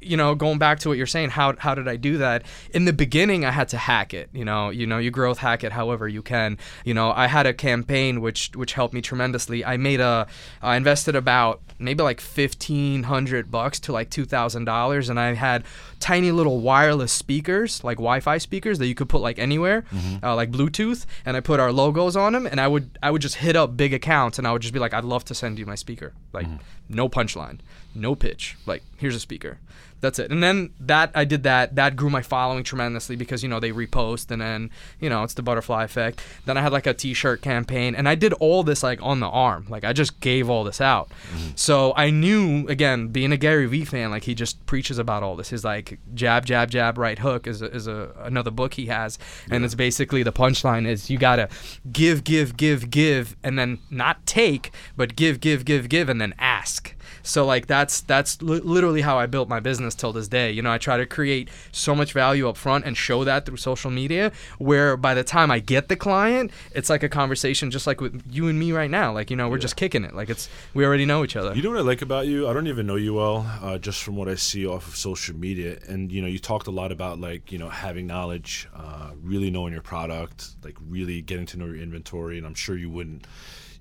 you 0.00 0.16
know, 0.16 0.34
going 0.34 0.58
back 0.58 0.78
to 0.80 0.88
what 0.88 0.98
you're 0.98 1.06
saying, 1.06 1.30
how 1.30 1.56
how 1.56 1.74
did 1.74 1.88
I 1.88 1.96
do 1.96 2.18
that? 2.18 2.44
In 2.70 2.84
the 2.84 2.92
beginning, 2.92 3.44
I 3.44 3.50
had 3.50 3.68
to 3.68 3.78
hack 3.78 4.14
it. 4.14 4.28
You 4.32 4.44
know, 4.44 4.70
you 4.70 4.86
know, 4.86 4.98
you 4.98 5.10
growth 5.10 5.38
hack 5.38 5.64
it 5.64 5.72
however 5.72 6.08
you 6.08 6.22
can. 6.22 6.58
You 6.84 6.94
know, 6.94 7.12
I 7.12 7.26
had 7.26 7.46
a 7.46 7.54
campaign 7.54 8.20
which 8.20 8.50
which 8.54 8.74
helped 8.74 8.94
me 8.94 9.00
tremendously. 9.00 9.64
I 9.64 9.76
made 9.76 10.00
a, 10.00 10.26
I 10.62 10.76
invested 10.76 11.16
about 11.16 11.60
maybe 11.78 12.02
like 12.02 12.20
fifteen 12.20 13.04
hundred 13.04 13.50
bucks 13.50 13.80
to 13.80 13.92
like 13.92 14.10
two 14.10 14.24
thousand 14.24 14.64
dollars, 14.64 15.08
and 15.08 15.18
I 15.18 15.34
had 15.34 15.64
tiny 16.00 16.32
little 16.32 16.60
wireless 16.60 17.12
speakers, 17.12 17.82
like 17.82 17.96
Wi-Fi 17.96 18.38
speakers 18.38 18.78
that 18.78 18.86
you 18.86 18.94
could 18.94 19.08
put 19.08 19.20
like 19.22 19.38
anywhere, 19.38 19.82
mm-hmm. 19.82 20.24
uh, 20.24 20.34
like 20.34 20.50
Bluetooth, 20.50 21.06
and 21.24 21.36
I 21.36 21.40
put 21.40 21.60
our 21.60 21.72
logos 21.72 22.16
on 22.16 22.32
them, 22.34 22.46
and 22.46 22.60
I 22.60 22.68
would 22.68 22.98
I 23.02 23.10
would 23.10 23.22
just 23.22 23.36
hit 23.36 23.56
up 23.56 23.76
big 23.76 23.94
accounts, 23.94 24.38
and 24.38 24.46
I 24.46 24.52
would 24.52 24.62
just 24.62 24.74
be 24.74 24.80
like, 24.80 24.94
I'd 24.94 25.04
love 25.04 25.24
to 25.26 25.34
send 25.34 25.58
you 25.58 25.66
my 25.66 25.74
speaker, 25.74 26.12
like 26.32 26.46
mm-hmm. 26.46 26.56
No 26.88 27.08
punchline, 27.08 27.60
no 27.94 28.14
pitch, 28.14 28.56
like 28.66 28.82
here's 28.96 29.14
a 29.14 29.20
speaker 29.20 29.58
that's 30.04 30.18
it. 30.18 30.30
And 30.30 30.42
then 30.42 30.70
that 30.80 31.10
I 31.14 31.24
did 31.24 31.42
that. 31.44 31.74
That 31.76 31.96
grew 31.96 32.10
my 32.10 32.20
following 32.20 32.62
tremendously 32.62 33.16
because 33.16 33.42
you 33.42 33.48
know 33.48 33.58
they 33.58 33.72
repost 33.72 34.30
and 34.30 34.40
then 34.40 34.70
you 35.00 35.08
know 35.08 35.22
it's 35.22 35.34
the 35.34 35.42
butterfly 35.42 35.84
effect. 35.84 36.22
Then 36.44 36.58
I 36.58 36.60
had 36.60 36.72
like 36.72 36.86
a 36.86 36.92
T-shirt 36.92 37.40
campaign 37.40 37.94
and 37.94 38.06
I 38.08 38.14
did 38.14 38.34
all 38.34 38.62
this 38.62 38.82
like 38.82 39.02
on 39.02 39.20
the 39.20 39.28
arm. 39.28 39.66
Like 39.68 39.82
I 39.82 39.94
just 39.94 40.20
gave 40.20 40.50
all 40.50 40.62
this 40.62 40.80
out. 40.80 41.08
Mm-hmm. 41.08 41.50
So 41.56 41.94
I 41.96 42.10
knew 42.10 42.68
again 42.68 43.08
being 43.08 43.32
a 43.32 43.38
Gary 43.38 43.66
Vee 43.66 43.86
fan, 43.86 44.10
like 44.10 44.24
he 44.24 44.34
just 44.34 44.64
preaches 44.66 44.98
about 44.98 45.22
all 45.22 45.36
this. 45.36 45.48
His 45.48 45.64
like 45.64 45.98
jab 46.12 46.44
jab 46.44 46.70
jab 46.70 46.98
right 46.98 47.18
hook 47.18 47.46
is 47.46 47.62
a, 47.62 47.74
is 47.74 47.86
a 47.86 48.10
another 48.18 48.50
book 48.50 48.74
he 48.74 48.86
has, 48.86 49.18
yeah. 49.48 49.56
and 49.56 49.64
it's 49.64 49.74
basically 49.74 50.22
the 50.22 50.32
punchline 50.32 50.86
is 50.86 51.08
you 51.08 51.16
gotta 51.16 51.48
give 51.90 52.24
give 52.24 52.58
give 52.58 52.90
give 52.90 53.36
and 53.42 53.58
then 53.58 53.78
not 53.90 54.26
take 54.26 54.70
but 54.96 55.16
give 55.16 55.40
give 55.40 55.64
give 55.64 55.88
give 55.88 56.10
and 56.10 56.20
then 56.20 56.34
ask. 56.38 56.93
So 57.24 57.44
like 57.44 57.66
that's 57.66 58.02
that's 58.02 58.40
li- 58.42 58.60
literally 58.60 59.00
how 59.00 59.18
I 59.18 59.26
built 59.26 59.48
my 59.48 59.58
business 59.58 59.94
till 59.94 60.12
this 60.12 60.28
day. 60.28 60.52
You 60.52 60.62
know, 60.62 60.70
I 60.70 60.78
try 60.78 60.98
to 60.98 61.06
create 61.06 61.48
so 61.72 61.94
much 61.94 62.12
value 62.12 62.48
up 62.48 62.56
front 62.56 62.84
and 62.84 62.96
show 62.96 63.24
that 63.24 63.46
through 63.46 63.56
social 63.56 63.90
media 63.90 64.30
where 64.58 64.96
by 64.96 65.14
the 65.14 65.24
time 65.24 65.50
I 65.50 65.58
get 65.58 65.88
the 65.88 65.96
client, 65.96 66.50
it's 66.72 66.90
like 66.90 67.02
a 67.02 67.08
conversation 67.08 67.70
just 67.70 67.86
like 67.86 68.00
with 68.00 68.22
you 68.30 68.48
and 68.48 68.58
me 68.58 68.72
right 68.72 68.90
now. 68.90 69.12
Like, 69.12 69.30
you 69.30 69.36
know, 69.36 69.48
we're 69.48 69.56
yeah. 69.56 69.62
just 69.62 69.76
kicking 69.76 70.04
it. 70.04 70.14
Like 70.14 70.28
it's 70.28 70.48
we 70.74 70.84
already 70.84 71.06
know 71.06 71.24
each 71.24 71.34
other. 71.34 71.54
You 71.54 71.62
know 71.62 71.70
what 71.70 71.78
I 71.78 71.82
like 71.82 72.02
about 72.02 72.26
you? 72.26 72.46
I 72.46 72.52
don't 72.52 72.66
even 72.66 72.86
know 72.86 72.96
you 72.96 73.14
well, 73.14 73.50
uh, 73.62 73.78
just 73.78 74.02
from 74.02 74.16
what 74.16 74.28
I 74.28 74.34
see 74.34 74.66
off 74.66 74.86
of 74.86 74.96
social 74.96 75.34
media. 75.34 75.78
And 75.88 76.12
you 76.12 76.20
know, 76.20 76.28
you 76.28 76.38
talked 76.38 76.66
a 76.66 76.70
lot 76.70 76.92
about 76.92 77.18
like, 77.18 77.50
you 77.50 77.58
know, 77.58 77.70
having 77.70 78.06
knowledge, 78.06 78.68
uh, 78.76 79.12
really 79.22 79.50
knowing 79.50 79.72
your 79.72 79.82
product, 79.82 80.56
like 80.62 80.76
really 80.86 81.22
getting 81.22 81.46
to 81.46 81.56
know 81.56 81.64
your 81.64 81.76
inventory, 81.76 82.36
and 82.36 82.46
I'm 82.46 82.54
sure 82.54 82.76
you 82.76 82.90
wouldn't 82.90 83.26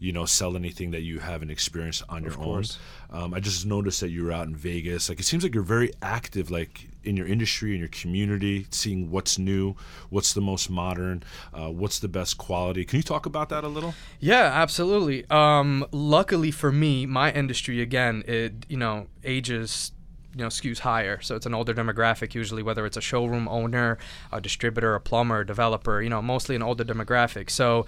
you 0.03 0.11
know, 0.11 0.25
sell 0.25 0.57
anything 0.57 0.91
that 0.91 1.01
you 1.01 1.19
haven't 1.19 1.49
experienced 1.49 2.03
on 2.09 2.25
your 2.25 2.37
own. 2.37 2.65
Um, 3.09 3.33
I 3.33 3.39
just 3.39 3.65
noticed 3.65 4.01
that 4.01 4.09
you 4.09 4.25
were 4.25 4.33
out 4.33 4.47
in 4.47 4.55
Vegas. 4.55 5.07
Like 5.07 5.21
it 5.21 5.23
seems 5.23 5.43
like 5.43 5.53
you're 5.53 5.63
very 5.63 5.91
active, 6.01 6.51
like 6.51 6.89
in 7.05 7.15
your 7.15 7.25
industry, 7.25 7.73
in 7.73 7.79
your 7.79 7.87
community, 7.87 8.67
seeing 8.69 9.09
what's 9.09 9.39
new, 9.39 9.75
what's 10.09 10.33
the 10.33 10.41
most 10.41 10.69
modern, 10.69 11.23
uh, 11.53 11.69
what's 11.69 11.99
the 11.99 12.09
best 12.09 12.37
quality. 12.37 12.83
Can 12.83 12.97
you 12.97 13.03
talk 13.03 13.25
about 13.25 13.47
that 13.49 13.63
a 13.63 13.69
little? 13.69 13.95
Yeah, 14.19 14.51
absolutely. 14.53 15.25
Um, 15.29 15.85
luckily 15.93 16.51
for 16.51 16.73
me, 16.73 17.05
my 17.05 17.31
industry 17.31 17.81
again, 17.81 18.23
it 18.27 18.65
you 18.67 18.77
know 18.77 19.07
ages 19.23 19.93
you 20.35 20.41
know 20.41 20.47
skews 20.47 20.79
higher. 20.79 21.21
So 21.21 21.35
it's 21.35 21.45
an 21.45 21.53
older 21.53 21.73
demographic 21.73 22.33
usually 22.33 22.63
whether 22.63 22.85
it's 22.85 22.97
a 22.97 23.01
showroom 23.01 23.47
owner 23.47 23.97
a 24.31 24.41
distributor 24.41 24.95
a 24.95 24.99
plumber 24.99 25.41
a 25.41 25.45
developer 25.45 26.01
you 26.01 26.09
know 26.09 26.21
mostly 26.21 26.55
an 26.55 26.63
older 26.63 26.83
demographic. 26.83 27.49
So 27.49 27.85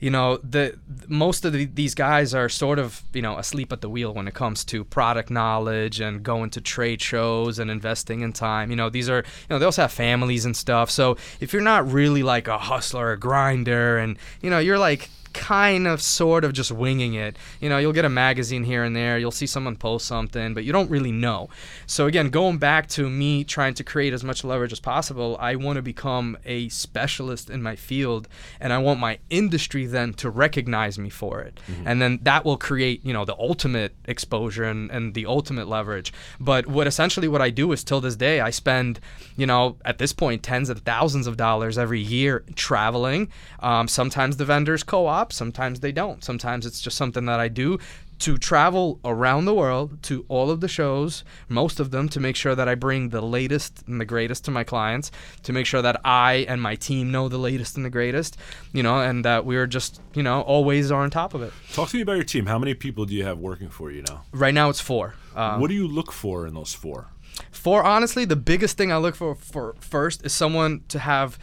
you 0.00 0.10
know 0.10 0.36
the 0.38 0.78
most 1.08 1.44
of 1.44 1.52
the, 1.52 1.64
these 1.64 1.94
guys 1.94 2.34
are 2.34 2.48
sort 2.48 2.78
of 2.78 3.02
you 3.12 3.22
know 3.22 3.36
asleep 3.36 3.72
at 3.72 3.80
the 3.80 3.88
wheel 3.88 4.14
when 4.14 4.28
it 4.28 4.34
comes 4.34 4.64
to 4.66 4.84
product 4.84 5.30
knowledge 5.30 6.00
and 6.00 6.22
going 6.22 6.50
to 6.50 6.60
trade 6.60 7.02
shows 7.02 7.58
and 7.58 7.70
investing 7.70 8.20
in 8.20 8.32
time. 8.32 8.70
You 8.70 8.76
know 8.76 8.90
these 8.90 9.08
are 9.08 9.18
you 9.18 9.50
know 9.50 9.58
they 9.58 9.64
also 9.64 9.82
have 9.82 9.92
families 9.92 10.44
and 10.44 10.56
stuff. 10.56 10.90
So 10.90 11.16
if 11.40 11.52
you're 11.52 11.62
not 11.62 11.90
really 11.90 12.22
like 12.22 12.48
a 12.48 12.58
hustler 12.58 13.12
a 13.12 13.18
grinder 13.18 13.98
and 13.98 14.16
you 14.40 14.50
know 14.50 14.58
you're 14.58 14.78
like 14.78 15.10
kind 15.32 15.86
of 15.86 16.00
sort 16.02 16.44
of 16.44 16.52
just 16.52 16.70
winging 16.70 17.14
it. 17.14 17.36
You 17.60 17.68
know, 17.68 17.78
you'll 17.78 17.92
get 17.92 18.04
a 18.04 18.10
magazine 18.10 18.64
here 18.64 18.84
and 18.84 18.94
there, 18.94 19.18
you'll 19.18 19.30
see 19.30 19.46
someone 19.46 19.76
post 19.76 20.06
something, 20.06 20.54
but 20.54 20.64
you 20.64 20.72
don't 20.72 20.90
really 20.90 21.12
know. 21.12 21.48
So 21.86 22.06
again, 22.06 22.30
going 22.30 22.58
back 22.58 22.88
to 22.90 23.08
me 23.08 23.44
trying 23.44 23.74
to 23.74 23.84
create 23.84 24.12
as 24.12 24.24
much 24.24 24.44
leverage 24.44 24.72
as 24.72 24.80
possible, 24.80 25.36
I 25.40 25.56
want 25.56 25.76
to 25.76 25.82
become 25.82 26.38
a 26.44 26.68
specialist 26.68 27.50
in 27.50 27.62
my 27.62 27.76
field 27.76 28.28
and 28.60 28.72
I 28.72 28.78
want 28.78 29.00
my 29.00 29.18
industry 29.30 29.86
then 29.86 30.14
to 30.14 30.30
recognize 30.30 30.98
me 30.98 31.10
for 31.10 31.40
it. 31.40 31.60
Mm-hmm. 31.70 31.88
And 31.88 32.02
then 32.02 32.18
that 32.22 32.44
will 32.44 32.56
create, 32.56 33.04
you 33.04 33.12
know, 33.12 33.24
the 33.24 33.36
ultimate 33.38 33.94
exposure 34.06 34.64
and, 34.64 34.90
and 34.90 35.14
the 35.14 35.26
ultimate 35.26 35.68
leverage. 35.68 36.12
But 36.40 36.66
what 36.66 36.86
essentially 36.86 37.28
what 37.28 37.42
I 37.42 37.50
do 37.50 37.72
is 37.72 37.84
till 37.84 38.00
this 38.00 38.16
day 38.16 38.40
I 38.40 38.50
spend, 38.50 39.00
you 39.36 39.46
know, 39.46 39.76
at 39.84 39.98
this 39.98 40.12
point 40.12 40.42
tens 40.42 40.68
of 40.68 40.80
thousands 40.80 41.26
of 41.26 41.36
dollars 41.36 41.78
every 41.78 42.00
year 42.00 42.44
traveling. 42.54 43.30
Um, 43.60 43.88
sometimes 43.88 44.36
the 44.36 44.44
vendors 44.44 44.82
co-op 44.82 45.17
Sometimes 45.32 45.80
they 45.80 45.92
don't. 45.92 46.22
Sometimes 46.24 46.66
it's 46.66 46.80
just 46.80 46.96
something 46.96 47.26
that 47.26 47.40
I 47.40 47.48
do 47.48 47.78
to 48.20 48.36
travel 48.36 48.98
around 49.04 49.44
the 49.44 49.54
world 49.54 50.02
to 50.02 50.24
all 50.28 50.50
of 50.50 50.60
the 50.60 50.68
shows, 50.68 51.22
most 51.48 51.78
of 51.78 51.90
them, 51.90 52.08
to 52.08 52.20
make 52.20 52.34
sure 52.34 52.54
that 52.54 52.68
I 52.68 52.74
bring 52.74 53.10
the 53.10 53.20
latest 53.20 53.84
and 53.86 54.00
the 54.00 54.04
greatest 54.04 54.44
to 54.46 54.50
my 54.50 54.64
clients, 54.64 55.10
to 55.44 55.52
make 55.52 55.66
sure 55.66 55.82
that 55.82 56.00
I 56.04 56.46
and 56.48 56.60
my 56.60 56.74
team 56.74 57.12
know 57.12 57.28
the 57.28 57.38
latest 57.38 57.76
and 57.76 57.84
the 57.84 57.90
greatest, 57.90 58.36
you 58.72 58.82
know, 58.82 59.00
and 59.00 59.24
that 59.24 59.44
we're 59.44 59.66
just, 59.66 60.00
you 60.14 60.22
know, 60.22 60.40
always 60.40 60.90
are 60.90 61.02
on 61.02 61.10
top 61.10 61.34
of 61.34 61.42
it. 61.42 61.52
Talk 61.72 61.90
to 61.90 61.96
me 61.96 62.02
about 62.02 62.14
your 62.14 62.24
team. 62.24 62.46
How 62.46 62.58
many 62.58 62.74
people 62.74 63.04
do 63.04 63.14
you 63.14 63.24
have 63.24 63.38
working 63.38 63.68
for 63.68 63.90
you 63.90 64.02
now? 64.02 64.24
Right 64.32 64.54
now, 64.54 64.68
it's 64.68 64.80
four. 64.80 65.14
Um, 65.36 65.60
what 65.60 65.68
do 65.68 65.74
you 65.74 65.86
look 65.86 66.10
for 66.10 66.46
in 66.46 66.54
those 66.54 66.74
four? 66.74 67.08
For 67.52 67.84
honestly, 67.84 68.24
the 68.24 68.36
biggest 68.36 68.76
thing 68.76 68.90
I 68.90 68.96
look 68.96 69.14
for 69.14 69.36
for 69.36 69.76
first 69.78 70.26
is 70.26 70.32
someone 70.32 70.82
to 70.88 70.98
have 70.98 71.38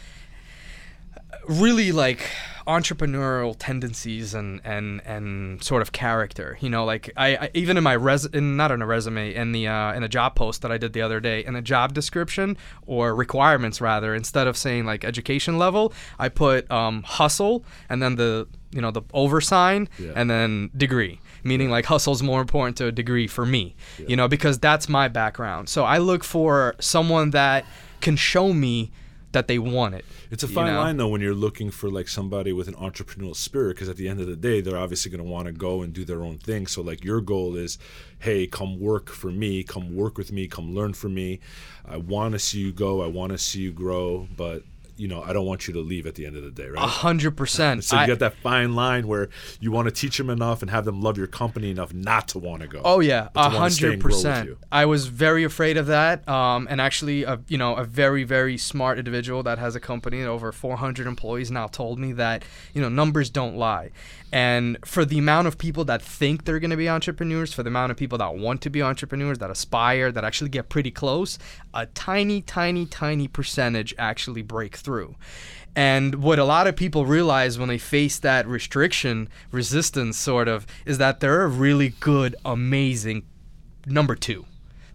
really 1.48 1.94
like 1.94 2.30
entrepreneurial 2.68 3.56
tendencies 3.58 4.34
and 4.34 4.62
and 4.64 5.02
and 5.06 5.64
sort 5.64 5.82
of 5.82 5.92
character. 5.92 6.58
You 6.62 6.70
know, 6.70 6.86
like 6.86 7.12
I, 7.16 7.36
I 7.36 7.50
even 7.54 7.78
in 7.78 7.84
my 7.84 7.94
res 7.94 8.26
in, 8.26 8.58
not 8.58 8.72
in 8.72 8.82
a 8.82 8.86
resume 8.86 9.34
in 9.34 9.52
the 9.52 9.68
uh, 9.68 9.94
in 9.94 10.04
a 10.04 10.08
job 10.08 10.36
post 10.36 10.62
that 10.62 10.72
I 10.72 10.78
did 10.78 10.94
the 10.94 11.02
other 11.02 11.20
day 11.20 11.44
in 11.46 11.56
a 11.56 11.62
job 11.62 11.94
description 11.94 12.58
or 12.86 13.16
requirements 13.16 13.82
rather 13.82 14.16
instead 14.16 14.48
of 14.48 14.58
saying 14.58 14.86
like 14.86 15.04
education 15.04 15.58
level, 15.58 15.94
I 16.20 16.30
put 16.30 16.70
um, 16.72 17.04
hustle 17.04 17.64
and 17.90 18.02
then 18.02 18.16
the 18.16 18.48
you 18.72 18.82
know 18.82 18.92
the 18.92 19.02
over 19.14 19.40
sign 19.42 19.88
yeah. 19.98 20.12
and 20.16 20.30
then 20.30 20.70
degree 20.76 21.20
meaning 21.44 21.70
like 21.70 21.86
hustle's 21.86 22.22
more 22.22 22.42
important 22.42 22.76
to 22.76 22.88
a 22.88 22.92
degree 22.92 23.26
for 23.26 23.46
me 23.46 23.74
yeah. 23.98 24.06
you 24.10 24.16
know 24.18 24.28
because 24.28 24.60
that's 24.60 24.90
my 24.90 25.08
background 25.08 25.70
so 25.70 25.86
i 25.86 25.98
look 25.98 26.24
for 26.26 26.76
someone 26.80 27.30
that 27.30 27.66
can 28.02 28.18
show 28.18 28.52
me 28.52 28.92
that 29.36 29.48
they 29.48 29.60
want 29.60 29.94
it. 29.96 30.06
It's 30.32 30.44
a 30.44 30.48
fine 30.48 30.68
you 30.68 30.74
know? 30.74 30.80
line 30.80 30.98
though 30.98 31.10
when 31.10 31.22
you're 31.22 31.36
looking 31.36 31.70
for 31.70 31.90
like 31.90 32.08
somebody 32.08 32.54
with 32.54 32.68
an 32.68 32.74
entrepreneurial 32.76 33.36
spirit 33.36 33.76
because 33.76 33.90
at 33.90 33.98
the 33.98 34.08
end 34.08 34.22
of 34.22 34.28
the 34.28 34.36
day 34.36 34.62
they're 34.62 34.78
obviously 34.78 35.12
going 35.12 35.24
to 35.24 35.30
want 35.30 35.48
to 35.48 35.52
go 35.52 35.82
and 35.82 35.94
do 35.94 36.06
their 36.06 36.24
own 36.24 36.38
thing. 36.38 36.68
So 36.68 36.82
like 36.82 37.04
your 37.04 37.22
goal 37.22 37.56
is, 37.56 37.78
hey, 38.20 38.48
come 38.48 38.80
work 38.80 39.10
for 39.10 39.32
me, 39.32 39.64
come 39.64 39.96
work 39.96 40.18
with 40.18 40.32
me, 40.32 40.48
come 40.48 40.74
learn 40.74 40.94
from 40.94 41.14
me. 41.14 41.42
I 41.86 41.98
want 41.98 42.32
to 42.32 42.40
see 42.40 42.60
you 42.60 42.72
go, 42.72 43.04
I 43.04 43.08
want 43.08 43.34
to 43.34 43.38
see 43.38 43.60
you 43.60 43.72
grow, 43.72 44.28
but 44.36 44.64
you 44.98 45.08
know, 45.08 45.22
I 45.22 45.34
don't 45.34 45.46
want 45.46 45.68
you 45.68 45.74
to 45.74 45.80
leave 45.80 46.06
at 46.08 46.16
the 46.16 46.26
end 46.26 46.38
of 46.38 46.44
the 46.44 46.52
day, 46.52 46.68
right? 46.68 46.84
A 46.84 46.88
hundred 46.88 47.32
percent. 47.38 47.84
So 47.84 47.96
you 47.96 48.04
I- 48.04 48.06
get 48.06 48.20
that 48.20 48.36
fine 48.38 48.76
line 48.76 49.08
where 49.08 49.30
you 49.60 49.72
want 49.72 49.88
to 49.88 49.92
teach 49.92 50.18
them 50.18 50.30
enough 50.30 50.62
and 50.62 50.72
have 50.72 50.86
them 50.86 51.02
love 51.02 51.18
your 51.18 51.28
company 51.28 51.70
enough 51.72 51.94
not 51.94 52.28
to 52.30 52.40
want 52.40 52.62
to 52.62 52.68
go. 52.68 52.82
Oh 52.84 53.00
yeah, 53.00 53.30
a 53.36 53.50
to 53.50 53.56
wanna 53.56 53.70
stay 53.70 53.88
hundred 53.88 53.94
and 53.94 54.02
grow 54.02 54.16
with 54.16 54.24
percent. 54.24 54.58
I 54.72 54.86
was 54.86 55.08
very 55.08 55.44
afraid 55.44 55.78
of 55.78 55.88
that, 55.88 56.28
um, 56.28 56.68
and 56.70 56.80
actually, 56.80 57.24
a, 57.24 57.40
you 57.48 57.58
know, 57.58 57.76
a 57.76 57.84
very 57.84 58.24
very 58.24 58.58
smart 58.58 58.98
individual 58.98 59.44
that 59.44 59.60
has 59.60 59.76
a 59.76 59.80
company 59.80 60.24
over 60.24 60.52
400 60.52 61.08
employees 61.08 61.52
now 61.52 61.68
told 61.68 62.00
me 62.00 62.14
that 62.14 62.44
you 62.74 62.82
know 62.82 62.90
numbers 62.90 63.30
don't 63.30 63.56
lie, 63.56 63.92
and 64.36 64.78
for 64.84 65.06
the 65.06 65.18
amount 65.18 65.48
of 65.48 65.58
people 65.58 65.86
that 65.86 66.02
think 66.02 66.44
they're 66.44 66.60
going 66.60 66.70
to 66.70 66.76
be 66.76 66.90
entrepreneurs, 66.90 67.54
for 67.54 67.64
the 67.64 67.70
amount 67.70 67.92
of 67.92 67.98
people 67.98 68.18
that 68.18 68.36
want 68.36 68.62
to 68.64 68.70
be 68.70 68.82
entrepreneurs, 68.82 69.38
that 69.38 69.50
aspire, 69.50 70.12
that 70.12 70.26
actually 70.26 70.50
get 70.50 70.68
pretty 70.68 70.92
close, 70.92 71.40
a 71.74 71.86
tiny 71.86 72.42
tiny 72.42 72.86
tiny 72.86 73.30
percentage 73.30 73.96
actually 73.98 74.42
break 74.42 74.76
through. 74.76 75.16
And 75.74 76.16
what 76.16 76.38
a 76.38 76.44
lot 76.44 76.68
of 76.68 76.76
people 76.76 77.06
realize 77.06 77.58
when 77.58 77.70
they 77.70 77.78
face 77.78 78.20
that 78.20 78.46
restriction, 78.46 79.30
resistance 79.54 80.18
sort 80.18 80.50
of, 80.50 80.68
is 80.86 80.98
that 80.98 81.22
they're 81.22 81.44
a 81.44 81.48
really 81.48 81.94
good, 82.02 82.36
amazing 82.44 83.24
number 83.86 84.16
two. 84.16 84.46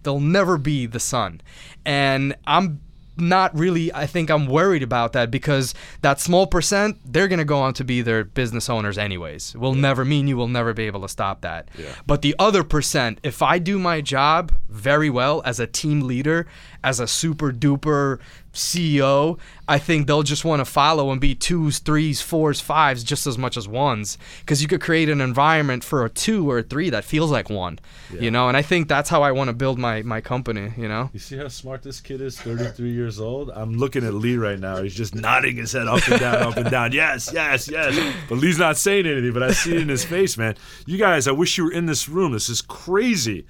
They'll 0.02 0.20
never 0.20 0.58
be 0.58 0.84
the 0.84 1.00
sun. 1.00 1.40
And 1.86 2.36
I'm 2.46 2.82
not 3.20 3.56
really, 3.56 3.92
I 3.92 4.06
think 4.06 4.30
I'm 4.30 4.46
worried 4.46 4.82
about 4.82 5.12
that 5.12 5.30
because 5.30 5.74
that 6.02 6.20
small 6.20 6.46
percent, 6.46 6.98
they're 7.04 7.28
going 7.28 7.38
to 7.38 7.44
go 7.44 7.60
on 7.60 7.74
to 7.74 7.84
be 7.84 8.02
their 8.02 8.24
business 8.24 8.68
owners 8.68 8.98
anyways. 8.98 9.54
Will 9.56 9.74
never 9.74 10.04
mean 10.04 10.28
you 10.28 10.36
will 10.36 10.48
never 10.48 10.72
be 10.72 10.86
able 10.86 11.02
to 11.02 11.08
stop 11.08 11.42
that. 11.42 11.68
Yeah. 11.78 11.94
But 12.06 12.22
the 12.22 12.34
other 12.38 12.64
percent, 12.64 13.20
if 13.22 13.42
I 13.42 13.58
do 13.58 13.78
my 13.78 14.00
job 14.00 14.52
very 14.68 15.10
well 15.10 15.42
as 15.44 15.60
a 15.60 15.66
team 15.66 16.00
leader, 16.00 16.46
as 16.82 16.98
a 17.00 17.06
super 17.06 17.52
duper 17.52 18.18
CEO, 18.52 19.38
I 19.68 19.78
think 19.78 20.06
they'll 20.06 20.24
just 20.24 20.44
want 20.44 20.60
to 20.60 20.64
follow 20.64 21.10
and 21.12 21.20
be 21.20 21.34
twos, 21.36 21.78
threes, 21.78 22.20
fours, 22.20 22.60
fives 22.60 23.04
just 23.04 23.26
as 23.26 23.38
much 23.38 23.56
as 23.56 23.68
ones. 23.68 24.18
Because 24.40 24.60
you 24.60 24.66
could 24.66 24.80
create 24.80 25.08
an 25.08 25.20
environment 25.20 25.84
for 25.84 26.04
a 26.04 26.08
two 26.10 26.50
or 26.50 26.58
a 26.58 26.62
three 26.62 26.90
that 26.90 27.04
feels 27.04 27.30
like 27.30 27.48
one, 27.48 27.78
Yeah. 28.12 28.20
you 28.22 28.30
know. 28.30 28.48
And 28.48 28.56
I 28.56 28.62
think 28.62 28.88
that's 28.88 29.08
how 29.08 29.22
I 29.22 29.30
want 29.32 29.48
to 29.48 29.52
build 29.54 29.78
my 29.78 30.02
my 30.02 30.20
company, 30.20 30.72
you 30.76 30.88
know. 30.88 31.10
You 31.12 31.20
see 31.20 31.36
how 31.36 31.48
smart 31.48 31.82
this 31.82 32.00
kid 32.00 32.20
is, 32.20 32.40
33 32.40 32.90
years 32.90 33.20
old? 33.20 33.50
I'm 33.50 33.74
looking 33.76 34.04
at 34.04 34.14
Lee 34.14 34.36
right 34.36 34.58
now. 34.58 34.82
He's 34.82 34.94
just 34.96 35.14
nodding 35.14 35.56
his 35.56 35.72
head 35.72 35.86
up 35.86 36.06
and 36.08 36.18
down, 36.20 36.36
up 36.42 36.56
and 36.56 36.70
down. 36.70 36.92
Yes, 36.92 37.30
yes, 37.32 37.68
yes. 37.70 37.96
But 38.28 38.38
Lee's 38.38 38.58
not 38.58 38.76
saying 38.76 39.06
anything, 39.06 39.32
but 39.32 39.42
I 39.44 39.52
see 39.52 39.74
it 39.76 39.80
in 39.82 39.88
his 39.88 40.04
face, 40.04 40.36
man. 40.36 40.56
You 40.86 40.98
guys, 40.98 41.28
I 41.28 41.32
wish 41.32 41.56
you 41.56 41.64
were 41.64 41.72
in 41.72 41.86
this 41.86 42.08
room. 42.08 42.32
This 42.32 42.48
is 42.48 42.62
crazy. 42.62 43.46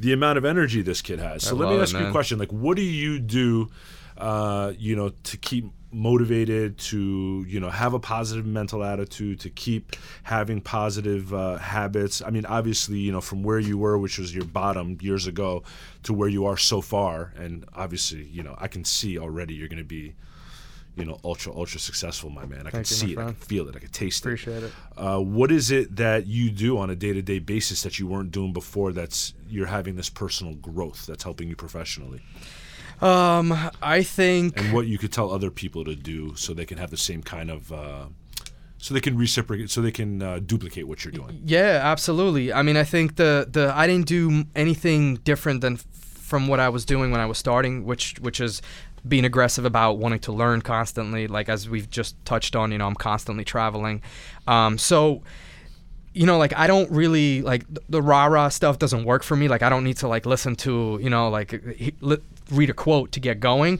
The 0.00 0.12
amount 0.14 0.38
of 0.38 0.44
energy 0.44 0.80
this 0.82 1.02
kid 1.02 1.18
has. 1.18 1.42
So 1.42 1.54
I 1.54 1.58
let 1.58 1.66
me 1.66 1.72
love 1.72 1.80
it, 1.80 1.82
ask 1.82 1.98
you 1.98 2.06
a 2.06 2.10
question. 2.10 2.38
Like, 2.38 2.52
what 2.52 2.76
do 2.76 2.82
you 2.82 3.18
do, 3.18 3.68
uh, 4.16 4.72
you 4.78 4.96
know, 4.96 5.10
to 5.10 5.36
keep 5.36 5.66
motivated, 5.92 6.78
to, 6.78 7.44
you 7.46 7.60
know, 7.60 7.68
have 7.68 7.92
a 7.94 7.98
positive 7.98 8.46
mental 8.46 8.82
attitude, 8.82 9.40
to 9.40 9.50
keep 9.50 9.96
having 10.22 10.60
positive 10.62 11.34
uh, 11.34 11.58
habits? 11.58 12.22
I 12.22 12.30
mean, 12.30 12.46
obviously, 12.46 12.98
you 12.98 13.12
know, 13.12 13.20
from 13.20 13.42
where 13.42 13.58
you 13.58 13.76
were, 13.76 13.98
which 13.98 14.18
was 14.18 14.34
your 14.34 14.44
bottom 14.44 14.96
years 15.02 15.26
ago, 15.26 15.64
to 16.04 16.14
where 16.14 16.28
you 16.28 16.46
are 16.46 16.56
so 16.56 16.80
far. 16.80 17.34
And 17.36 17.64
obviously, 17.74 18.24
you 18.24 18.42
know, 18.42 18.54
I 18.56 18.68
can 18.68 18.84
see 18.84 19.18
already 19.18 19.54
you're 19.54 19.68
going 19.68 19.78
to 19.78 19.84
be, 19.84 20.14
you 20.96 21.04
know, 21.04 21.18
ultra, 21.24 21.54
ultra 21.54 21.78
successful, 21.80 22.30
my 22.30 22.44
man. 22.46 22.60
I 22.60 22.70
can 22.70 22.84
Thank 22.84 22.90
you, 22.90 22.96
see 22.96 23.12
it. 23.12 23.18
I 23.18 23.24
can 23.26 23.34
feel 23.34 23.68
it. 23.68 23.76
I 23.76 23.78
can 23.78 23.90
taste 23.90 24.24
it. 24.24 24.28
Appreciate 24.28 24.62
it. 24.64 24.72
Uh, 24.96 25.18
what 25.20 25.50
is 25.52 25.70
it 25.70 25.96
that 25.96 26.26
you 26.26 26.50
do 26.50 26.76
on 26.78 26.90
a 26.90 26.96
day-to-day 26.96 27.38
basis 27.38 27.82
that 27.82 27.98
you 27.98 28.06
weren't 28.06 28.30
doing 28.32 28.52
before? 28.52 28.92
That's 28.92 29.32
you're 29.48 29.66
having 29.66 29.96
this 29.96 30.10
personal 30.10 30.54
growth 30.54 31.06
that's 31.06 31.22
helping 31.24 31.48
you 31.48 31.56
professionally, 31.56 32.20
Um, 33.00 33.52
I 33.80 34.02
think 34.02 34.58
and 34.58 34.72
what 34.74 34.86
you 34.86 34.98
could 34.98 35.12
tell 35.12 35.30
other 35.32 35.50
people 35.50 35.84
to 35.84 35.94
do 35.94 36.34
so 36.36 36.52
they 36.52 36.66
can 36.66 36.78
have 36.78 36.90
the 36.90 36.98
same 36.98 37.22
kind 37.22 37.50
of, 37.50 37.72
uh, 37.72 38.04
so 38.78 38.92
they 38.94 39.00
can 39.00 39.16
reciprocate, 39.16 39.70
so 39.70 39.80
they 39.80 39.90
can 39.92 40.22
uh, 40.22 40.38
duplicate 40.44 40.86
what 40.86 41.04
you're 41.04 41.12
doing. 41.12 41.40
Yeah, 41.46 41.80
absolutely. 41.82 42.52
I 42.52 42.62
mean, 42.62 42.76
I 42.76 42.84
think 42.84 43.16
the 43.16 43.46
the 43.50 43.72
I 43.74 43.86
didn't 43.86 44.06
do 44.06 44.44
anything 44.54 45.16
different 45.24 45.60
than 45.62 45.74
f- 45.74 45.84
from 46.30 46.46
what 46.46 46.60
I 46.60 46.68
was 46.68 46.84
doing 46.84 47.10
when 47.10 47.20
I 47.20 47.26
was 47.26 47.38
starting, 47.38 47.84
which 47.84 48.16
which 48.20 48.40
is 48.40 48.62
being 49.08 49.24
aggressive 49.24 49.64
about 49.64 49.94
wanting 49.98 50.20
to 50.20 50.32
learn 50.32 50.62
constantly. 50.62 51.26
Like 51.26 51.48
as 51.48 51.68
we've 51.68 51.90
just 51.90 52.22
touched 52.24 52.56
on, 52.56 52.72
you 52.72 52.78
know, 52.78 52.86
I'm 52.86 52.94
constantly 52.94 53.44
traveling. 53.44 54.02
Um, 54.46 54.78
so 54.78 55.22
you 56.12 56.26
know, 56.26 56.38
like 56.38 56.56
I 56.56 56.66
don't 56.66 56.90
really 56.90 57.40
like 57.42 57.64
the 57.88 58.02
rah 58.02 58.26
rah 58.26 58.48
stuff 58.48 58.78
doesn't 58.78 59.04
work 59.04 59.22
for 59.22 59.36
me. 59.36 59.46
Like 59.46 59.62
I 59.62 59.68
don't 59.68 59.84
need 59.84 59.98
to 59.98 60.08
like 60.08 60.26
listen 60.26 60.56
to 60.56 60.98
you 61.00 61.08
know 61.08 61.28
like 61.28 61.52
li- 62.00 62.18
read 62.50 62.68
a 62.68 62.72
quote 62.72 63.12
to 63.12 63.20
get 63.20 63.38
going. 63.38 63.78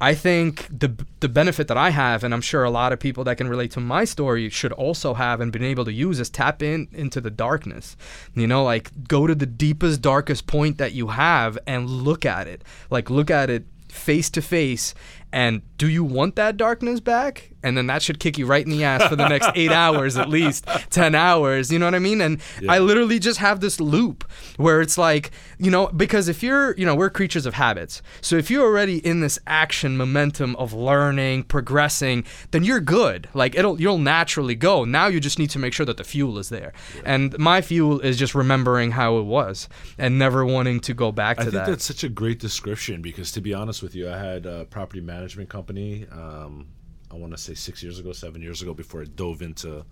I 0.00 0.14
think 0.14 0.68
the 0.70 0.94
the 1.18 1.28
benefit 1.28 1.66
that 1.66 1.76
I 1.76 1.90
have, 1.90 2.22
and 2.22 2.32
I'm 2.32 2.40
sure 2.40 2.62
a 2.62 2.70
lot 2.70 2.92
of 2.92 3.00
people 3.00 3.24
that 3.24 3.36
can 3.36 3.48
relate 3.48 3.72
to 3.72 3.80
my 3.80 4.04
story 4.04 4.48
should 4.48 4.72
also 4.72 5.14
have 5.14 5.40
and 5.40 5.50
been 5.50 5.64
able 5.64 5.84
to 5.84 5.92
use 5.92 6.20
is 6.20 6.30
tap 6.30 6.62
in 6.62 6.86
into 6.92 7.20
the 7.20 7.30
darkness. 7.30 7.96
You 8.34 8.46
know, 8.46 8.62
like 8.62 9.08
go 9.08 9.26
to 9.26 9.34
the 9.34 9.46
deepest 9.46 10.02
darkest 10.02 10.46
point 10.46 10.78
that 10.78 10.92
you 10.92 11.08
have 11.08 11.58
and 11.66 11.90
look 11.90 12.24
at 12.24 12.46
it. 12.46 12.62
Like 12.90 13.10
look 13.10 13.28
at 13.28 13.50
it 13.50 13.64
face 13.92 14.30
to 14.30 14.40
face 14.40 14.94
and 15.32 15.62
do 15.76 15.88
you 15.88 16.02
want 16.02 16.34
that 16.36 16.56
darkness 16.56 16.98
back 16.98 17.51
and 17.62 17.76
then 17.76 17.86
that 17.86 18.02
should 18.02 18.18
kick 18.18 18.38
you 18.38 18.46
right 18.46 18.64
in 18.64 18.70
the 18.70 18.84
ass 18.84 19.06
for 19.08 19.16
the 19.16 19.28
next 19.28 19.50
eight 19.54 19.72
hours 19.82 20.16
at 20.16 20.28
least 20.28 20.66
10 20.90 21.14
hours 21.14 21.70
you 21.70 21.78
know 21.78 21.86
what 21.86 21.94
i 21.94 21.98
mean? 21.98 22.20
And 22.20 22.40
i 22.68 22.78
literally 22.78 23.18
just 23.18 23.38
have 23.38 23.60
this 23.60 23.80
loop 23.80 24.24
where 24.56 24.80
it's 24.80 24.98
like 24.98 25.30
you 25.58 25.70
know 25.70 25.88
because 25.88 26.28
if 26.28 26.42
you're 26.42 26.76
you 26.76 26.86
know 26.86 26.94
we're 26.94 27.10
creatures 27.10 27.46
of 27.46 27.54
habits. 27.54 28.02
So 28.20 28.36
if 28.36 28.50
you're 28.50 28.64
already 28.64 28.98
in 28.98 29.20
this 29.20 29.38
action 29.46 29.96
momentum 29.96 30.56
of 30.56 30.72
learning 30.72 31.44
progressing 31.44 32.24
then 32.50 32.64
you're 32.64 32.80
good. 32.80 33.28
Like 33.34 33.54
it'll 33.54 33.80
you'll 33.80 33.98
naturally 33.98 34.54
go. 34.54 34.84
Now 34.84 35.06
you 35.06 35.20
just 35.20 35.38
need 35.38 35.50
to 35.50 35.58
make 35.58 35.72
sure 35.72 35.86
that 35.86 35.96
the 35.96 36.04
fuel 36.04 36.38
is 36.38 36.48
there. 36.48 36.72
And 37.04 37.38
my 37.38 37.60
fuel 37.60 38.00
is 38.00 38.16
just 38.16 38.34
remembering 38.34 38.92
how 38.92 39.18
it 39.18 39.24
was 39.24 39.68
and 39.98 40.18
never 40.18 40.44
wanting 40.44 40.80
to 40.80 40.94
go 40.94 41.12
back 41.12 41.38
to 41.38 41.44
that. 41.44 41.48
I 41.48 41.50
think 41.50 41.64
that. 41.66 41.70
that's 41.72 41.84
such 41.84 42.04
a 42.04 42.08
great 42.08 42.38
description 42.38 43.02
because, 43.02 43.32
to 43.32 43.40
be 43.40 43.54
honest 43.54 43.82
with 43.82 43.94
you, 43.94 44.08
I 44.10 44.18
had 44.18 44.46
a 44.46 44.64
property 44.66 45.00
management 45.00 45.48
company. 45.48 46.06
Um, 46.10 46.68
I 47.12 47.16
want 47.16 47.32
to 47.32 47.38
say 47.38 47.54
six 47.54 47.82
years 47.82 47.98
ago, 47.98 48.12
seven 48.12 48.40
years 48.42 48.62
ago, 48.62 48.72
before 48.74 49.02
I 49.02 49.04
dove 49.04 49.42
into 49.42 49.84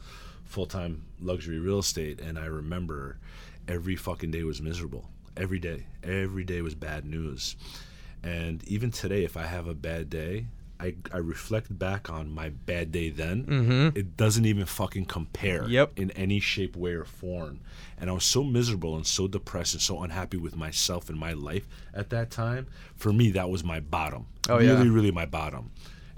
full 0.44 0.66
time 0.66 1.04
luxury 1.20 1.58
real 1.58 1.78
estate, 1.80 2.20
and 2.20 2.38
I 2.38 2.46
remember 2.46 3.18
every 3.68 3.96
fucking 3.96 4.30
day 4.30 4.42
was 4.42 4.60
miserable. 4.62 5.08
Every 5.36 5.58
day, 5.58 5.84
every 6.02 6.44
day 6.44 6.60
was 6.62 6.74
bad 6.74 7.04
news, 7.04 7.56
and 8.22 8.62
even 8.66 8.90
today, 8.90 9.24
if 9.24 9.36
I 9.36 9.44
have 9.46 9.66
a 9.66 9.74
bad 9.74 10.08
day. 10.10 10.46
I, 10.82 10.94
I 11.12 11.18
reflect 11.18 11.78
back 11.78 12.08
on 12.08 12.30
my 12.30 12.48
bad 12.48 12.90
day 12.90 13.10
then. 13.10 13.44
Mm-hmm. 13.44 13.98
It 13.98 14.16
doesn't 14.16 14.46
even 14.46 14.64
fucking 14.64 15.04
compare 15.04 15.68
Yep. 15.68 15.98
in 15.98 16.10
any 16.12 16.40
shape, 16.40 16.74
way, 16.74 16.92
or 16.94 17.04
form. 17.04 17.60
And 17.98 18.08
I 18.08 18.14
was 18.14 18.24
so 18.24 18.42
miserable 18.42 18.96
and 18.96 19.06
so 19.06 19.28
depressed 19.28 19.74
and 19.74 19.82
so 19.82 20.02
unhappy 20.02 20.38
with 20.38 20.56
myself 20.56 21.10
and 21.10 21.18
my 21.18 21.34
life 21.34 21.68
at 21.92 22.08
that 22.08 22.30
time. 22.30 22.66
For 22.96 23.12
me, 23.12 23.30
that 23.32 23.50
was 23.50 23.62
my 23.62 23.80
bottom. 23.80 24.24
Oh, 24.48 24.56
really, 24.56 24.68
yeah. 24.68 24.94
really 24.94 25.10
my 25.10 25.26
bottom. 25.26 25.70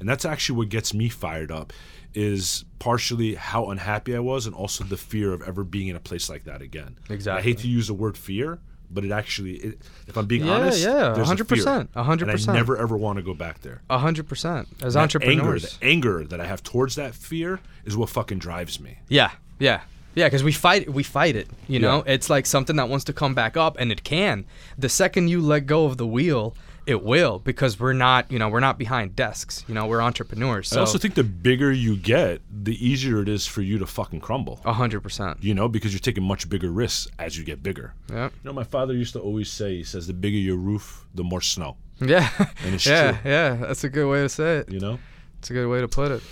And 0.03 0.09
that's 0.09 0.24
actually 0.24 0.59
what 0.59 0.68
gets 0.68 0.92
me 0.92 1.09
fired 1.09 1.53
up 1.53 1.72
is 2.12 2.64
partially 2.80 3.36
how 3.36 3.70
unhappy 3.70 4.16
I 4.16 4.18
was 4.18 4.46
and 4.46 4.55
also 4.55 4.82
the 4.82 4.96
fear 4.96 5.32
of 5.32 5.42
ever 5.42 5.62
being 5.62 5.86
in 5.86 5.94
a 5.94 6.00
place 6.00 6.28
like 6.28 6.42
that 6.44 6.61
again. 6.61 6.98
Exactly. 7.09 7.38
I 7.38 7.42
hate 7.42 7.59
to 7.59 7.68
use 7.68 7.86
the 7.86 7.94
word 7.94 8.16
fear, 8.18 8.59
but 8.90 9.05
it 9.05 9.12
actually, 9.12 9.53
it, 9.53 9.78
if 10.09 10.16
I'm 10.18 10.26
being 10.26 10.44
Yeah, 10.44 10.53
honest, 10.55 10.82
yeah, 10.84 11.12
there's 11.14 11.30
a 11.30 11.36
100%, 11.36 11.46
fear. 11.46 11.64
100%. 11.64 12.22
And 12.22 12.50
I 12.50 12.53
never 12.53 12.76
ever 12.76 12.96
want 12.96 13.18
to 13.18 13.22
go 13.22 13.32
back 13.32 13.62
there. 13.62 13.80
A 13.88 13.98
hundred 13.98 14.28
percent. 14.28 14.66
As 14.82 14.94
That 14.94 15.00
entrepreneurs. 15.05 15.64
anger, 15.64 15.78
the 15.78 15.86
anger 15.86 16.24
that 16.26 16.40
I 16.40 16.46
have 16.46 16.62
towards 16.64 16.96
that 16.96 17.14
fear 17.14 17.61
is 17.84 17.96
what 17.96 18.11
fucking 18.11 18.40
drives 18.40 18.80
me. 18.80 18.98
yeah, 19.09 19.30
yeah, 19.61 19.82
yeah. 20.16 20.26
Because 20.26 20.42
we 20.42 20.50
fight, 20.53 20.92
we 20.92 21.05
fight 21.05 21.36
it. 21.36 21.48
You 21.68 21.78
know, 21.78 22.03
it's 22.07 22.28
like 22.28 22.44
something 22.44 22.76
that 22.76 22.88
wants 22.90 23.05
to 23.07 23.12
come 23.14 23.32
back 23.34 23.57
up, 23.57 23.76
and 23.78 23.90
it 23.92 24.03
can. 24.03 24.44
The 24.76 24.88
second 24.90 25.28
you 25.28 25.40
let 25.40 25.66
go 25.66 25.86
of 25.86 25.96
the 25.96 26.07
wheel, 26.07 26.55
it 26.87 27.03
will. 27.03 27.39
Because 27.39 27.78
we're 27.78 27.93
not, 27.93 28.30
you 28.30 28.39
know, 28.39 28.49
we're 28.49 28.61
not 28.61 28.78
behind 28.78 29.14
desks. 29.16 29.64
You 29.68 29.74
know, 29.74 29.87
we're 29.87 30.01
entrepreneurs. 30.03 30.68
so. 30.68 30.78
I 30.78 30.80
also 30.80 30.99
think 30.99 31.14
the 31.14 31.24
bigger 31.24 31.70
you 31.72 31.97
get, 31.97 32.41
the 32.51 32.74
easier 32.87 33.22
it 33.22 33.28
is 33.28 33.47
for 33.47 33.62
you 33.62 33.78
to 33.78 33.87
fucking 33.87 34.20
crumble. 34.20 34.61
a 34.64 34.72
hundred 34.72 35.01
percent. 35.03 35.43
You 35.43 35.55
know, 35.55 35.68
because 35.68 35.93
you're 35.93 36.01
taking 36.01 36.24
much 36.24 36.49
bigger 36.49 36.70
risks 36.70 37.09
as 37.18 37.37
you 37.39 37.45
get 37.45 37.62
bigger. 37.62 37.95
Yeah, 38.11 38.24
You 38.26 38.30
know, 38.45 38.53
my 38.53 38.64
father 38.64 38.95
used 38.95 39.12
to 39.14 39.20
always 39.20 39.51
say, 39.51 39.76
he 39.76 39.85
says, 39.85 40.07
the 40.07 40.12
bigger 40.12 40.37
your 40.39 40.57
roof, 40.57 41.07
the 41.14 41.24
more 41.24 41.41
snow. 41.41 41.76
yeah, 42.01 42.28
And 42.64 42.74
it's 42.74 42.87
yeah, 42.93 43.12
true. 43.20 43.30
yeah. 43.30 43.55
That's 43.55 43.85
a 43.85 43.89
good 43.89 44.09
way 44.11 44.22
to 44.22 44.28
say 44.28 44.59
it. 44.59 44.70
You 44.70 44.80
know? 44.80 44.99
It's 45.39 45.51
a 45.51 45.55
good 45.55 45.68
way 45.68 45.80
to 45.80 45.89
put 45.89 46.11
it. 46.11 46.22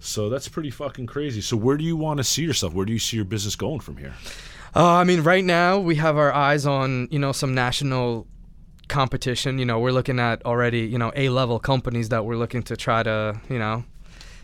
So 0.00 0.28
that's 0.28 0.48
pretty 0.48 0.70
fucking 0.70 1.06
crazy. 1.06 1.40
So 1.40 1.56
where 1.56 1.76
do 1.78 1.84
you 1.84 1.96
want 1.96 2.18
to 2.18 2.24
see 2.24 2.42
yourself? 2.42 2.74
Where 2.74 2.84
do 2.84 2.92
you 2.92 2.98
see 2.98 3.16
your 3.16 3.24
business 3.24 3.56
going 3.56 3.80
from 3.80 3.96
here? 3.96 4.14
Uh, 4.76 4.84
I 4.96 5.04
mean, 5.04 5.22
right 5.22 5.44
now 5.44 5.78
we 5.78 5.94
have 5.96 6.16
our 6.18 6.32
eyes 6.32 6.66
on 6.66 7.08
you 7.10 7.18
know 7.18 7.32
some 7.32 7.54
national 7.54 8.26
competition. 8.88 9.58
You 9.58 9.64
know, 9.64 9.78
we're 9.78 9.92
looking 9.92 10.18
at 10.18 10.44
already 10.44 10.80
you 10.80 10.98
know 10.98 11.12
A 11.16 11.28
level 11.28 11.58
companies 11.58 12.08
that 12.10 12.24
we're 12.24 12.36
looking 12.36 12.62
to 12.64 12.76
try 12.76 13.02
to 13.02 13.40
you 13.48 13.58
know 13.58 13.84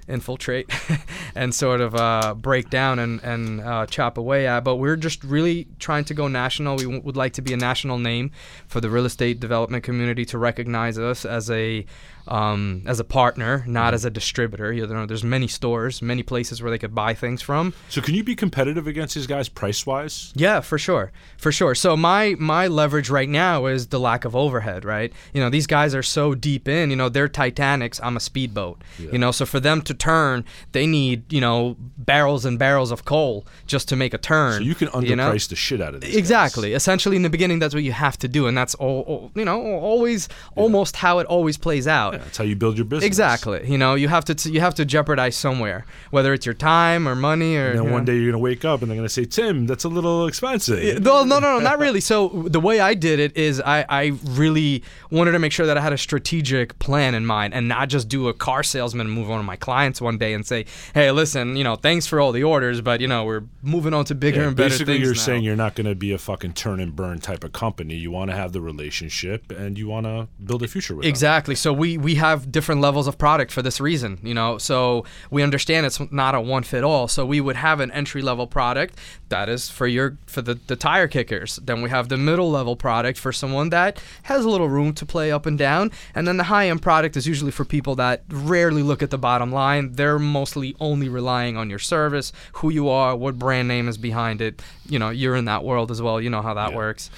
infiltrate 0.09 0.71
and 1.35 1.55
sort 1.55 1.81
of 1.81 1.95
uh, 1.95 2.35
break 2.35 2.71
down 2.71 2.99
and, 2.99 3.23
and 3.23 3.61
uh, 3.61 3.87
chop 3.87 4.19
away 4.19 4.47
at. 4.47 4.65
But 4.65 4.77
we're 4.77 4.97
just 4.97 5.23
really 5.25 5.69
trying 5.79 6.05
to 6.05 6.15
go 6.15 6.29
national. 6.29 6.77
We 6.77 6.85
w- 6.85 7.03
would 7.03 7.17
like 7.17 7.35
to 7.35 7.43
be 7.43 7.53
a 7.53 7.57
national 7.57 7.99
name 7.99 8.31
for 8.67 8.81
the 8.81 8.91
real 8.91 9.07
estate 9.07 9.41
development 9.41 9.85
community 9.85 10.25
to 10.27 10.39
recognize 10.39 10.99
us 10.99 11.25
as 11.25 11.51
a 11.51 11.87
um, 12.29 12.83
as 12.87 13.01
a 13.01 13.05
partner, 13.05 13.65
not 13.67 13.89
mm-hmm. 13.89 13.95
as 13.95 14.05
a 14.05 14.11
distributor. 14.11 14.73
You 14.73 14.87
know, 14.87 15.07
there's 15.07 15.25
many 15.25 15.49
stores, 15.49 16.01
many 16.01 16.23
places 16.23 16.63
where 16.63 16.71
they 16.71 16.79
could 16.79 16.95
buy 16.95 17.15
things 17.15 17.43
from. 17.43 17.75
So, 17.89 18.01
can 18.01 18.15
you 18.15 18.23
be 18.23 18.37
competitive 18.37 18.87
against 18.87 19.15
these 19.15 19.27
guys 19.27 19.49
price 19.49 19.85
wise? 19.85 20.33
Yeah, 20.37 20.61
for 20.61 20.79
sure, 20.79 21.13
for 21.37 21.51
sure. 21.51 21.75
So 21.75 21.97
my 21.97 22.37
my 22.39 22.69
leverage 22.69 23.11
right 23.11 23.29
now 23.29 23.67
is 23.67 23.89
the 23.89 24.01
lack 24.01 24.25
of 24.25 24.37
overhead. 24.37 24.85
Right, 24.85 25.13
you 25.33 25.41
know, 25.41 25.51
these 25.51 25.67
guys 25.67 25.95
are 25.95 26.03
so 26.03 26.35
deep 26.35 26.69
in. 26.69 26.91
You 26.91 26.97
know, 26.97 27.09
they're 27.09 27.29
Titanics. 27.29 28.01
I'm 28.03 28.17
a 28.17 28.21
speedboat. 28.21 28.83
Yeah. 28.99 29.11
You 29.13 29.19
know, 29.19 29.33
so 29.33 29.45
for 29.47 29.61
them 29.61 29.83
to 29.83 29.95
turn, 30.01 30.45
they 30.73 30.87
need 30.87 31.33
you 31.33 31.41
know 31.41 31.77
barrels 31.99 32.45
and 32.45 32.59
barrels 32.59 32.91
of 32.91 33.05
coal 33.05 33.47
just 33.67 33.89
to 33.91 33.97
make 33.97 34.15
a 34.15 34.19
turn. 34.19 34.59
So 34.59 34.65
you 34.65 34.75
can 34.75 34.89
underprice 34.89 35.09
you 35.09 35.17
know? 35.17 35.33
the 35.33 35.57
shit 35.57 35.81
out 35.81 35.95
of 35.95 36.01
these. 36.01 36.17
Exactly. 36.17 36.71
Guys. 36.71 36.79
Essentially, 36.79 37.17
in 37.17 37.23
the 37.23 37.31
beginning, 37.31 37.59
that's 37.59 37.75
what 37.75 37.85
you 37.85 37.93
have 37.93 38.19
to 38.19 38.29
do, 38.29 38.47
and 38.47 38.57
that's 38.57 38.75
all. 38.75 39.03
all 39.03 39.31
you 39.35 39.45
know, 39.45 39.61
always 39.61 40.29
yeah. 40.29 40.63
almost 40.63 40.97
how 40.97 41.19
it 41.19 41.27
always 41.27 41.57
plays 41.57 41.87
out. 41.87 42.15
Yeah, 42.15 42.19
that's 42.19 42.39
how 42.39 42.45
you 42.45 42.57
build 42.57 42.77
your 42.77 42.87
business. 42.87 43.07
Exactly. 43.07 43.71
You 43.71 43.79
know, 43.79 43.95
you 43.95 44.09
have 44.09 44.25
to 44.27 44.35
t- 44.35 44.51
you 44.51 44.61
have 44.61 44.75
to 44.77 44.85
jeopardize 44.85 45.37
somewhere, 45.37 45.85
whether 46.11 46.33
it's 46.33 46.47
your 46.47 46.55
time 46.55 47.07
or 47.07 47.15
money 47.15 47.57
or. 47.57 47.71
And 47.71 47.79
then 47.79 47.91
one 47.91 48.05
know. 48.05 48.13
day 48.13 48.19
you're 48.19 48.33
gonna 48.33 48.43
wake 48.43 48.65
up 48.65 48.83
and 48.83 48.91
they're 48.91 48.97
gonna 48.97 49.09
say, 49.09 49.25
"Tim, 49.25 49.67
that's 49.67 49.85
a 49.85 49.89
little 49.89 50.27
expensive." 50.27 50.83
Yeah, 50.83 50.99
no, 50.99 51.25
no, 51.25 51.39
no, 51.39 51.59
not 51.59 51.79
really. 51.79 52.01
So 52.01 52.29
the 52.47 52.61
way 52.61 52.81
I 52.81 52.95
did 52.95 53.21
it 53.21 53.37
is 53.37 53.61
I 53.61 53.85
I 53.89 54.13
really 54.25 54.83
wanted 55.11 55.33
to 55.33 55.39
make 55.39 55.53
sure 55.53 55.67
that 55.67 55.77
I 55.77 55.81
had 55.81 55.93
a 55.93 55.99
strategic 55.99 56.79
plan 56.79 57.15
in 57.15 57.27
mind 57.27 57.55
and 57.55 57.69
not 57.69 57.89
just 57.89 58.09
do 58.09 58.29
a 58.29 58.35
car 58.35 58.63
salesman 58.63 59.07
and 59.07 59.15
move 59.15 59.31
on 59.31 59.39
to 59.39 59.45
my 59.45 59.57
clients 59.81 60.01
one 60.01 60.18
day 60.18 60.35
and 60.35 60.47
say, 60.47 60.66
"Hey, 60.93 61.11
listen, 61.11 61.57
you 61.57 61.64
know, 61.64 61.74
thanks 61.74 62.07
for 62.07 62.20
all 62.20 62.33
the 62.33 62.45
orders, 62.45 62.83
but 62.83 63.01
you 63.01 63.09
know, 63.09 63.24
we're 63.24 63.45
moving 63.62 63.95
on 63.95 64.05
to 64.07 64.14
bigger 64.14 64.43
yeah, 64.43 64.49
and 64.49 64.57
better 64.57 64.68
basically 64.68 64.95
things." 64.95 64.99
Basically, 64.99 65.07
you're 65.07 65.14
now. 65.14 65.20
saying 65.20 65.45
you're 65.45 65.57
not 65.57 65.74
gonna 65.74 65.95
be 65.95 66.12
a 66.12 66.18
fucking 66.18 66.53
turn 66.53 66.81
and 66.81 66.95
burn 66.95 67.18
type 67.18 67.45
of 67.45 67.53
company. 67.53 67.95
You 67.95 68.11
want 68.11 68.31
to 68.31 68.37
have 68.37 68.53
the 68.53 68.61
relationship 68.61 69.51
and 69.51 69.78
you 69.78 69.89
want 69.89 70.05
to 70.05 70.28
build 70.45 70.62
a 70.62 70.68
future 70.68 70.95
with. 70.95 71.07
Exactly. 71.07 71.55
Them. 71.55 71.61
So 71.61 71.72
we 71.72 71.97
we 71.97 72.16
have 72.16 72.53
different 72.53 72.83
levels 72.83 73.07
of 73.07 73.16
product 73.16 73.53
for 73.53 73.62
this 73.62 73.81
reason, 73.81 74.18
you 74.22 74.35
know. 74.35 74.59
So 74.59 75.05
we 75.31 75.43
understand 75.43 75.87
it's 75.87 76.01
not 76.12 76.35
a 76.35 76.41
one 76.41 76.62
fit 76.62 76.85
all. 76.85 77.09
So 77.09 77.24
we 77.24 77.41
would 77.41 77.57
have 77.57 77.81
an 77.81 77.91
entry 77.93 78.22
level 78.22 78.47
product 78.47 78.99
that 79.31 79.49
is 79.49 79.70
for 79.70 79.87
your 79.87 80.18
for 80.26 80.43
the, 80.43 80.55
the 80.66 80.76
tire 80.76 81.09
kickers. 81.09 81.57
Then 81.62 81.81
we 81.81 81.89
have 81.89 82.09
the 82.09 82.18
middle 82.18 82.51
level 82.51 82.76
product 82.76 83.18
for 83.18 83.33
someone 83.33 83.70
that 83.70 84.03
has 84.24 84.45
a 84.45 84.51
little 84.51 84.68
room 84.68 84.93
to 84.95 85.07
play 85.07 85.33
up 85.33 85.47
and 85.47 85.57
down. 85.57 85.91
And 86.14 86.28
then 86.28 86.37
the 86.37 86.45
high 86.45 86.68
end 86.68 86.83
product 86.83 87.16
is 87.16 87.26
usually 87.26 87.51
for 87.51 87.64
people 87.64 87.95
that 87.97 88.24
rarely 88.28 88.83
look 88.83 89.03
at 89.03 89.11
the 89.11 89.18
bottom 89.18 89.51
line. 89.53 89.70
They're 89.93 90.18
mostly 90.18 90.75
only 90.81 91.09
relying 91.09 91.57
on 91.57 91.71
your 91.71 91.79
service, 91.79 92.33
who 92.55 92.71
you 92.71 92.89
are, 92.89 93.16
what 93.16 93.39
brand 93.39 93.68
name 93.68 93.89
is 93.89 93.99
behind 93.99 94.41
it. 94.41 94.62
You 94.87 94.99
know, 94.99 95.11
you're 95.11 95.37
in 95.37 95.47
that 95.47 95.64
world 95.64 95.91
as 95.91 96.01
well. 96.03 96.21
You 96.21 96.31
know 96.31 96.43
how 96.43 96.55
that 96.55 96.71
yeah. 96.71 96.77
works. 96.77 97.11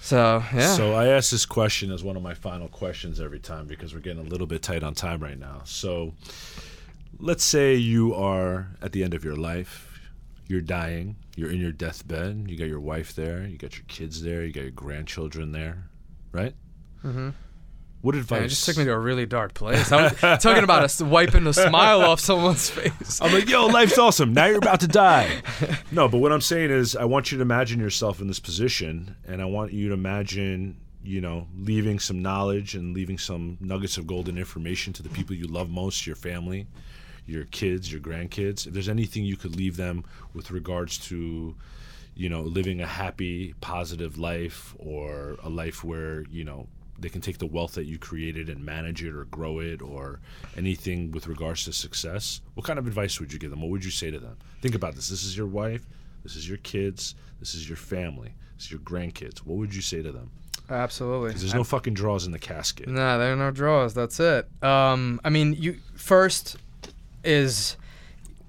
So 0.00 0.42
yeah. 0.54 0.74
So 0.74 0.94
I 0.94 1.08
ask 1.08 1.30
this 1.30 1.46
question 1.46 1.92
as 1.92 2.02
one 2.02 2.16
of 2.16 2.22
my 2.22 2.34
final 2.34 2.68
questions 2.68 3.20
every 3.20 3.40
time 3.40 3.66
because 3.66 3.94
we're 3.94 4.00
getting 4.00 4.24
a 4.26 4.28
little 4.28 4.46
bit 4.46 4.62
tight 4.62 4.82
on 4.82 4.94
time 4.94 5.20
right 5.22 5.38
now. 5.38 5.60
So 5.64 6.14
let's 7.18 7.44
say 7.44 7.74
you 7.74 8.14
are 8.14 8.68
at 8.82 8.92
the 8.92 9.04
end 9.04 9.14
of 9.14 9.24
your 9.24 9.36
life, 9.36 10.00
you're 10.48 10.62
dying, 10.62 11.16
you're 11.36 11.50
in 11.50 11.60
your 11.60 11.72
deathbed, 11.72 12.46
you 12.48 12.56
got 12.56 12.68
your 12.68 12.80
wife 12.80 13.14
there, 13.14 13.46
you 13.46 13.58
got 13.58 13.76
your 13.76 13.84
kids 13.88 14.22
there, 14.22 14.44
you 14.44 14.52
got 14.52 14.62
your 14.62 14.70
grandchildren 14.70 15.52
there, 15.52 15.84
right? 16.32 16.54
Mm-hmm. 17.04 17.30
What 18.02 18.14
advice? 18.14 18.38
Yeah, 18.38 18.44
it 18.46 18.48
just 18.48 18.64
took 18.64 18.78
me 18.78 18.84
to 18.84 18.92
a 18.92 18.98
really 18.98 19.26
dark 19.26 19.52
place. 19.52 19.92
I'm 19.92 20.10
talking 20.38 20.64
about 20.64 20.82
us 20.84 21.02
wiping 21.02 21.44
the 21.44 21.52
smile 21.52 22.00
off 22.00 22.18
someone's 22.18 22.70
face. 22.70 23.20
I'm 23.20 23.32
like, 23.32 23.48
yo, 23.48 23.66
life's 23.66 23.98
awesome. 23.98 24.32
Now 24.32 24.46
you're 24.46 24.58
about 24.58 24.80
to 24.80 24.88
die. 24.88 25.42
No, 25.92 26.08
but 26.08 26.18
what 26.18 26.32
I'm 26.32 26.40
saying 26.40 26.70
is, 26.70 26.94
I 26.94 27.04
want 27.04 27.32
you 27.32 27.38
to 27.38 27.42
imagine 27.42 27.80
yourself 27.80 28.20
in 28.20 28.28
this 28.28 28.38
position, 28.38 29.16
and 29.26 29.42
I 29.42 29.44
want 29.44 29.72
you 29.72 29.88
to 29.88 29.94
imagine, 29.94 30.76
you 31.02 31.20
know, 31.20 31.48
leaving 31.58 31.98
some 31.98 32.22
knowledge 32.22 32.76
and 32.76 32.94
leaving 32.94 33.18
some 33.18 33.58
nuggets 33.60 33.98
of 33.98 34.06
golden 34.06 34.38
information 34.38 34.92
to 34.94 35.02
the 35.02 35.08
people 35.08 35.34
you 35.34 35.48
love 35.48 35.68
most, 35.68 36.06
your 36.06 36.14
family, 36.14 36.68
your 37.26 37.44
kids, 37.46 37.90
your 37.90 38.00
grandkids. 38.00 38.68
If 38.68 38.72
there's 38.72 38.88
anything 38.88 39.24
you 39.24 39.36
could 39.36 39.56
leave 39.56 39.76
them 39.76 40.04
with 40.32 40.52
regards 40.52 40.96
to, 41.08 41.56
you 42.14 42.28
know, 42.28 42.42
living 42.42 42.80
a 42.80 42.86
happy, 42.86 43.54
positive 43.60 44.16
life 44.16 44.74
or 44.78 45.36
a 45.42 45.48
life 45.48 45.82
where, 45.82 46.22
you 46.30 46.44
know, 46.44 46.68
they 47.00 47.08
can 47.08 47.20
take 47.20 47.38
the 47.38 47.46
wealth 47.46 47.74
that 47.74 47.84
you 47.84 47.98
created 47.98 48.48
and 48.48 48.64
manage 48.64 49.02
it 49.02 49.14
or 49.14 49.24
grow 49.24 49.58
it 49.58 49.80
or 49.82 50.20
anything 50.56 51.10
with 51.10 51.26
regards 51.26 51.64
to 51.64 51.72
success, 51.72 52.40
what 52.54 52.66
kind 52.66 52.78
of 52.78 52.86
advice 52.86 53.18
would 53.20 53.32
you 53.32 53.38
give 53.38 53.50
them? 53.50 53.62
What 53.62 53.70
would 53.70 53.84
you 53.84 53.90
say 53.90 54.10
to 54.10 54.18
them? 54.18 54.36
Think 54.60 54.74
about 54.74 54.94
this. 54.94 55.08
This 55.08 55.24
is 55.24 55.36
your 55.36 55.46
wife, 55.46 55.86
this 56.22 56.36
is 56.36 56.48
your 56.48 56.58
kids, 56.58 57.14
this 57.38 57.54
is 57.54 57.68
your 57.68 57.76
family, 57.76 58.34
this 58.56 58.66
is 58.66 58.70
your 58.70 58.80
grandkids. 58.80 59.38
What 59.38 59.58
would 59.58 59.74
you 59.74 59.82
say 59.82 60.02
to 60.02 60.12
them? 60.12 60.30
Absolutely. 60.68 61.30
There's 61.30 61.54
no 61.54 61.64
fucking 61.64 61.94
draws 61.94 62.26
in 62.26 62.32
the 62.32 62.38
casket. 62.38 62.88
Nah, 62.88 63.18
there 63.18 63.32
are 63.32 63.36
no 63.36 63.50
draws. 63.50 63.92
That's 63.92 64.20
it. 64.20 64.48
Um, 64.62 65.20
I 65.24 65.30
mean, 65.30 65.54
you 65.54 65.78
first 65.96 66.56
is 67.24 67.76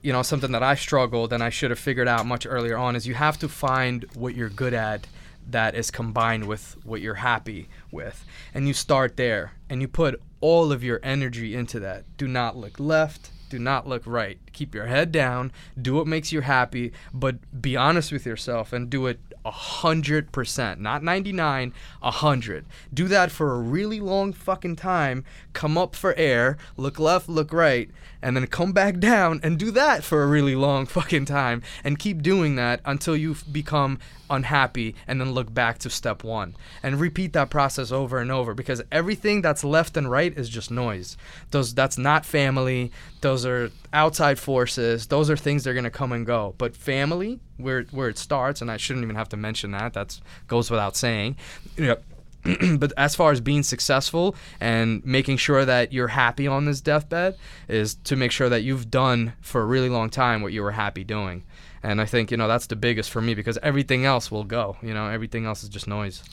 you 0.01 0.11
know 0.11 0.21
something 0.21 0.51
that 0.51 0.63
I 0.63 0.75
struggled 0.75 1.33
and 1.33 1.43
I 1.43 1.49
should 1.49 1.69
have 1.71 1.79
figured 1.79 2.07
out 2.07 2.25
much 2.25 2.45
earlier 2.47 2.77
on 2.77 2.95
is 2.95 3.07
you 3.07 3.13
have 3.13 3.37
to 3.39 3.49
find 3.49 4.05
what 4.15 4.35
you're 4.35 4.49
good 4.49 4.73
at 4.73 5.07
that 5.51 5.75
is 5.75 5.91
combined 5.91 6.47
with 6.47 6.75
what 6.83 7.01
you're 7.01 7.15
happy 7.15 7.69
with. 7.91 8.25
And 8.53 8.67
you 8.67 8.73
start 8.73 9.17
there 9.17 9.53
and 9.69 9.81
you 9.81 9.87
put 9.87 10.21
all 10.39 10.71
of 10.71 10.83
your 10.83 10.99
energy 11.03 11.55
into 11.55 11.79
that. 11.79 12.05
Do 12.17 12.27
not 12.27 12.57
look 12.57 12.79
left, 12.79 13.31
do 13.49 13.59
not 13.59 13.87
look 13.87 14.03
right. 14.05 14.39
Keep 14.53 14.73
your 14.73 14.87
head 14.87 15.11
down, 15.11 15.51
do 15.79 15.93
what 15.95 16.07
makes 16.07 16.31
you 16.31 16.41
happy, 16.41 16.93
but 17.13 17.61
be 17.61 17.75
honest 17.75 18.11
with 18.11 18.25
yourself 18.25 18.73
and 18.73 18.89
do 18.89 19.07
it 19.07 19.19
a 19.43 19.51
hundred 19.51 20.31
percent, 20.31 20.79
not 20.79 21.03
99, 21.03 21.73
a 22.01 22.11
hundred. 22.11 22.65
Do 22.93 23.07
that 23.07 23.31
for 23.31 23.53
a 23.53 23.59
really 23.59 23.99
long 23.99 24.33
fucking 24.33 24.75
time. 24.75 25.25
Come 25.53 25.77
up 25.77 25.95
for 25.95 26.15
air, 26.15 26.57
look 26.77 26.99
left, 26.99 27.27
look 27.27 27.51
right, 27.51 27.89
and 28.21 28.35
then 28.35 28.47
come 28.47 28.71
back 28.71 28.99
down 28.99 29.39
and 29.43 29.57
do 29.57 29.71
that 29.71 30.03
for 30.03 30.23
a 30.23 30.27
really 30.27 30.55
long 30.55 30.85
fucking 30.85 31.25
time, 31.25 31.61
and 31.83 31.99
keep 31.99 32.21
doing 32.21 32.55
that 32.55 32.81
until 32.85 33.15
you 33.15 33.35
become 33.51 33.99
unhappy 34.31 34.95
and 35.07 35.19
then 35.19 35.33
look 35.33 35.53
back 35.53 35.77
to 35.77 35.89
step 35.89 36.23
one 36.23 36.55
and 36.81 36.99
repeat 36.99 37.33
that 37.33 37.49
process 37.49 37.91
over 37.91 38.19
and 38.19 38.31
over 38.31 38.53
because 38.53 38.81
everything 38.91 39.41
that's 39.41 39.63
left 39.63 39.97
and 39.97 40.09
right 40.09 40.35
is 40.37 40.49
just 40.49 40.71
noise. 40.71 41.17
Those 41.51 41.73
that's 41.73 41.97
not 41.97 42.25
family. 42.25 42.91
Those 43.19 43.45
are 43.45 43.71
outside 43.93 44.39
forces. 44.39 45.07
Those 45.07 45.29
are 45.29 45.37
things 45.37 45.63
that 45.63 45.71
are 45.71 45.73
going 45.73 45.83
to 45.83 45.89
come 45.89 46.13
and 46.13 46.25
go. 46.25 46.55
But 46.57 46.75
family 46.75 47.39
where 47.57 47.83
where 47.91 48.09
it 48.09 48.17
starts 48.17 48.61
and 48.61 48.71
I 48.71 48.77
shouldn't 48.77 49.03
even 49.03 49.15
have 49.15 49.29
to 49.29 49.37
mention 49.37 49.71
that 49.71 49.93
that 49.93 50.19
goes 50.47 50.71
without 50.71 50.95
saying 50.95 51.35
you 51.77 51.85
know 51.85 51.97
but 52.77 52.93
as 52.97 53.15
far 53.15 53.31
as 53.31 53.41
being 53.41 53.63
successful 53.63 54.35
and 54.59 55.03
making 55.05 55.37
sure 55.37 55.65
that 55.65 55.93
you're 55.93 56.07
happy 56.07 56.47
on 56.47 56.65
this 56.65 56.81
deathbed 56.81 57.37
is 57.67 57.95
to 57.95 58.15
make 58.15 58.31
sure 58.31 58.49
that 58.49 58.61
you've 58.61 58.89
done 58.89 59.33
for 59.41 59.61
a 59.61 59.65
really 59.65 59.89
long 59.89 60.09
time 60.09 60.41
what 60.41 60.53
you 60.53 60.61
were 60.61 60.71
happy 60.71 61.03
doing 61.03 61.43
and 61.83 61.99
I 61.99 62.05
think 62.05 62.31
you 62.31 62.37
know 62.37 62.47
that's 62.47 62.67
the 62.67 62.75
biggest 62.75 63.09
for 63.09 63.21
me 63.21 63.33
because 63.33 63.57
everything 63.63 64.05
else 64.05 64.31
will 64.31 64.43
go. 64.43 64.77
You 64.81 64.93
know, 64.93 65.07
everything 65.07 65.45
else 65.45 65.63
is 65.63 65.69
just 65.69 65.87
noise. 65.87 66.23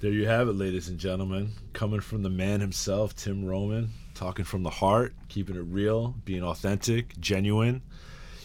There 0.00 0.12
you 0.12 0.26
have 0.26 0.48
it, 0.48 0.52
ladies 0.52 0.88
and 0.88 0.98
gentlemen. 0.98 1.52
Coming 1.72 2.00
from 2.00 2.22
the 2.22 2.30
man 2.30 2.60
himself, 2.60 3.16
Tim 3.16 3.44
Roman, 3.44 3.90
talking 4.14 4.44
from 4.44 4.62
the 4.62 4.70
heart, 4.70 5.14
keeping 5.28 5.56
it 5.56 5.60
real, 5.60 6.14
being 6.24 6.42
authentic, 6.42 7.18
genuine. 7.18 7.82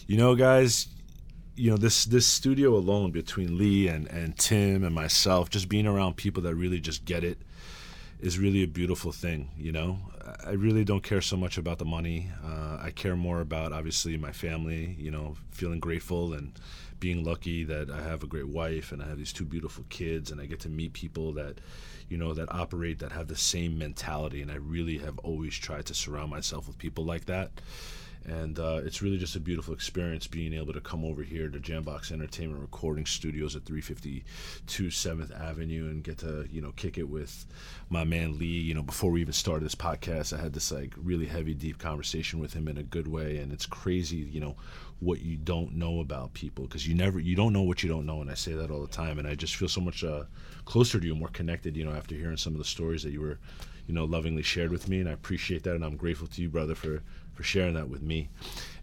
You 0.06 0.16
know, 0.16 0.34
guys, 0.34 0.88
you 1.56 1.70
know 1.70 1.76
this 1.76 2.04
this 2.04 2.26
studio 2.26 2.74
alone 2.74 3.10
between 3.10 3.58
Lee 3.58 3.88
and 3.88 4.08
and 4.08 4.36
Tim 4.36 4.84
and 4.84 4.94
myself, 4.94 5.50
just 5.50 5.68
being 5.68 5.86
around 5.86 6.16
people 6.16 6.42
that 6.42 6.54
really 6.54 6.80
just 6.80 7.04
get 7.04 7.24
it, 7.24 7.38
is 8.20 8.38
really 8.38 8.62
a 8.62 8.68
beautiful 8.68 9.12
thing. 9.12 9.50
You 9.56 9.72
know, 9.72 9.98
I 10.44 10.52
really 10.52 10.84
don't 10.84 11.02
care 11.02 11.20
so 11.20 11.36
much 11.36 11.58
about 11.58 11.78
the 11.78 11.84
money. 11.84 12.30
Uh, 12.44 12.78
I 12.80 12.90
care 12.90 13.16
more 13.16 13.40
about 13.40 13.72
obviously 13.72 14.16
my 14.16 14.32
family. 14.32 14.96
You 14.98 15.10
know, 15.10 15.36
feeling 15.52 15.80
grateful 15.80 16.32
and 16.32 16.52
being 16.98 17.22
lucky 17.22 17.64
that 17.64 17.90
I 17.90 18.02
have 18.02 18.22
a 18.22 18.26
great 18.26 18.48
wife 18.48 18.90
and 18.90 19.02
I 19.02 19.06
have 19.06 19.18
these 19.18 19.32
two 19.32 19.44
beautiful 19.44 19.84
kids 19.90 20.30
and 20.30 20.40
I 20.40 20.46
get 20.46 20.60
to 20.60 20.68
meet 20.68 20.94
people 20.94 21.32
that, 21.34 21.58
you 22.08 22.16
know, 22.16 22.32
that 22.32 22.50
operate 22.52 23.00
that 23.00 23.12
have 23.12 23.28
the 23.28 23.36
same 23.36 23.76
mentality. 23.76 24.40
And 24.40 24.50
I 24.50 24.56
really 24.56 24.98
have 24.98 25.18
always 25.18 25.54
tried 25.54 25.86
to 25.86 25.94
surround 25.94 26.30
myself 26.30 26.66
with 26.66 26.78
people 26.78 27.04
like 27.04 27.26
that 27.26 27.50
and 28.26 28.58
uh, 28.58 28.80
it's 28.84 29.02
really 29.02 29.18
just 29.18 29.36
a 29.36 29.40
beautiful 29.40 29.74
experience 29.74 30.26
being 30.26 30.54
able 30.54 30.72
to 30.72 30.80
come 30.80 31.04
over 31.04 31.22
here 31.22 31.48
to 31.48 31.58
Jambox 31.58 32.10
Entertainment 32.10 32.60
Recording 32.60 33.04
Studios 33.04 33.54
at 33.54 33.64
352 33.64 34.86
7th 34.86 35.38
Avenue 35.38 35.90
and 35.90 36.02
get 36.02 36.18
to 36.18 36.46
you 36.50 36.60
know 36.60 36.72
kick 36.76 36.96
it 36.96 37.08
with 37.08 37.46
my 37.90 38.04
man 38.04 38.38
Lee. 38.38 38.46
You 38.46 38.74
know, 38.74 38.82
before 38.82 39.10
we 39.10 39.20
even 39.20 39.34
started 39.34 39.64
this 39.64 39.74
podcast, 39.74 40.36
I 40.36 40.40
had 40.40 40.54
this 40.54 40.72
like 40.72 40.94
really 40.96 41.26
heavy, 41.26 41.54
deep 41.54 41.78
conversation 41.78 42.38
with 42.38 42.54
him 42.54 42.66
in 42.68 42.78
a 42.78 42.82
good 42.82 43.08
way, 43.08 43.38
and 43.38 43.52
it's 43.52 43.66
crazy, 43.66 44.16
you 44.16 44.40
know, 44.40 44.56
what 45.00 45.20
you 45.20 45.36
don't 45.36 45.74
know 45.74 46.00
about 46.00 46.32
people 46.32 46.64
because 46.64 46.88
you 46.88 46.94
never 46.94 47.20
you 47.20 47.36
don't 47.36 47.52
know 47.52 47.62
what 47.62 47.82
you 47.82 47.88
don't 47.88 48.06
know, 48.06 48.22
and 48.22 48.30
I 48.30 48.34
say 48.34 48.54
that 48.54 48.70
all 48.70 48.80
the 48.80 48.88
time, 48.88 49.18
and 49.18 49.28
I 49.28 49.34
just 49.34 49.56
feel 49.56 49.68
so 49.68 49.80
much 49.80 50.02
uh, 50.02 50.24
closer 50.64 50.98
to 50.98 51.06
you, 51.06 51.14
more 51.14 51.28
connected, 51.28 51.76
you 51.76 51.84
know, 51.84 51.92
after 51.92 52.14
hearing 52.14 52.38
some 52.38 52.54
of 52.54 52.58
the 52.58 52.64
stories 52.64 53.02
that 53.02 53.12
you 53.12 53.20
were 53.20 53.38
you 53.86 53.92
know, 53.92 54.04
lovingly 54.04 54.42
shared 54.42 54.70
with 54.70 54.88
me, 54.88 55.00
and 55.00 55.08
I 55.08 55.12
appreciate 55.12 55.62
that, 55.64 55.74
and 55.74 55.84
I'm 55.84 55.96
grateful 55.96 56.26
to 56.28 56.40
you, 56.40 56.48
brother, 56.48 56.74
for 56.74 57.02
for 57.34 57.42
sharing 57.42 57.74
that 57.74 57.88
with 57.88 58.02
me. 58.02 58.28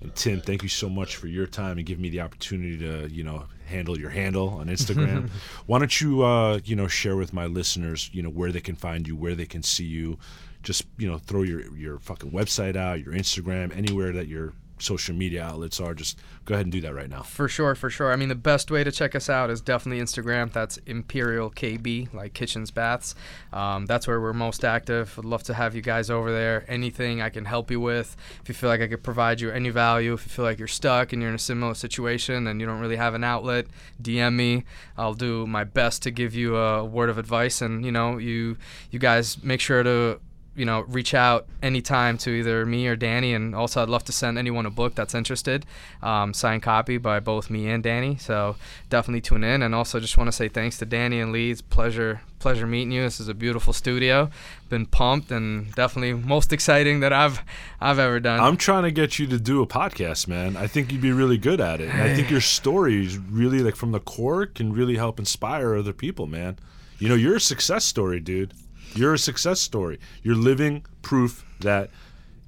And 0.02 0.14
Tim, 0.16 0.42
thank 0.42 0.64
you 0.64 0.70
so 0.70 0.90
much 0.90 1.16
for 1.16 1.28
your 1.28 1.46
time 1.46 1.78
and 1.78 1.86
giving 1.86 2.02
me 2.02 2.10
the 2.10 2.22
opportunity 2.22 2.78
to, 2.80 3.08
you 3.10 3.24
know, 3.24 3.46
handle 3.66 3.98
your 3.98 4.10
handle 4.10 4.50
on 4.50 4.68
Instagram. 4.68 5.30
Why 5.66 5.80
don't 5.80 6.02
you, 6.02 6.24
uh, 6.24 6.60
you 6.64 6.76
know, 6.76 6.88
share 6.88 7.16
with 7.16 7.34
my 7.34 7.46
listeners, 7.46 8.10
you 8.14 8.22
know, 8.22 8.30
where 8.30 8.52
they 8.52 8.62
can 8.62 8.76
find 8.76 9.08
you, 9.08 9.16
where 9.16 9.36
they 9.36 9.46
can 9.46 9.64
see 9.64 9.86
you. 9.86 10.18
Just, 10.64 10.86
you 10.98 11.08
know, 11.08 11.18
throw 11.18 11.42
your 11.42 11.76
your 11.76 11.98
fucking 11.98 12.32
website 12.32 12.76
out, 12.76 13.00
your 13.00 13.14
Instagram, 13.14 13.76
anywhere 13.76 14.12
that 14.12 14.28
you're 14.28 14.54
social 14.82 15.16
media 15.16 15.44
outlets 15.44 15.80
are. 15.80 15.94
Just 15.94 16.20
go 16.46 16.54
ahead 16.54 16.66
and 16.66 16.72
do 16.72 16.82
that 16.82 16.94
right 16.94 17.10
now. 17.10 17.22
For 17.22 17.48
sure, 17.48 17.76
for 17.76 17.90
sure. 17.90 18.12
I 18.12 18.16
mean, 18.16 18.30
the 18.30 18.36
best 18.36 18.72
way 18.72 18.84
to 18.84 18.92
check 18.92 19.16
us 19.16 19.30
out 19.30 19.50
is 19.50 19.62
definitely 19.62 20.04
Instagram. 20.04 20.52
That's 20.52 20.78
Imperial 20.86 21.52
KB, 21.52 22.14
like 22.14 22.34
kitchens, 22.34 22.72
baths. 22.72 23.16
Um, 23.54 23.86
that's 23.86 24.08
where 24.08 24.20
we're 24.20 24.34
most 24.34 24.66
active. 24.66 25.14
I'd 25.18 25.26
love 25.26 25.44
to 25.44 25.54
have 25.54 25.76
you 25.76 25.82
guys 25.82 26.10
over 26.10 26.32
there. 26.32 26.66
Anything 26.68 27.22
I 27.22 27.30
can 27.30 27.46
help 27.46 27.70
you 27.72 27.80
with. 27.80 28.16
If 28.42 28.50
you 28.50 28.56
feel 28.56 28.70
like 28.70 28.82
I 28.82 28.88
could 28.88 29.04
provide 29.04 29.42
you 29.42 29.52
any 29.52 29.70
value, 29.70 30.14
if 30.14 30.26
you 30.26 30.30
feel 30.30 30.46
like 30.46 30.60
you're 30.60 30.68
stuck 30.68 31.14
and 31.14 31.22
you're 31.22 31.30
in 31.30 31.36
a 31.36 31.40
similar 31.40 31.74
situation 31.74 32.48
and 32.48 32.60
you 32.60 32.68
don't 32.68 32.80
really 32.80 32.96
have 32.96 33.14
an 33.14 33.24
outlet, 33.24 33.68
DM 34.02 34.36
me. 34.36 34.64
I'll 34.98 35.14
do 35.14 35.46
my 35.46 35.64
best 35.64 36.02
to 36.04 36.12
give 36.12 36.34
you 36.34 36.58
a 36.58 36.84
word 36.84 37.10
of 37.10 37.18
advice. 37.18 37.62
And 37.62 37.86
you 37.86 37.92
know, 37.92 38.18
you 38.18 38.58
you 38.90 39.00
guys 39.00 39.44
make 39.44 39.62
sure 39.62 39.84
to 39.84 40.20
you 40.62 40.66
know, 40.66 40.82
reach 40.82 41.16
out 41.16 41.48
anytime 41.64 42.20
to 42.20 42.30
either 42.30 42.68
me 42.68 42.86
or 42.86 42.96
Danny. 42.96 43.34
And 43.34 43.56
also, 43.56 43.82
I'd 43.82 43.90
love 43.90 44.04
to 44.06 44.12
send 44.12 44.38
anyone 44.38 44.68
a 44.68 44.70
book 44.70 44.94
that's 44.94 45.16
interested, 45.16 45.66
um, 46.04 46.36
signed 46.36 46.62
copy 46.62 47.00
by 47.00 47.20
both 47.20 47.50
me 47.50 47.68
and 47.68 47.82
Danny. 47.82 48.18
So 48.18 48.58
definitely 48.88 49.22
tune 49.22 49.44
in. 49.44 49.64
And 49.64 49.74
also, 49.74 50.00
just 50.00 50.20
want 50.20 50.28
to 50.28 50.32
say 50.32 50.50
thanks 50.50 50.78
to 50.78 50.86
Danny 50.86 51.20
and 51.20 51.32
Lee. 51.32 51.50
It's 51.50 51.64
pleasure 51.64 52.22
pleasure 52.38 52.68
meeting 52.68 52.92
you. 52.92 53.02
This 53.02 53.20
is 53.20 53.28
a 53.28 53.34
beautiful 53.34 53.74
studio. 53.74 54.30
Been 54.70 54.86
pumped 54.86 55.32
and 55.32 55.74
definitely 55.74 56.14
most 56.14 56.54
exciting 56.54 57.00
that 57.00 57.12
I've 57.12 57.42
I've 57.80 57.98
ever 57.98 58.20
done. 58.20 58.40
I'm 58.40 58.58
trying 58.58 58.84
to 58.84 58.92
get 58.92 59.18
you 59.18 59.26
to 59.28 59.40
do 59.40 59.64
a 59.64 59.68
podcast, 59.68 60.28
man. 60.28 60.56
I 60.56 60.68
think 60.68 60.92
you'd 60.92 61.02
be 61.02 61.12
really 61.12 61.40
good 61.40 61.60
at 61.60 61.82
it. 61.82 61.90
And 61.90 62.04
I 62.04 62.16
think 62.16 62.30
your 62.30 62.40
stories 62.40 63.18
really 63.18 63.62
like 63.62 63.76
from 63.76 63.94
the 63.94 64.00
core 64.00 64.46
can 64.46 64.74
really 64.74 64.98
help 64.98 65.18
inspire 65.18 65.74
other 65.74 65.94
people, 65.94 66.28
man. 66.28 66.60
You 67.00 67.10
know, 67.10 67.16
you're 67.16 67.38
a 67.38 67.42
success 67.42 67.84
story, 67.84 68.20
dude. 68.20 68.54
You're 68.96 69.14
a 69.14 69.20
success 69.20 69.60
story. 69.60 70.00
You're 70.24 70.36
living 70.36 70.86
proof 71.02 71.46
that 71.62 71.90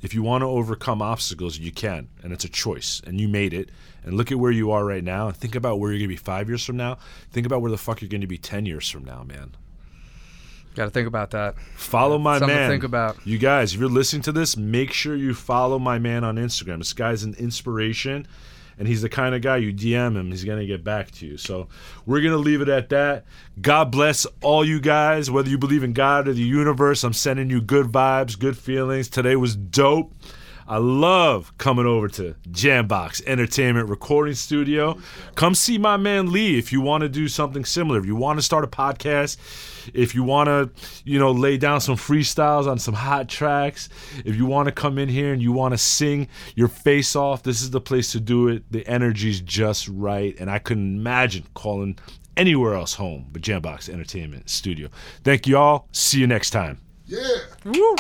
if 0.02 0.14
you 0.14 0.22
want 0.22 0.42
to 0.42 0.48
overcome 0.48 1.02
obstacles, 1.02 1.58
you 1.58 1.72
can, 1.72 2.10
and 2.22 2.34
it's 2.34 2.44
a 2.44 2.50
choice, 2.50 3.02
and 3.08 3.20
you 3.22 3.28
made 3.28 3.54
it. 3.54 3.70
And 4.04 4.16
look 4.16 4.32
at 4.32 4.40
where 4.40 4.52
you 4.52 4.72
are 4.72 4.84
right 4.86 5.04
now, 5.04 5.28
and 5.28 5.36
think 5.38 5.56
about 5.56 5.80
where 5.80 5.92
you're 5.92 6.00
gonna 6.00 6.10
be 6.10 6.18
five 6.18 6.50
years 6.50 6.66
from 6.66 6.76
now. 6.76 6.98
Think 7.32 7.46
about 7.46 7.62
where 7.62 7.72
the 7.72 7.78
fuck 7.78 8.02
you're 8.02 8.10
gonna 8.10 8.28
be 8.28 8.38
ten 8.38 8.66
years 8.66 8.90
from 8.90 9.06
now, 9.06 9.24
man. 9.24 9.52
Got 10.76 10.86
to 10.86 10.92
think 10.92 11.08
about 11.08 11.32
that. 11.32 11.56
Follow 11.76 12.18
my 12.18 12.40
Something 12.40 12.56
man. 12.58 12.68
to 12.70 12.74
think 12.74 12.84
about. 12.84 13.18
You 13.26 13.38
guys, 13.38 13.74
if 13.76 13.80
you're 13.80 13.88
listening 13.90 14.24
to 14.24 14.32
this, 14.32 14.58
make 14.58 14.92
sure 14.92 15.16
you 15.16 15.36
follow 15.36 15.78
my 15.78 16.00
man 16.00 16.24
on 16.24 16.38
Instagram. 16.38 16.80
This 16.80 16.94
guy's 16.94 17.24
an 17.24 17.36
inspiration, 17.36 18.28
and 18.78 18.88
he's 18.88 19.02
the 19.02 19.10
kind 19.10 19.36
of 19.36 19.42
guy 19.42 19.58
you 19.58 19.74
DM 19.74 20.16
him, 20.16 20.32
he's 20.32 20.44
gonna 20.44 20.66
get 20.66 20.84
back 20.84 21.12
to 21.12 21.26
you. 21.26 21.38
So 21.38 21.68
we're 22.06 22.22
gonna 22.22 22.38
leave 22.38 22.62
it 22.62 22.70
at 22.70 22.90
that. 22.90 23.26
God 23.62 23.92
bless 23.92 24.26
all 24.42 24.66
you 24.66 24.80
guys, 24.80 25.30
whether 25.30 25.50
you 25.50 25.58
believe 25.58 25.84
in 25.84 25.94
God 25.94 26.28
or 26.28 26.34
the 26.34 26.42
universe. 26.42 27.04
I'm 27.04 27.14
sending 27.14 27.50
you 27.50 27.62
good 27.62 27.88
vibes, 27.88 28.38
good 28.38 28.58
feelings. 28.58 29.10
Today 29.10 29.36
was 29.36 29.56
dope. 29.56 30.14
I 30.68 30.78
love 30.78 31.58
coming 31.58 31.86
over 31.86 32.08
to 32.10 32.36
Jambox 32.50 33.22
Entertainment 33.26 33.90
Recording 33.90 34.34
Studio. 34.34 34.98
Come 35.36 35.56
see 35.56 35.78
my 35.78 35.98
man 35.98 36.32
Lee 36.32 36.58
if 36.58 36.72
you 36.72 36.80
want 36.80 37.02
to 37.02 37.10
do 37.10 37.28
something 37.28 37.66
similar. 37.66 38.00
If 38.00 38.06
you 38.06 38.16
want 38.16 38.40
to 38.40 38.44
start 38.44 38.64
a 38.64 38.68
podcast, 38.68 39.38
if 39.94 40.16
you 40.16 40.24
want 40.24 40.48
to, 40.48 40.70
you 41.04 41.20
know, 41.20 41.32
lay 41.32 41.58
down 41.58 41.82
some 41.82 41.96
freestyles 41.96 42.68
on 42.68 42.80
some 42.80 42.94
hot 42.94 43.28
tracks, 43.28 43.90
if 44.24 44.36
you 44.36 44.46
want 44.46 44.68
to 44.68 44.72
come 44.72 44.98
in 44.98 45.10
here 45.10 45.34
and 45.34 45.42
you 45.42 45.52
want 45.52 45.74
to 45.74 45.78
sing 45.78 46.30
your 46.56 46.70
face 46.70 47.16
off, 47.16 47.44
this 47.44 47.62
is 47.62 47.72
the 47.72 47.82
place 47.82 48.12
to 48.14 48.20
do 48.20 48.48
it. 48.48 48.64
The 48.72 48.88
energy's 48.88 49.42
just 49.42 49.90
right, 49.90 50.36
and 50.40 50.50
I 50.50 50.60
couldn't 50.60 50.96
imagine 50.96 51.46
calling 51.54 51.98
anywhere 52.38 52.74
else 52.74 52.94
home 52.94 53.28
but 53.32 53.42
Jambox 53.42 53.90
Entertainment 53.90 54.50
Studio. 54.50 54.90
Thank 55.24 55.46
you 55.46 55.58
all. 55.58 55.88
See 55.92 56.20
you 56.20 56.28
next 56.28 56.52
time. 56.52 56.80
Yeah. 57.06 57.38
Woo! 57.66 57.96